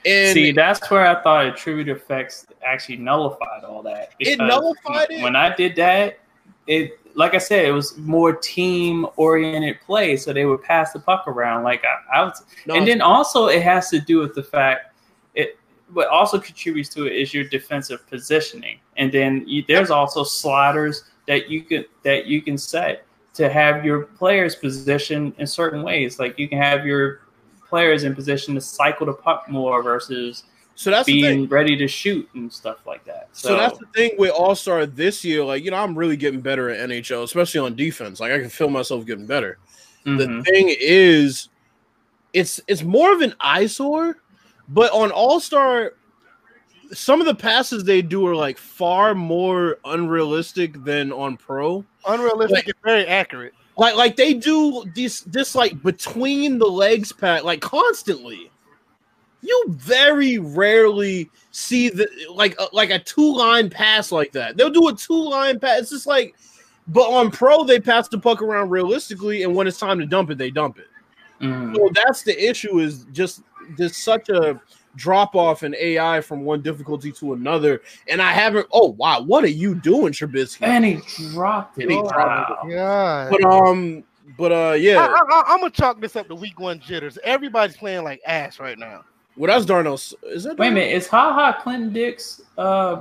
[0.04, 4.10] And See, that's where I thought attribute effects actually nullified all that.
[4.18, 5.22] It because nullified it?
[5.22, 6.18] When I did that,
[6.66, 11.00] it like I said, it was more team oriented play, so they would pass the
[11.00, 11.64] puck around.
[11.64, 14.94] Like I, I was, no, and then also it has to do with the fact
[15.34, 15.58] it.
[15.92, 21.04] What also contributes to it is your defensive positioning, and then you, there's also sliders
[21.26, 26.18] that you can that you can set to have your players positioned in certain ways.
[26.18, 27.22] Like you can have your
[27.68, 30.44] players in position to cycle the puck more versus
[30.74, 31.38] so that's the thing.
[31.38, 33.28] being ready to shoot and stuff like that.
[33.32, 35.44] So, So that's the thing with All Star this year.
[35.44, 38.20] Like, you know, I'm really getting better at NHL, especially on defense.
[38.20, 39.58] Like, I can feel myself getting better.
[40.04, 40.44] The mhm.
[40.44, 41.48] thing is,
[42.32, 44.18] it's it's more of an eyesore,
[44.68, 45.92] but on All Star,
[46.92, 51.84] some of the passes they do are like far more unrealistic than on Pro.
[52.06, 53.54] Unrealistic Like- and very accurate.
[53.76, 58.50] Like like they do this this like between the legs pat like constantly.
[59.42, 64.56] You very rarely see the like a, like a two line pass like that.
[64.56, 65.80] They'll do a two line pass.
[65.80, 66.36] It's just like,
[66.88, 70.30] but on pro they pass the puck around realistically, and when it's time to dump
[70.30, 70.88] it, they dump it.
[71.40, 71.74] Mhm.
[71.74, 72.78] So that's the issue.
[72.78, 73.42] Is just
[73.76, 74.60] there's such a
[74.94, 78.66] drop off in AI from one difficulty to another, and I haven't.
[78.72, 80.62] Oh wow, what are you doing, Trubisky?
[80.62, 81.00] and he
[81.30, 81.82] dropped it.
[81.82, 82.68] And he dropped Wow.
[82.68, 83.28] Yeah.
[83.30, 84.04] But um,
[84.38, 85.00] but uh, yeah.
[85.00, 87.18] I, I, I'm gonna chalk this up to week one jitters.
[87.24, 89.04] Everybody's playing like ass right now.
[89.36, 89.94] Well, that's Darnell.
[89.94, 92.42] Is that Wait a minute, is Ha Ha Clinton Dix?
[92.58, 93.00] Uh,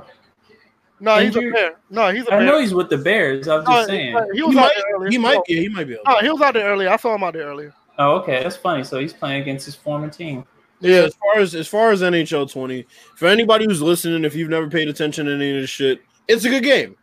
[1.00, 1.74] No, he's a bear.
[1.90, 2.46] No, he's a I bear.
[2.46, 3.48] know he's with the Bears.
[3.48, 4.16] I'm No, just saying.
[4.32, 5.10] he He was out might, there earlier.
[5.10, 5.56] he might No, be.
[5.60, 5.98] He might be.
[6.06, 6.88] no, he was out there earlier.
[6.90, 7.74] I saw him out there earlier.
[7.98, 8.82] Oh, okay, that's funny.
[8.84, 10.44] So he's playing against his former team.
[10.80, 12.86] Yeah, as far as as far as NHL 20,
[13.16, 16.44] for anybody who's listening, if you've never paid attention to any of this shit, it's
[16.44, 16.96] a good game.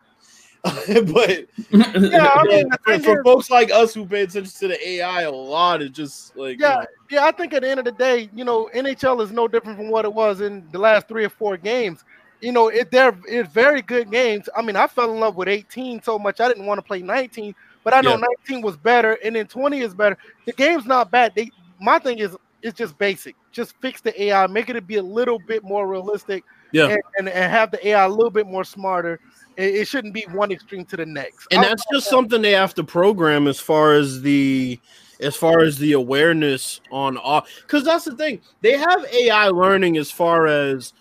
[0.64, 5.22] but Yeah, I mean, for, for folks like us who pay attention to the AI
[5.22, 7.24] a lot, it's just like Yeah, yeah.
[7.24, 9.90] I think at the end of the day, you know, NHL is no different from
[9.90, 12.04] what it was in the last three or four games.
[12.42, 14.50] You know, it they're it's very good games.
[14.56, 17.02] I mean, I fell in love with 18 so much I didn't want to play
[17.02, 17.56] 19,
[17.86, 18.26] but I know Yeah.
[18.48, 20.18] 19 was better, and then 20 is better.
[20.46, 21.34] The game's not bad.
[21.36, 23.38] They my thing is it's just basic.
[23.54, 26.44] Just fix the AI, make it be a little bit more realistic.
[26.72, 26.90] Yeah.
[26.90, 29.20] and, and, and have the AI a little bit more smarter.
[29.60, 31.48] It, it shouldn't be one extreme to the next.
[31.52, 34.80] and that's just something they have to program as far as the
[35.20, 38.40] as far as the awareness on all because that's the thing.
[38.62, 40.94] They have ai learning as far as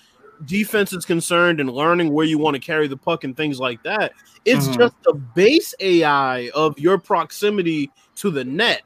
[0.44, 3.80] defense is concerned and learning where you want to carry the puck and things like
[3.84, 4.12] that.
[4.44, 4.76] It's Mhm.
[4.78, 8.82] just the base ai of your proximity to the net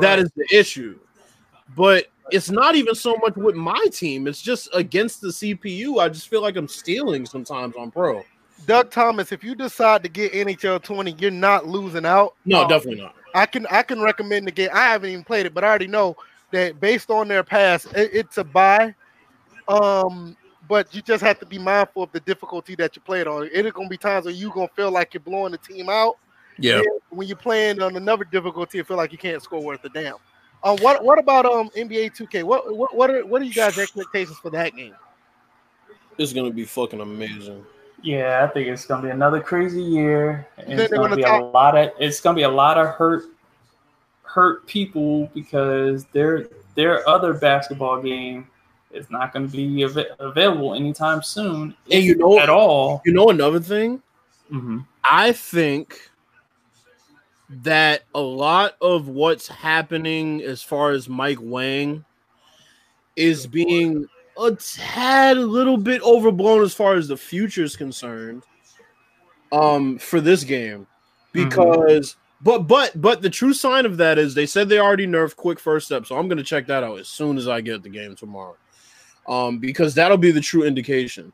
[0.00, 0.18] that Right.
[0.18, 0.98] is the issue.
[1.76, 4.26] But it's not even so much with my team.
[4.26, 8.24] It's just against the cpu i just feel like i'm stealing sometimes on pro
[8.66, 12.34] Doug Thomas, if you decide to get NHL 20, you're not losing out.
[12.44, 14.70] no Um, definitely not I can I can recommend the game.
[14.72, 16.16] I haven't even played it, but I already know
[16.50, 18.94] that based on their past, it, it's a buy.
[19.68, 20.36] Um,
[20.68, 23.48] but you just have to be mindful of the difficulty that you play it on.
[23.52, 26.18] It's gonna be times where you're gonna feel like you're blowing the team out.
[26.58, 29.84] yeah And When you're playing on another difficulty, you feel like you can't score worth
[29.84, 30.16] a damn.
[30.62, 32.44] Um, what what about um NBA 2K?
[32.44, 34.94] What what what are what are you guys' expectations for that game?
[36.18, 37.64] it's gonna be fucking amazing
[38.02, 40.46] Yeah, I think it's gonna be another crazy year.
[40.58, 43.24] And it's gonna be a lot of it's gonna be a lot of hurt
[44.22, 48.48] hurt people because their their other basketball game
[48.90, 51.74] is not gonna be av- available anytime soon.
[51.90, 53.02] And you know- at all.
[53.04, 54.02] you know another thing
[54.48, 56.10] hmm I think
[57.48, 62.04] that a lot of what's happening as far as Mike Wang
[63.16, 64.08] is being
[64.42, 68.42] a tad a little bit overblown as far as the future is concerned
[69.52, 70.86] um for this game
[71.32, 75.36] because but but but the true sign of that is they said they already nerfed
[75.36, 77.82] quick first step so i'm going to check that out as soon as i get
[77.82, 78.56] the game tomorrow
[79.28, 81.32] um because that'll be the true indication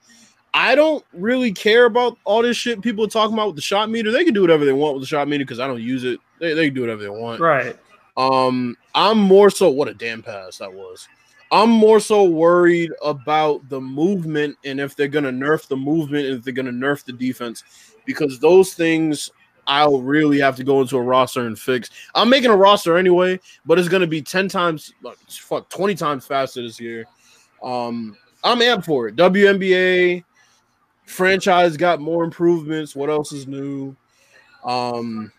[0.55, 3.91] I don't really care about all this shit people are talking about with the shot
[3.91, 4.11] meter.
[4.11, 6.21] They can do whatever they want with the shot meter because I don't use it.
[6.41, 7.41] They, they can do whatever they want.
[7.41, 7.79] Right.
[8.17, 11.07] Um, I'm more so what a damn pass that was.
[11.51, 16.39] I'm more so worried about the movement and if they're gonna nerf the movement and
[16.39, 17.65] if they're gonna nerf the defense
[18.05, 19.31] because those things
[19.67, 21.91] I'll really have to go into a roster and fix.
[22.15, 24.95] I'm making a roster anyway, but it's gonna be 10 times
[25.29, 27.05] fuck 20 times faster this year.
[27.63, 29.17] Um, I'm amped for it.
[29.17, 30.25] WNBA
[31.05, 32.95] franchise got more improvements.
[32.95, 33.97] What else is new?
[34.65, 35.33] Um,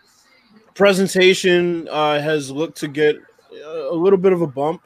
[0.74, 3.16] presentation uh, has looked to get
[3.52, 4.82] a little bit of a bump.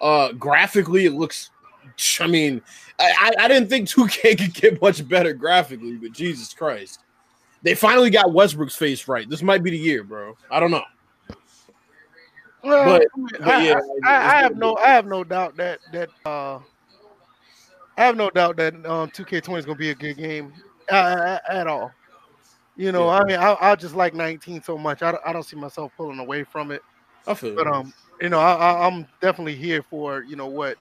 [0.00, 1.50] Uh, graphically, it looks.
[2.20, 2.62] I mean,
[2.98, 7.00] I, I I didn't think 2K could get much better graphically, but Jesus Christ,
[7.62, 9.28] they finally got Westbrook's face right.
[9.28, 10.36] This might be the year, bro.
[10.50, 10.84] I don't know.
[12.62, 15.56] Well, But- I, mean, but yeah, I, I, it's have no I have no doubt
[15.56, 16.58] that that uh
[17.96, 20.52] I have no doubt that um 2K20 is gonna be a good game
[20.90, 21.92] uh, at all.
[22.76, 23.18] You know, Yeah.
[23.18, 25.02] I mean, I, I just like 19 so much.
[25.02, 26.82] I, don't- I don't see myself pulling away from it.
[27.26, 27.54] I feel.
[27.56, 30.78] But um, you know, I, I, I'm definitely here for you know what.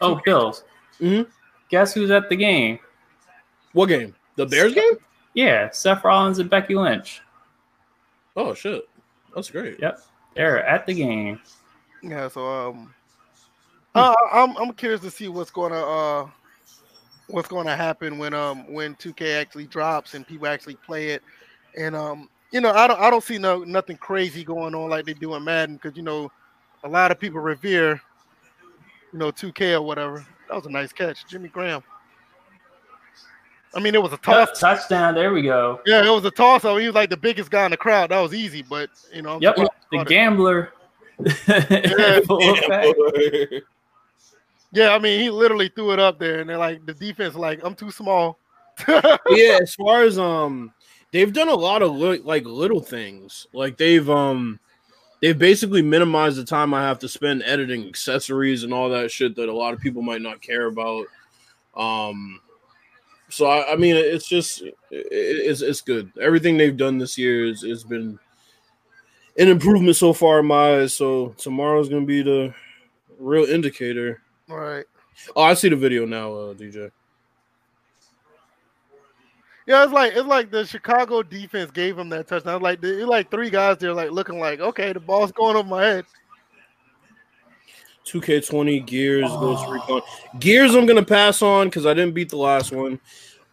[0.00, 0.64] Oh, Bills.
[1.00, 1.26] Mhm.
[1.70, 2.78] Guess who's at the game?
[3.72, 4.14] what game?
[4.36, 4.94] The Bears game?
[5.34, 7.20] Yeah, Seth Rollins and Becky Lynch.
[8.36, 8.88] Oh shit,
[9.34, 9.80] that's great.
[9.80, 10.00] Yep,
[10.34, 11.40] they're at the game.
[12.02, 12.94] Yeah, so um,
[13.94, 16.28] I, I'm I'm curious to see what's gonna uh
[17.28, 21.22] what's gonna happen when um when 2K actually drops and people actually play it,
[21.76, 25.04] and um you know I don't I don't see no nothing crazy going on like
[25.04, 26.30] they do in Madden because you know
[26.84, 28.00] a lot of people revere
[29.12, 30.24] you know 2K or whatever.
[30.48, 31.82] That was a nice catch, Jimmy Graham.
[33.74, 34.60] I mean, it was a toss.
[34.60, 35.14] Touchdown.
[35.14, 35.80] There we go.
[35.84, 36.62] Yeah, it was a toss.
[36.62, 38.10] So he was like the biggest guy in the crowd.
[38.10, 39.56] That was easy, but you know, I'm Yep,
[39.90, 40.72] the gambler.
[42.26, 43.64] Full effect.
[44.72, 47.60] Yeah, I mean, he literally threw it up there, and they're like, the defense, like,
[47.62, 48.38] I'm too small.
[48.88, 50.72] yeah, as far as um,
[51.12, 53.46] they've done a lot of li- like little things.
[53.52, 54.58] Like they've um,
[55.24, 59.34] they've basically minimized the time I have to spend editing accessories and all that shit
[59.36, 61.06] that a lot of people might not care about.
[61.74, 62.42] Um,
[63.30, 66.12] so I, I mean, it's just it, it's it's good.
[66.20, 68.18] Everything they've done this year is has been
[69.38, 70.92] an improvement so far in my eyes.
[70.92, 72.54] So tomorrow's gonna be the
[73.18, 74.20] real indicator.
[74.50, 74.84] All right.
[75.34, 76.90] Oh, I see the video now, uh, DJ.
[79.66, 82.60] Yeah, it's like it's like the Chicago defense gave him that touchdown.
[82.60, 85.68] Like the, it's like three guys there, like looking like, okay, the ball's going over
[85.68, 86.04] my head.
[88.06, 90.02] 2K20 Gears Ghost Recon.
[90.38, 93.00] Gears I'm gonna pass on because I didn't beat the last one.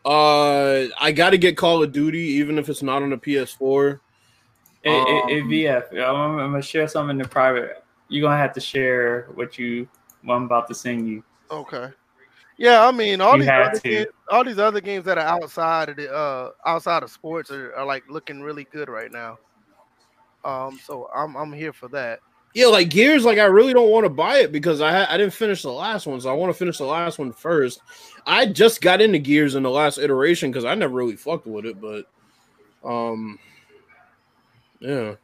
[0.04, 4.00] Uh I gotta get Call of Duty, even if it's not on the PS4.
[4.84, 7.84] Hey, hey, hey, Um, VF, I'm, I'm gonna share something in the private.
[8.10, 9.88] You're gonna have to share what you
[10.24, 11.24] what I'm about to send you.
[11.50, 11.90] Okay.
[12.62, 15.90] Yeah, I mean, all You these other games, all these other games that are outside
[15.90, 19.40] of the uh outside of sports are, are like looking really good right now.
[20.46, 22.20] Um, so I'm I'm here for that.
[22.54, 25.34] Yeah, like Gears, like I really don't want to buy it because I I didn't
[25.34, 27.82] finish the last one, so I want to finish the last one first.
[28.28, 31.66] I just got into Gears in the last iteration because I never really fucked with
[31.66, 32.06] it, but
[32.84, 33.40] um,
[34.80, 35.16] yeah,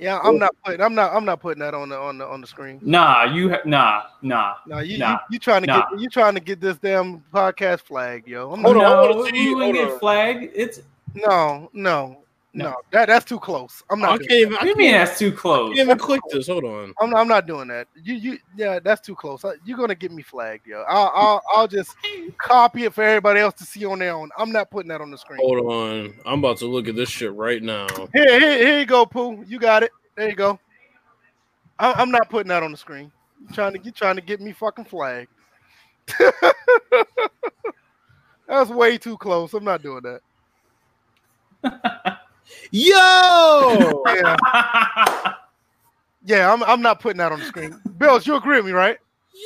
[0.00, 0.80] Yeah, I'm not putting.
[0.80, 1.12] I'm not.
[1.14, 2.80] I'm not putting that on the on the on the screen.
[2.82, 4.54] Nah, you ha- nah nah.
[4.66, 5.12] No, you Nah.
[5.12, 5.90] you, you trying to Nah.
[5.90, 8.50] get you trying to get this damn podcast flag, yo.
[8.52, 9.88] I'm Hold not, on, I no, wanna see- you hold ain't on.
[9.90, 10.52] get flagged.
[10.54, 10.80] It's
[11.14, 12.18] no, no,
[12.52, 12.74] no, No.
[12.92, 13.82] That that's too close.
[13.90, 14.18] I'm I not.
[14.18, 14.54] can't doing even.
[14.54, 15.72] I you can't, mean even- that's too close?
[15.72, 16.48] I can't even click this.
[16.48, 16.92] Hold on.
[17.00, 17.86] I'm, I'm not doing that.
[17.94, 19.44] You you yeah, that's too close.
[19.44, 20.82] Uh, You're gonna get me flagged, yo.
[20.88, 21.94] I'll I'll, I'll just
[22.38, 24.30] copy it for everybody else to see on their own.
[24.36, 25.38] I'm not putting that on the screen.
[25.40, 26.14] Hold on.
[26.26, 27.86] I'm about to look at this shit right now.
[28.12, 29.44] Here, here, here you go, Pooh.
[29.46, 29.90] You got it.
[30.16, 30.58] There you go.
[31.78, 33.12] I, I'm not putting that on the screen.
[33.40, 35.28] You trying to you trying to get me fucking flagged.
[38.48, 39.54] That's way too close.
[39.54, 40.20] I'm not doing that.
[42.70, 44.36] Yo, Yeah,
[46.24, 46.52] yeah.
[46.52, 47.80] I'm I'm not putting that on the screen.
[47.98, 48.98] Bills, you agree with me, right?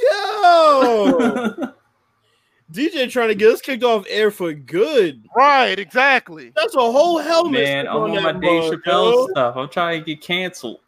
[0.02, 1.54] yo,
[2.72, 5.24] DJ trying to get us kicked off air for good.
[5.36, 6.52] Right, exactly.
[6.56, 7.52] That's a whole helmet.
[7.52, 9.26] Man, sitting I'm on my that Dave mug, Chappelle yo.
[9.28, 9.56] stuff.
[9.56, 10.80] I'm trying to get canceled.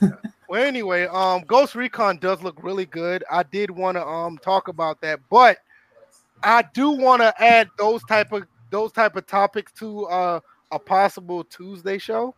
[0.50, 3.22] Well, anyway, um, Ghost Recon does look really good.
[3.30, 5.58] I did want to um talk about that, but
[6.42, 10.40] I do want to add those type of those type of topics to uh
[10.72, 12.34] a possible Tuesday show,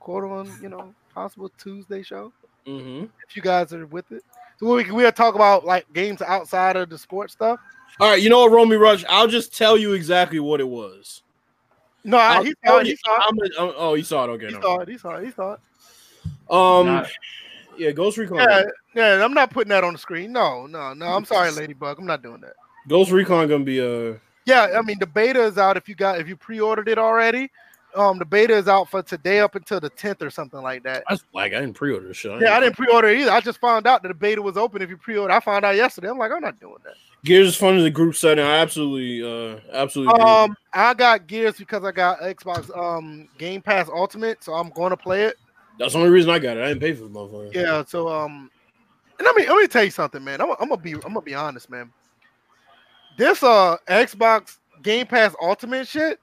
[0.00, 2.32] quote on you know possible Tuesday show.
[2.66, 3.08] Mhm.
[3.28, 4.22] If you guys are with it,
[4.58, 7.60] so we can we'll talk about like games outside of the sports stuff.
[8.00, 9.04] All right, you know what, Romy Rush?
[9.08, 11.22] I'll just tell you exactly what it was.
[12.04, 12.86] No, I, he saw it.
[12.86, 13.22] you- He saw it.
[13.26, 14.28] I'm gonna- I'm- oh, you saw it.
[14.28, 14.46] Okay.
[14.46, 14.88] He never saw it.
[14.88, 15.24] He saw it.
[15.26, 15.60] He saw it.
[16.50, 17.10] Um, Not-
[17.76, 18.38] yeah, Ghost Recon.
[18.38, 18.64] Yeah,
[18.94, 19.24] yeah.
[19.24, 20.32] I'm not putting that on the screen.
[20.32, 21.06] No, no, no.
[21.06, 21.98] I'm sorry, Ladybug.
[21.98, 22.54] I'm not doing that.
[22.88, 24.20] Ghost Recon gonna be a.
[24.46, 27.50] Yeah, I mean the beta is out if you got if you pre-ordered it already.
[27.94, 31.04] Um, the beta is out for today up until the 10th or something like that.
[31.08, 32.40] That's like I didn't pre-order shit.
[32.40, 33.30] Yeah, I didn't pre-order either.
[33.30, 35.32] I just found out that the beta was open if you pre-order.
[35.32, 36.08] I found out yesterday.
[36.08, 36.94] I'm like, I'm not doing that.
[37.24, 38.44] Gears is fun in the group setting.
[38.44, 40.20] I absolutely, uh, absolutely.
[40.20, 44.90] Um, I got Gears because I got Xbox um Game Pass Ultimate, so I'm going
[44.90, 45.36] to play it.
[45.78, 46.64] That's the only reason I got it.
[46.64, 47.54] I didn't pay for the motherfucker.
[47.54, 48.50] Yeah, so um,
[49.18, 50.40] and let me let me tell you something, man.
[50.40, 51.92] I'm, I'm gonna be I'm gonna be honest, man.
[53.16, 56.20] This uh Xbox Game Pass Ultimate shit,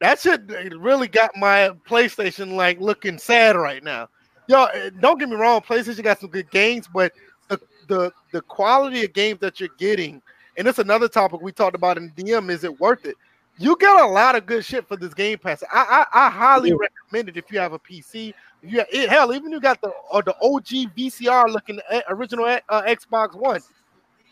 [0.00, 0.42] that shit
[0.78, 4.08] really got my PlayStation like looking sad right now.
[4.48, 7.12] Yo, eh, don't get me wrong, PlayStation got some good games, but
[7.48, 7.58] the
[7.88, 10.22] the the quality of games that you're getting,
[10.56, 12.50] and it's another topic we talked about in DM.
[12.50, 13.16] Is it worth it?
[13.58, 15.62] You get a lot of good shit for this Game Pass.
[15.72, 16.76] I I, I highly Yeah.
[16.78, 18.34] recommend it if you have a PC.
[18.62, 22.44] If you it, hell, even you got the or the OG VCR looking eh, original
[22.46, 23.62] uh, Xbox One,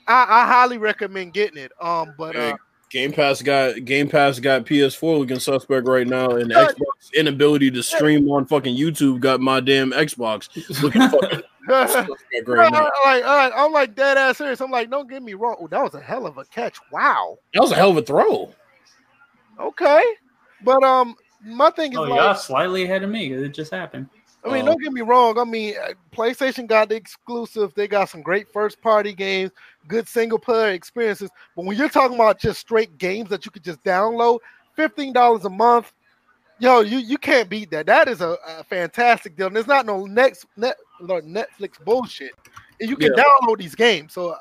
[0.06, 1.72] I, I highly recommend getting it.
[1.80, 2.56] Um, but uh,
[2.94, 6.68] Game Pass got Game Pass got PS4 looking suspect right now, and Yeah.
[6.68, 10.48] Xbox inability to stream on fucking YouTube got my damn Xbox
[10.80, 11.42] looking fucking
[11.88, 12.88] suspect right now.
[13.04, 14.60] like, uh, I'm like dead ass serious.
[14.60, 15.56] I'm like, don't get me wrong.
[15.58, 16.76] Oh, that was a hell of a catch.
[16.92, 17.36] Wow.
[17.52, 18.54] That was a hell of a throw.
[19.58, 20.02] Okay,
[20.62, 23.72] but um, my thing is Oh, like, y'all slightly ahead of me because it just
[23.72, 24.08] happened.
[24.44, 25.38] I mean, Um, don't get me wrong.
[25.38, 27.72] I mean, uh, PlayStation got the exclusive.
[27.74, 29.50] They got some great first party games,
[29.88, 31.30] good single player experiences.
[31.56, 34.38] But when you're talking about just straight games that you could just download,
[34.74, 35.92] fifteen dollars a month,
[36.58, 37.86] yo, you you can't beat that.
[37.86, 39.48] That is a, a fantastic deal.
[39.48, 42.32] And there's not no next net Netflix bullshit.
[42.80, 43.22] And you can Yeah.
[43.22, 44.12] download these games.
[44.12, 44.34] So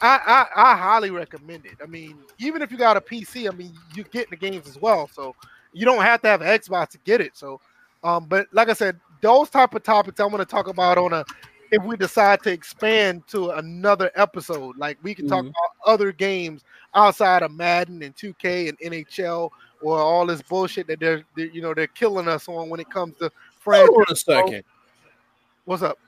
[0.00, 1.74] I, I I highly recommend it.
[1.82, 4.78] I mean, even if you got a PC, I mean, you get the games as
[4.78, 5.08] well.
[5.08, 5.34] So
[5.72, 7.36] you don't have to have an Xbox to get it.
[7.36, 7.60] So,
[8.02, 11.12] um, but like I said, those type of topics I want to talk about on
[11.12, 11.24] a
[11.72, 14.76] if we decide to expand to another episode.
[14.78, 15.48] Like we can talk Mhm.
[15.50, 16.62] about other games
[16.94, 19.50] outside of Madden and 2K and NHL
[19.80, 22.88] or all this bullshit that they're, they're you know they're killing us on when it
[22.90, 23.30] comes to
[23.64, 24.64] Hold on a second.
[25.64, 25.98] What's up?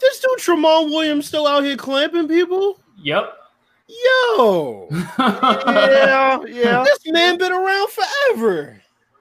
[0.00, 2.80] This dude Tramon Williams still out here clamping people.
[3.02, 3.36] Yep.
[4.36, 4.88] Yo,
[5.18, 8.80] Yeah, yeah, this man been around forever.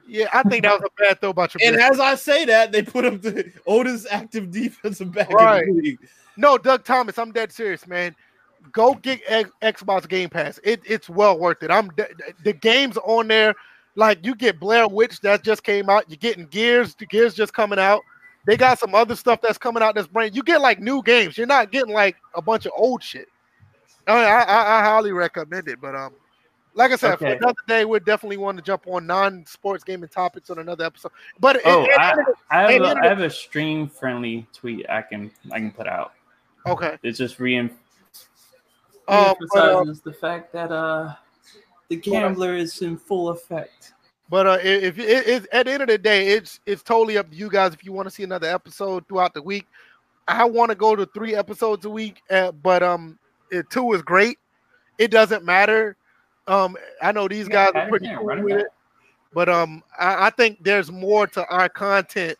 [0.09, 0.27] Yeah.
[0.33, 2.81] I think that was a bad throw about your And as I say that, they
[2.81, 5.63] put up the oldest active defensive back Right.
[5.63, 5.99] in the league.
[6.37, 8.15] No, Doug Thomas, I'm dead serious, man.
[8.71, 10.59] Go get X- Xbox Game Pass.
[10.63, 11.71] It, it's well worth it.
[11.71, 12.07] I'm de-
[12.43, 13.55] the games on there.
[13.95, 16.05] Like you get Blair Witch that just came out.
[16.09, 16.95] You're getting Gears.
[16.95, 18.01] The Gears just coming out.
[18.45, 19.95] They got some other stuff that's coming out.
[19.95, 20.35] That's brand.
[20.35, 21.37] You get like new games.
[21.37, 23.27] You're not getting like a bunch of old shit.
[24.07, 25.81] I, mean, I, I, I highly recommend it.
[25.81, 26.13] But um,
[26.79, 27.37] like I said, for Okay.
[27.37, 31.11] another day, we definitely want to jump on non-sports gaming topics on another episode.
[31.39, 32.15] But oh, it- I,
[32.49, 35.71] I have Hey, a, Leonard- I have a stream friendly tweet I can I can
[35.71, 36.13] put out.
[36.65, 36.97] okay.
[37.03, 37.77] it's just reem-
[39.07, 41.13] Um, but, um, the fact that uh
[41.89, 43.93] the gambler is in full effect.
[44.29, 47.29] But uh, if it, it, at the end of the day, it's it's totally up
[47.31, 49.65] to you guys if you want to see another episode throughout the week.
[50.27, 53.17] I want to go to three episodes a week, uh, but um,
[53.51, 54.37] it, two is great.
[54.99, 55.95] It doesn't matter.
[56.49, 58.67] Um, I know these Yeah, guys are pretty cool with it,
[59.33, 62.37] but um, I, I think there's more to our content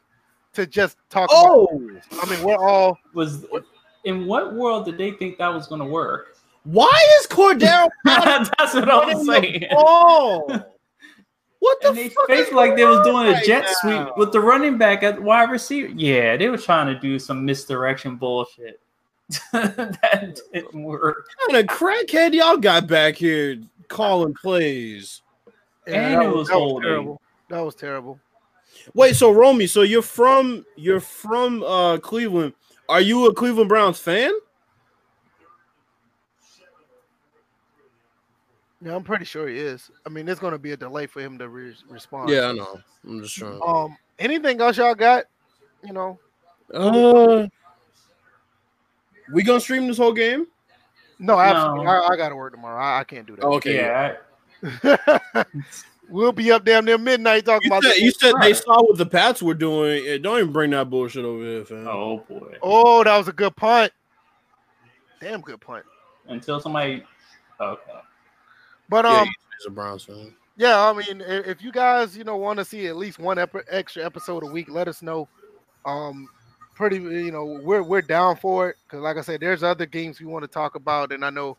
[0.53, 1.30] to just talk.
[1.31, 2.23] Oh, about.
[2.23, 3.45] I mean, we're all Was
[4.03, 6.36] in what world did they think that was going to work?
[6.64, 9.65] why is Cordarrelle That's what I'm saying.
[9.72, 10.48] ball?
[11.60, 14.31] What the And they fuck like they was doing on a jet right sweep with
[14.31, 15.90] the running back at wide receiver.
[15.90, 18.80] Yeah, they were trying to do some misdirection bullshit.
[19.52, 21.27] that didn't work.
[21.45, 23.57] What kind of crackhead y'all got back here
[23.90, 25.22] calling plays?
[25.88, 26.90] And that it was that holding.
[26.90, 27.22] terrible.
[27.49, 28.20] That was terrible.
[28.94, 32.53] Wait, so Romy, so you're from you're from uh Cleveland.
[32.88, 34.32] Are you a Cleveland Browns fan?
[38.82, 39.91] Yeah, I'm pretty sure he is.
[40.06, 42.30] I mean, there's going to be a delay for him to re- respond.
[42.30, 42.80] Yeah, I know.
[43.06, 43.60] I'm just trying.
[43.66, 45.26] Um, anything else y'all got?
[45.84, 46.20] You know,
[46.74, 47.48] Uh,
[49.34, 50.48] we gonna stream this whole game?
[51.20, 51.86] No, absolutely.
[51.86, 51.91] No.
[51.91, 52.82] I, I got to work tomorrow.
[52.82, 53.46] I, I can't do that.
[53.46, 53.76] Okay.
[53.76, 54.16] Yeah,
[56.10, 58.98] we'll be up damn near midnight talking You about said, you said they saw what
[58.98, 60.04] the Pats were doing.
[60.06, 61.88] Eh, Don't even bring that bullshit over here, fam.
[61.88, 62.56] Oh boy.
[62.62, 63.91] Oh, that was a good punt.
[65.22, 65.86] Damn good punt.
[66.28, 67.04] Until somebody.
[67.60, 67.82] Okay.
[68.90, 70.34] But yeah, um, he's a Browns fan.
[70.58, 73.66] yeah, I mean, if you guys, you know, want to see at least one ep-
[73.70, 75.28] extra episode a week, let us know.
[75.86, 76.28] Um,
[76.80, 80.22] pretty, you know, we're we're down for it because, like I said, there's other games
[80.22, 81.57] we want to talk about, and I know,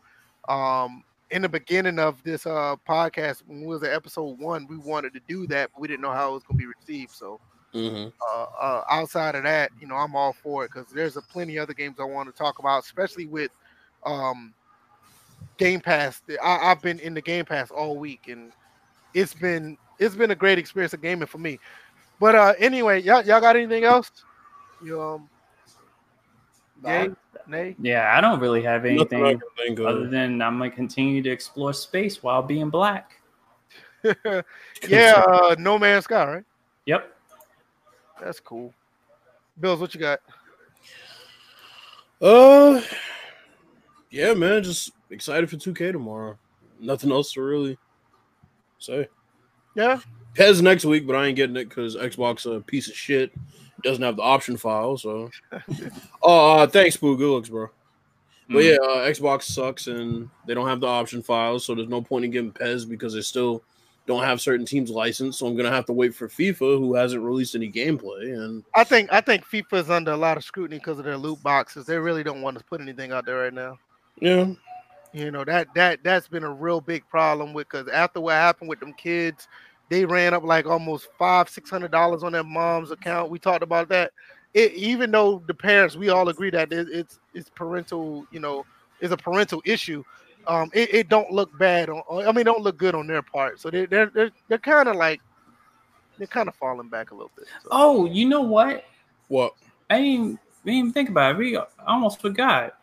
[0.49, 4.77] um, in the beginning of this uh podcast, when it was at episode one, we
[4.77, 7.11] wanted to do that, but we didn't know how it was going to be received.
[7.11, 7.39] So,
[7.73, 8.09] Mm-hmm.
[8.33, 11.57] uh, uh, outside of that, you know, I'm all for it because there's a plenty
[11.57, 13.51] other games I want to talk about, especially with
[14.05, 14.53] um,
[15.57, 16.21] Game Pass.
[16.43, 18.51] I, I've been in the Game Pass all week, and
[19.13, 21.59] it's been it's been a great experience of gaming for me.
[22.19, 24.11] But uh, anyway, y'all, y'all got anything else?
[24.83, 25.29] You um,
[26.85, 27.09] yay,
[27.47, 27.75] nay?
[27.79, 29.39] Yeah, I don't really have anything
[29.85, 33.21] other than I'm gonna continue to explore space while being black.
[34.87, 36.43] yeah, uh, No Man's Sky, right?
[36.85, 37.15] Yep.
[38.19, 38.73] That's cool.
[39.59, 40.19] Bills, what you got?
[42.21, 42.81] Uh,
[44.09, 44.63] yeah, man.
[44.63, 46.37] Just excited for 2K tomorrow.
[46.79, 47.77] Nothing else to really
[48.79, 49.07] say.
[49.75, 49.99] Yeah,
[50.33, 53.31] PES next week, but I ain't getting it because Xbox a piece of shit.
[53.83, 55.29] Doesn't have the option file, so.
[56.21, 57.17] oh, uh, thanks, Pooh.
[57.17, 57.67] Good looks, bro.
[58.49, 58.69] But Mm.
[58.69, 62.25] yeah, uh, Xbox sucks and they don't have the option files, so there's no point
[62.25, 63.63] in getting PES because they still
[64.07, 65.39] don't have certain teams licensed.
[65.39, 68.33] So I'm gonna have to wait for FIFA, who hasn't released any gameplay.
[68.37, 71.17] And I think I think FIFA is under a lot of scrutiny because of their
[71.17, 71.85] loot boxes.
[71.85, 73.77] They really don't want to put anything out there right now.
[74.19, 74.51] yeah,
[75.13, 78.69] You know that that that's been a real big problem with because after what happened
[78.69, 79.47] with them kids,
[79.91, 83.29] they ran up like almost five six hundred dollars on their mom's account.
[83.29, 84.13] We talked about that.
[84.53, 88.65] It, even though the parents, we all agree that it, it's it's parental, you know,
[89.01, 90.01] is a parental issue.
[90.47, 92.03] Um, it, it don't look bad on.
[92.25, 93.59] I mean, don't look good on their part.
[93.59, 95.19] So they they're they're, they're kind of like
[96.17, 97.47] they're kind of falling back a little bit.
[97.63, 97.69] So.
[97.71, 98.85] Oh, you know what?
[99.27, 99.55] what?
[99.89, 101.37] I didn't, didn't even think about it.
[101.37, 102.77] We almost forgot.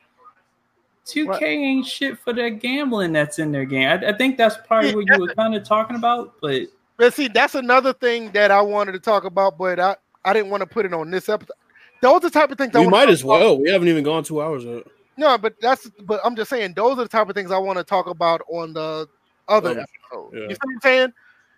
[1.06, 1.42] 2K What?
[1.42, 3.88] ain't shit for that gambling that's in their game.
[3.88, 6.68] I, I think that's part of what you were kind of talking about, but
[6.98, 10.50] But see, that's another thing that I wanted to talk about, but I, I didn't
[10.50, 11.54] want to put it on this episode.
[12.02, 13.58] Those are the type of things I We wanna might as well.
[13.58, 14.84] We haven't even gone two hours yet.
[15.16, 17.78] No, but that's but I'm just saying those are the type of things I want
[17.78, 19.08] to talk about on the
[19.48, 20.30] other Other- episode.
[20.34, 20.40] yeah.
[20.42, 21.12] You see what I'm saying?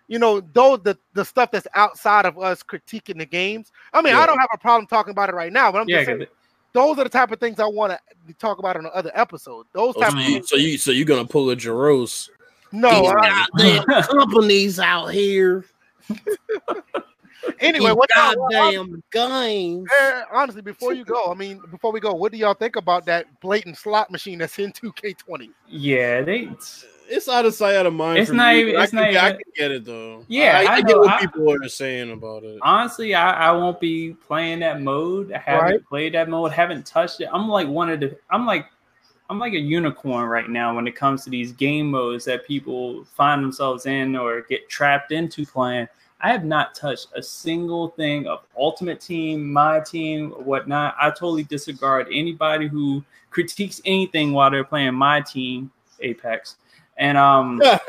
[0.08, 3.70] You know, those the, the stuff that's outside of us critiquing the games.
[3.92, 4.20] I mean, Yeah.
[4.20, 6.26] I don't have a problem talking about it right now, but I'm yeah, just saying
[6.72, 7.92] those are the type of things I want
[8.26, 9.66] to talk about on the other episode.
[9.72, 10.48] Those Oh, type so, of you, things.
[10.48, 12.28] so you so you're gonna pull a Jaros?
[12.72, 15.64] No, I- goddamn companies out here.
[17.60, 19.88] anyway, what y'all- goddamn games.
[20.00, 23.06] Eh, honestly, before you go, I mean, before we go, what do y'all think about
[23.06, 25.50] that blatant slot machine that's in 2K20?
[25.68, 26.48] yeah, they
[27.08, 28.18] It's out of sight, out of mind.
[28.18, 30.24] It's for not me, even- it's I can, not I can get it though.
[30.28, 32.58] Yeah, I, I, I get what I- people are saying about it.
[32.62, 35.32] honestly, I, I won't be playing that mode.
[35.32, 35.86] I haven't Right.
[35.86, 37.28] played that mode, haven't touched it.
[37.32, 38.66] I'm like one of the I'm like
[39.30, 43.04] I'm like a unicorn right now when it comes to these game modes that people
[43.04, 45.86] find themselves in or get trapped into playing.
[46.20, 50.96] I have not touched a single thing of Ultimate Team, my team, whatnot.
[51.00, 55.70] I totally disregard anybody who critiques anything while they're playing my team,
[56.00, 56.56] Apex.
[56.96, 57.62] And um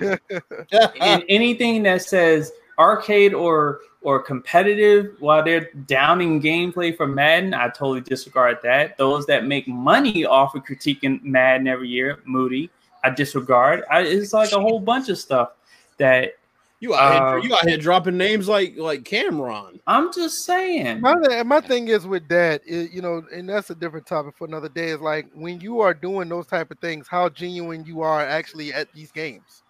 [0.00, 7.68] and anything that says arcade or or competitive while they're downing gameplay for Madden, I
[7.68, 8.96] totally disregard that.
[8.98, 12.70] Those that make money off of critiquing Madden every year, Moody,
[13.02, 13.82] I disregard.
[13.90, 15.52] I, it's like a whole bunch of stuff
[15.96, 16.34] that
[16.80, 19.80] You out Uh, here, you out here dropping names like like Cameron.
[19.86, 21.00] I'm just saying.
[21.00, 21.14] My,
[21.44, 24.68] my thing is with that, i- you know, and that's a different topic for another
[24.68, 24.88] day.
[24.90, 28.72] Is like when you are doing those type of things, how genuine you are actually
[28.74, 29.62] at these games.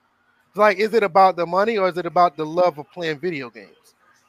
[0.49, 3.19] It's like, is it about the money or is it about the love of playing
[3.21, 3.74] video games?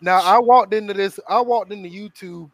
[0.01, 1.19] Now, I walked into this.
[1.27, 2.49] I walked into YouTube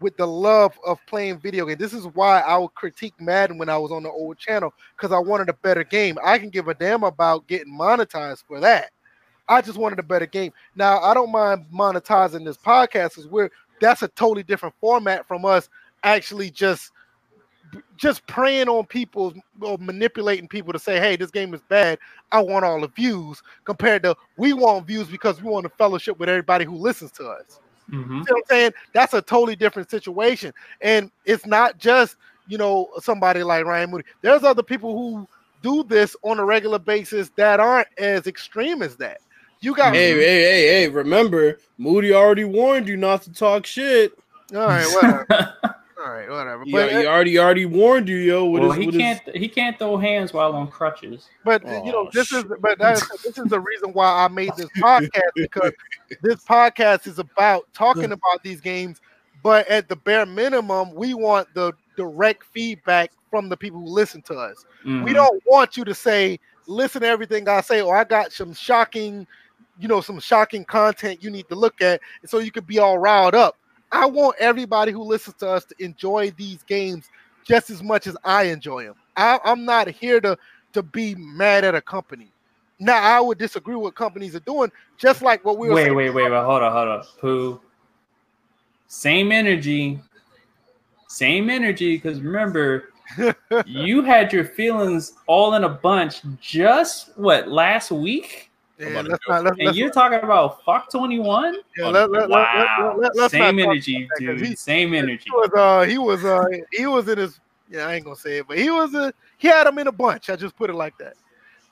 [0.00, 1.78] with the love of playing video games.
[1.78, 5.12] This is why I would critique Madden when I was on the old channel because
[5.12, 6.18] I wanted a better game.
[6.22, 8.90] I can give a damn about getting monetized for that.
[9.48, 10.52] I just wanted a better game.
[10.74, 13.50] Now I don't mind monetizing this podcast because we're
[13.80, 15.68] that's a totally different format from us
[16.02, 16.92] actually just
[17.96, 21.98] just preying on people or manipulating people to say, hey, this game is bad.
[22.32, 26.18] I want all the views compared to we want views because we want to fellowship
[26.18, 27.60] with everybody who listens to us.
[27.90, 28.08] Mhm.
[28.08, 28.72] You know what I'm saying?
[28.92, 30.52] That's a totally different situation.
[30.80, 34.04] And it's not just, you know, somebody like Ryan Moody.
[34.22, 35.28] There's other people who
[35.62, 39.18] do this on a regular basis that aren't as extreme as that.
[39.60, 40.88] You got Hey, hey, hey, hey!
[40.88, 44.12] Remember, Moody already warned you not to talk shit.
[44.54, 45.26] all right, whatever.
[46.04, 46.64] all right, whatever.
[46.64, 48.44] He, But, he already he already warned you, yo.
[48.46, 49.36] With well, his, he with can't.
[49.36, 51.28] He can't throw hands while on crutches.
[51.44, 54.52] but you know, Oh, this is but that's, this is the reason why I made
[54.56, 55.72] this podcast because
[56.22, 59.00] this podcast is about talking about these games,
[59.42, 64.20] but at the bare minimum, we want the direct feedback from the people who listen
[64.22, 64.64] to us.
[64.84, 65.14] We Mhm.
[65.14, 69.26] don't want you to say, listen to everything I say, or I got some shocking,
[69.78, 72.78] you know, some shocking content you need to look at, and so you could be
[72.78, 73.56] all riled up.
[73.94, 77.08] I want everybody who listens to us to enjoy these games
[77.44, 78.96] just as much as I enjoy them.
[79.16, 80.36] I, I'm not here to
[80.72, 82.32] to be mad at a company.
[82.80, 85.84] Now I would disagree with what companies are doing, just like what we were Wait,
[85.84, 85.94] saying.
[85.94, 86.42] wait, wait, wait.
[86.42, 87.04] Hold on, hold on.
[87.20, 87.60] Pooh.
[88.88, 90.00] Same energy.
[91.06, 91.96] Same energy.
[91.96, 92.92] Because remember,
[93.66, 99.02] you had your feelings all in a bunch just what last week, Yeah, I'm about
[99.04, 101.56] to let's not, let's, and let's, you're talking about fuck twenty one.
[101.76, 103.00] yeah, let, let, let, Wow.
[103.14, 104.48] let, Same energy, about that, 'cause dude.
[104.48, 105.22] he- Same energy.
[105.26, 108.38] He was uh he was uh he was in his yeah I ain't gonna say
[108.38, 110.74] it but he was uh, he had them in a bunch I just put it
[110.74, 111.14] like that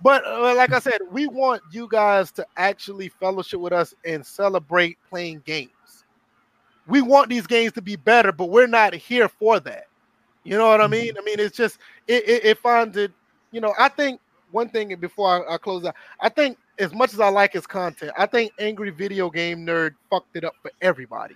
[0.01, 4.25] but uh, like I said we want you guys to actually fellowship with us and
[4.25, 5.71] celebrate playing games
[6.87, 9.85] we want these games to be better but we're not here for that
[10.45, 13.13] you know what I mean I mean it's just it it, it finds it
[13.51, 14.21] you know I think
[14.51, 17.67] one thing before I, I close out I think as much as I like his
[17.67, 21.35] content I think angry video game nerd fucked it up for everybody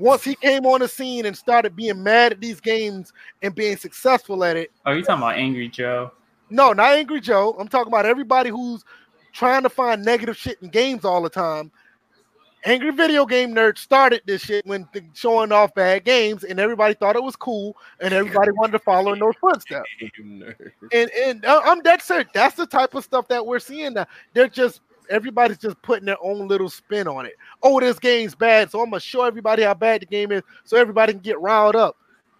[0.00, 3.12] once he came on the scene and started being mad at these games
[3.42, 4.72] and being successful at it.
[4.86, 6.10] Oh, you talking about Angry Joe?
[6.48, 7.54] No, not Angry Joe.
[7.58, 8.82] I'm talking about everybody who's
[9.32, 11.70] trying to find negative shit in games all the time.
[12.64, 17.16] Angry Video Game Nerd started this shit when showing off bad games, and everybody thought
[17.16, 19.88] it was cool, and everybody wanted to follow in those footsteps.
[20.92, 22.28] And and uh, I'm dead serious.
[22.34, 24.06] That's the type of stuff that we're seeing now.
[24.34, 27.36] They're just everybody's just putting their own little spin on it.
[27.62, 30.76] Oh, this game's bad, so I'm gonna show everybody how bad the game is, so
[30.76, 31.96] everybody can get riled up.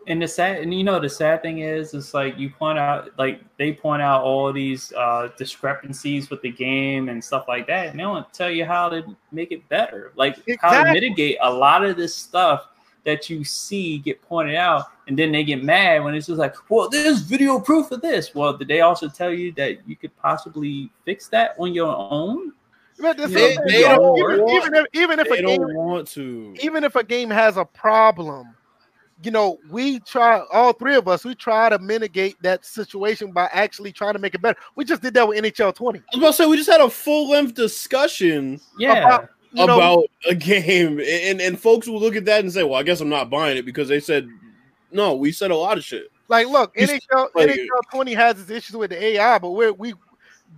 [0.07, 3.11] And the sad, and you know, the sad thing is, it's like you point out,
[3.19, 7.89] like they point out all these uh, discrepancies with the game and stuff like that,
[7.89, 11.53] and they don't tell you how to make it better, like how to mitigate a
[11.53, 12.69] lot of this stuff
[13.05, 16.55] that you see get pointed out, and then they get mad when it's just like,
[16.71, 18.35] well, there's video proof of this.
[18.35, 22.53] Well, did they also tell you that you could possibly fix that on your own?
[22.99, 25.61] But this is They- the thing, don't even, even if even if They a game
[25.61, 26.55] don't want to.
[26.63, 28.55] even if a game has a problem,
[29.23, 33.49] you know, we try all three of us, we try to mitigate that situation by
[33.53, 34.59] actually trying to make it better.
[34.77, 35.99] We just did that with NHL 20.
[35.99, 39.67] I was about to say we just had a full length discussion Yeah, About- You
[39.67, 43.01] know, a game, and and folks will look at that and say, "Well, I guess
[43.01, 44.29] I'm not buying it because they said
[44.93, 46.11] no." We said a lot of shit.
[46.29, 49.73] like look, He's- NHL like- NHL 20 has its issues with the AI, but we're
[49.73, 49.95] we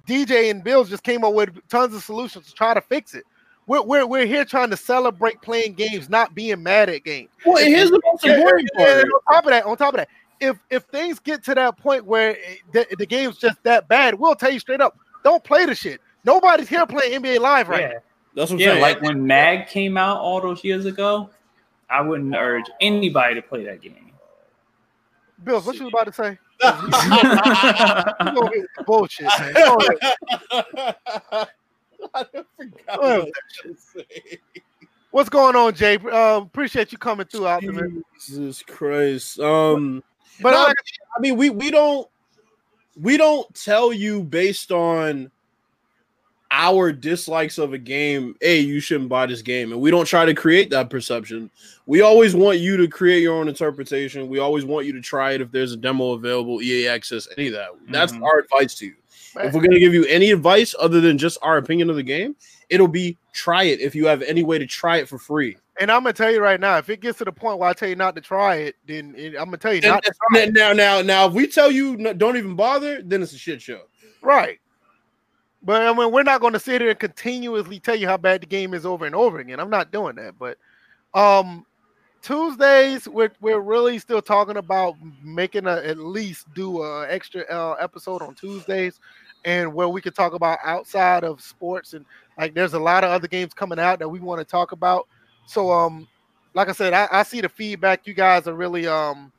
[0.07, 3.25] DJ and Bills just came up with tons of solutions to try to fix it.
[3.67, 7.31] We're, we're, we're here trying to celebrate playing games, not being mad at games.
[7.47, 9.09] Well, and here's the most Yeah, important and- and part.
[9.29, 10.09] on top of that, on top of that,
[10.41, 14.15] if if things get to that point where eh, the, the game's just that bad,
[14.15, 16.01] we'll tell you straight up, don't play the shit.
[16.25, 17.89] Nobody's here playing NBA Live right yeah.
[17.89, 17.95] now.
[18.35, 18.83] That's what I'm Yeah, saying.
[18.83, 21.31] like when Mag came out all those years ago,
[21.89, 24.11] I wouldn't urge anybody to play that game.
[25.45, 26.39] Bills, what you about to say?
[26.63, 26.71] You
[28.41, 31.47] gonna get the bullshit, man.
[32.03, 32.29] Go ahead.
[32.35, 34.39] I forgot Well, what I.
[35.11, 35.99] What's going on, Jay?
[35.99, 37.91] Uh, appreciate you coming through, Optimus.
[38.27, 39.39] Jesus Christ.
[39.39, 40.03] Um,
[40.41, 40.75] But No, like,
[41.17, 42.09] I mean, we we don't
[43.01, 45.31] we don't tell you based on
[46.51, 49.73] our dislikes of a game, hey, you shouldn't buy this game.
[49.73, 51.51] And we don't try to create that perception.
[51.87, 54.29] We always want you to create your own interpretation.
[54.29, 57.49] We always want you to try it if there's a demo available, EA access, any
[57.49, 57.71] of that.
[57.89, 58.23] That's Mhm.
[58.23, 58.95] our advice to you.
[59.37, 62.37] If we're gonna give you any advice other than just our opinion of the game,
[62.69, 65.57] it'll be try it if you have any way to try it for free.
[65.81, 67.73] And I'm gonna tell you right now, if it gets to the point where I
[67.73, 70.13] tell you not to try it, then it, I'm gonna tell you And- not to
[70.31, 70.53] try it.
[70.53, 73.63] now, now, now, if we tell you n- don't even bother, then it's a shit
[73.63, 73.81] show.
[74.21, 74.59] Right.
[75.63, 78.43] But I mean, we're not going to sit here and continuously tell you how bad
[78.43, 79.61] the game is over and over again.
[79.61, 80.35] I'm not doing that.
[80.37, 80.59] But
[81.15, 81.65] um,
[82.23, 87.73] Tuesdays, we're we're really still talking about making a at least do a extra uh,
[87.81, 89.01] episode on Tuesdays,
[89.45, 92.05] and where we could talk about outside of sports and
[92.39, 95.09] like there's a lot of other games coming out that we want to talk about.
[95.47, 96.09] So um,
[96.55, 98.07] like I said, I, I see the feedback.
[98.07, 99.33] You guys are really um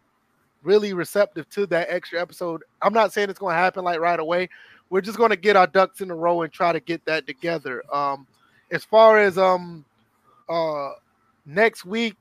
[0.63, 2.63] really receptive to that extra episode.
[2.81, 4.49] I'm not saying it's going to happen like right away.
[4.89, 7.27] We're just going to get our ducks in a row and try to get that
[7.27, 7.83] together.
[7.93, 8.27] Um,
[8.71, 9.85] as far as um
[10.49, 10.91] uh
[11.45, 12.15] next week,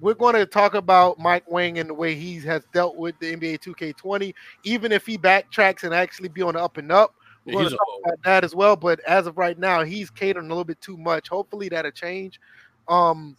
[0.00, 3.32] we're going to talk about Mike Wang and the way he has dealt with the
[3.36, 4.34] NBA 2K20.
[4.64, 7.14] Even if he backtracks and actually be on the up and up,
[7.44, 8.76] we're Yeah, going to talk about that as well.
[8.76, 11.28] But as of right now, he's catering a little bit too much.
[11.28, 12.40] Hopefully that'll change.
[12.88, 13.36] Um,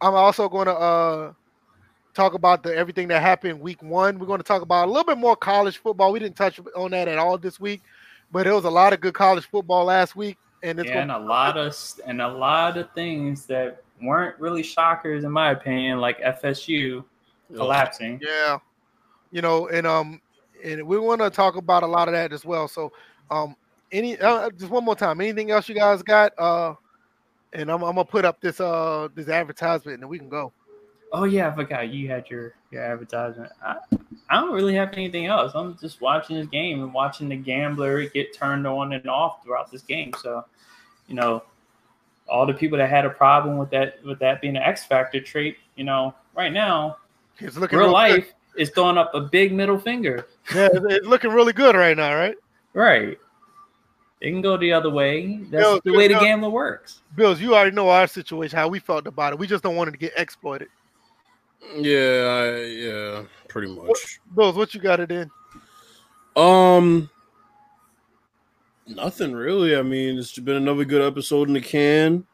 [0.00, 1.32] I'm also going to uh
[2.14, 4.18] talk about the everything that happened week one.
[4.18, 6.12] We're going to talk about a little bit more college football.
[6.12, 7.82] We didn't touch on that at all this week,
[8.30, 11.10] but it was a lot of good college football last week, and it's Yeah, and
[11.12, 11.76] a lot of
[12.06, 17.04] and a lot of things that weren't really shockers in my opinion, like FSU
[17.54, 18.20] collapsing.
[18.22, 18.58] yeah,
[19.30, 20.20] you know, and um,
[20.64, 22.68] and we want to talk about a lot of that as well.
[22.68, 22.92] So,
[23.30, 23.56] um,
[23.90, 26.32] any uh, just one more time, anything else you guys got?
[26.38, 26.74] Uh,
[27.52, 30.52] and I'm, I'm gonna put up this uh this advertisement, and then we can go.
[31.12, 33.52] Oh yeah, I forgot you had your your advertisement.
[33.62, 33.76] I,
[34.30, 35.52] I don't really have anything else.
[35.54, 39.70] I'm just watching this game and watching the gambler get turned on and off throughout
[39.70, 40.12] this game.
[40.22, 40.46] So,
[41.06, 41.42] you know,
[42.32, 45.20] all the people that had a problem with that with that being an X factor
[45.20, 46.96] trait, you know, right now,
[47.38, 50.26] It's looking real real life is throwing up a big middle finger.
[50.54, 52.36] Yeah, it's, it's looking really good right now, right?
[52.72, 53.18] Right.
[54.20, 55.40] It can go the other way.
[55.50, 57.02] That's Yo, the way the gambler works.
[57.16, 59.38] Bills, you already know our situation, how we felt about it.
[59.38, 60.68] We just don't want it to get exploited.
[61.76, 61.96] Yeah,
[62.28, 64.20] I, yeah, pretty much.
[64.34, 65.30] Bills, what you got it in?
[66.36, 67.10] Um,
[68.86, 69.76] nothing really.
[69.76, 72.26] I mean, it's been another good episode in the can.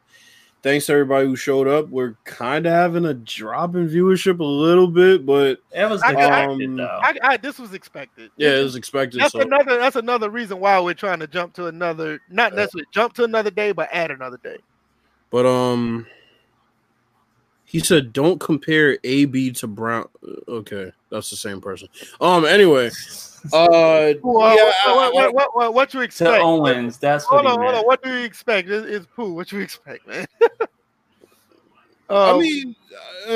[0.60, 1.88] Thanks to everybody who showed up.
[1.88, 6.10] We're kind of having a drop in viewership a little bit, but It was I-
[6.12, 6.80] expected um.
[6.80, 8.32] I, I this was expected.
[8.36, 9.20] yeah, it was expected.
[9.20, 9.78] That's So another.
[9.78, 12.20] That's another reason why we're trying to jump to another.
[12.28, 14.56] Not necessarily jump to another day, but add another day.
[15.30, 16.06] But um,
[17.64, 20.08] he said, "Don't compare AB to Brown."
[20.48, 21.88] Okay, that's the same person.
[22.20, 22.90] Um, anyway,
[23.52, 26.38] uh, Pooh, yeah, what, I- what, what, what, what, what you to?
[26.40, 27.86] Owens, that's what Hold he on, hold on.
[27.86, 28.68] What do you expect?
[28.68, 29.32] It's, it's Pooh.
[29.34, 30.26] What do you expect, man?
[32.10, 32.74] I Um, mean,
[33.28, 33.34] uh,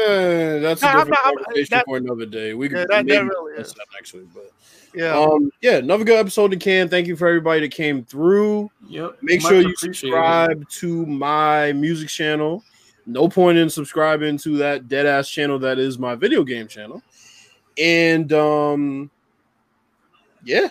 [0.61, 2.55] that's No, a I'm different not- I'm- conversation that- for another day.
[2.55, 3.75] We Yeah, could that- that maybe really discuss is.
[3.75, 4.51] that next week, but
[4.95, 5.15] yeah.
[5.19, 6.89] um, yeah, another good episode in can.
[6.89, 8.71] Thank you for everybody that came through.
[8.89, 9.19] Yep.
[9.21, 9.97] Make sure you appreciated.
[9.97, 12.65] subscribe to my music channel.
[13.05, 17.03] No point in subscribing to that dead ass channel that is my video game channel.
[17.77, 19.11] And um,
[20.45, 20.69] yeah,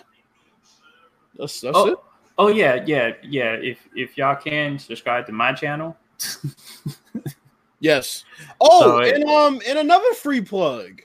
[1.38, 1.98] that's that's Oh, it.
[2.38, 3.52] oh yeah, yeah, yeah.
[3.54, 5.96] If if y'all can subscribe to my channel.
[7.80, 8.24] Yes.
[8.60, 11.02] Oh, So it- and um, and another free plug.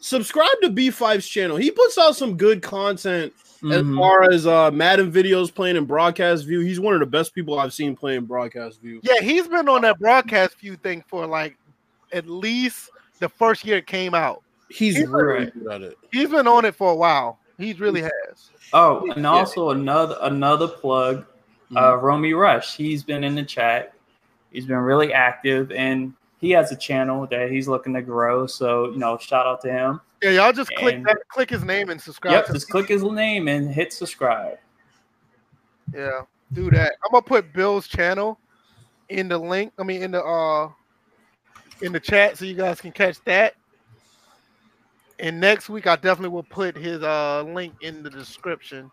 [0.00, 1.56] Subscribe to B5's channel.
[1.56, 3.32] He puts out some good content
[3.72, 3.96] as Mhm.
[3.96, 6.60] far as uh Madden videos playing in broadcast view.
[6.60, 9.00] He's one of the best people I've seen playing broadcast view.
[9.02, 11.56] yeah, he's been on that broadcast view thing for like
[12.12, 12.90] at least
[13.20, 14.42] the first year it came out.
[14.68, 15.52] He's He's really right.
[15.54, 15.98] good at it.
[16.12, 17.40] He's been on it for a while.
[17.58, 18.50] He really has.
[18.72, 19.30] Oh, and Yeah.
[19.30, 21.26] also another another plug,
[21.76, 22.76] uh, Romy Rush.
[22.76, 23.94] He's been in the chat.
[24.52, 28.46] He's been really active, and he has a channel that he's looking to grow.
[28.46, 30.00] So you know, shout out to him.
[30.22, 32.32] Yeah, y'all just click And- that, click his name and subscribe.
[32.32, 34.58] Yep, just click his name and hit subscribe.
[35.92, 36.22] Yeah,
[36.52, 36.94] do that.
[37.04, 38.38] I'm gonna put Bill's channel
[39.08, 39.72] in the link.
[39.78, 40.70] I mean, in the uh,
[41.82, 43.54] in the chat, so you guys can catch that.
[45.20, 48.90] And next week, I definitely will put his uh link in the description.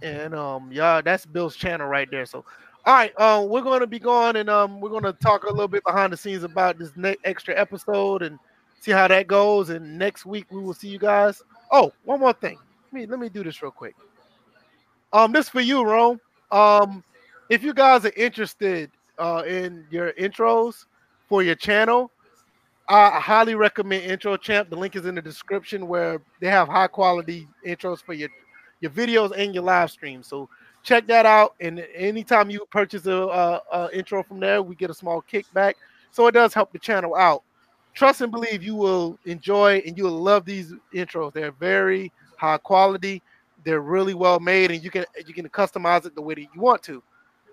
[0.00, 2.24] And um, yeah, that's Bill's channel right there.
[2.26, 2.44] So,
[2.84, 5.84] all right, um, we're gonna be going and um, we're gonna talk a little bit
[5.84, 8.38] behind the scenes about this next extra episode and
[8.80, 9.70] see how that goes.
[9.70, 11.42] And next week, we will see you guys.
[11.72, 12.58] Oh, one more thing.
[12.92, 13.96] Let me let me do this real quick.
[15.12, 16.20] Um, this for you, Rome.
[16.52, 17.02] Um,
[17.48, 20.86] if you guys are interested uh in your intros
[21.28, 22.11] for your channel,
[22.88, 24.68] I highly recommend IntroChamp.
[24.68, 28.28] The link is in the description where they have high quality intros for your
[28.80, 30.28] your videos and your live streams.
[30.28, 30.48] So
[30.82, 31.54] check that out.
[31.60, 35.74] And anytime you purchase a, a, a intro from there, we get a small kickback.
[36.10, 37.42] So it does help the channel out.
[37.94, 41.32] Trust and believe you will enjoy and you will love these intros.
[41.32, 43.22] They're very high quality
[43.64, 46.60] They're really well made, and you can you can customize it the way that you
[46.60, 47.02] want to.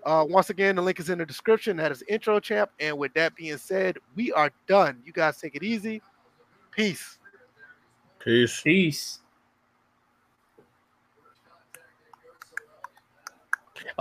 [0.04, 1.76] Uh, once again, the link is in the description.
[1.76, 2.68] That is IntroChamp.
[2.78, 5.02] And with that being said, we are done.
[5.04, 6.02] You guys take it easy.
[6.70, 7.18] Peace.
[8.18, 8.60] Peace.
[8.62, 9.20] Peace.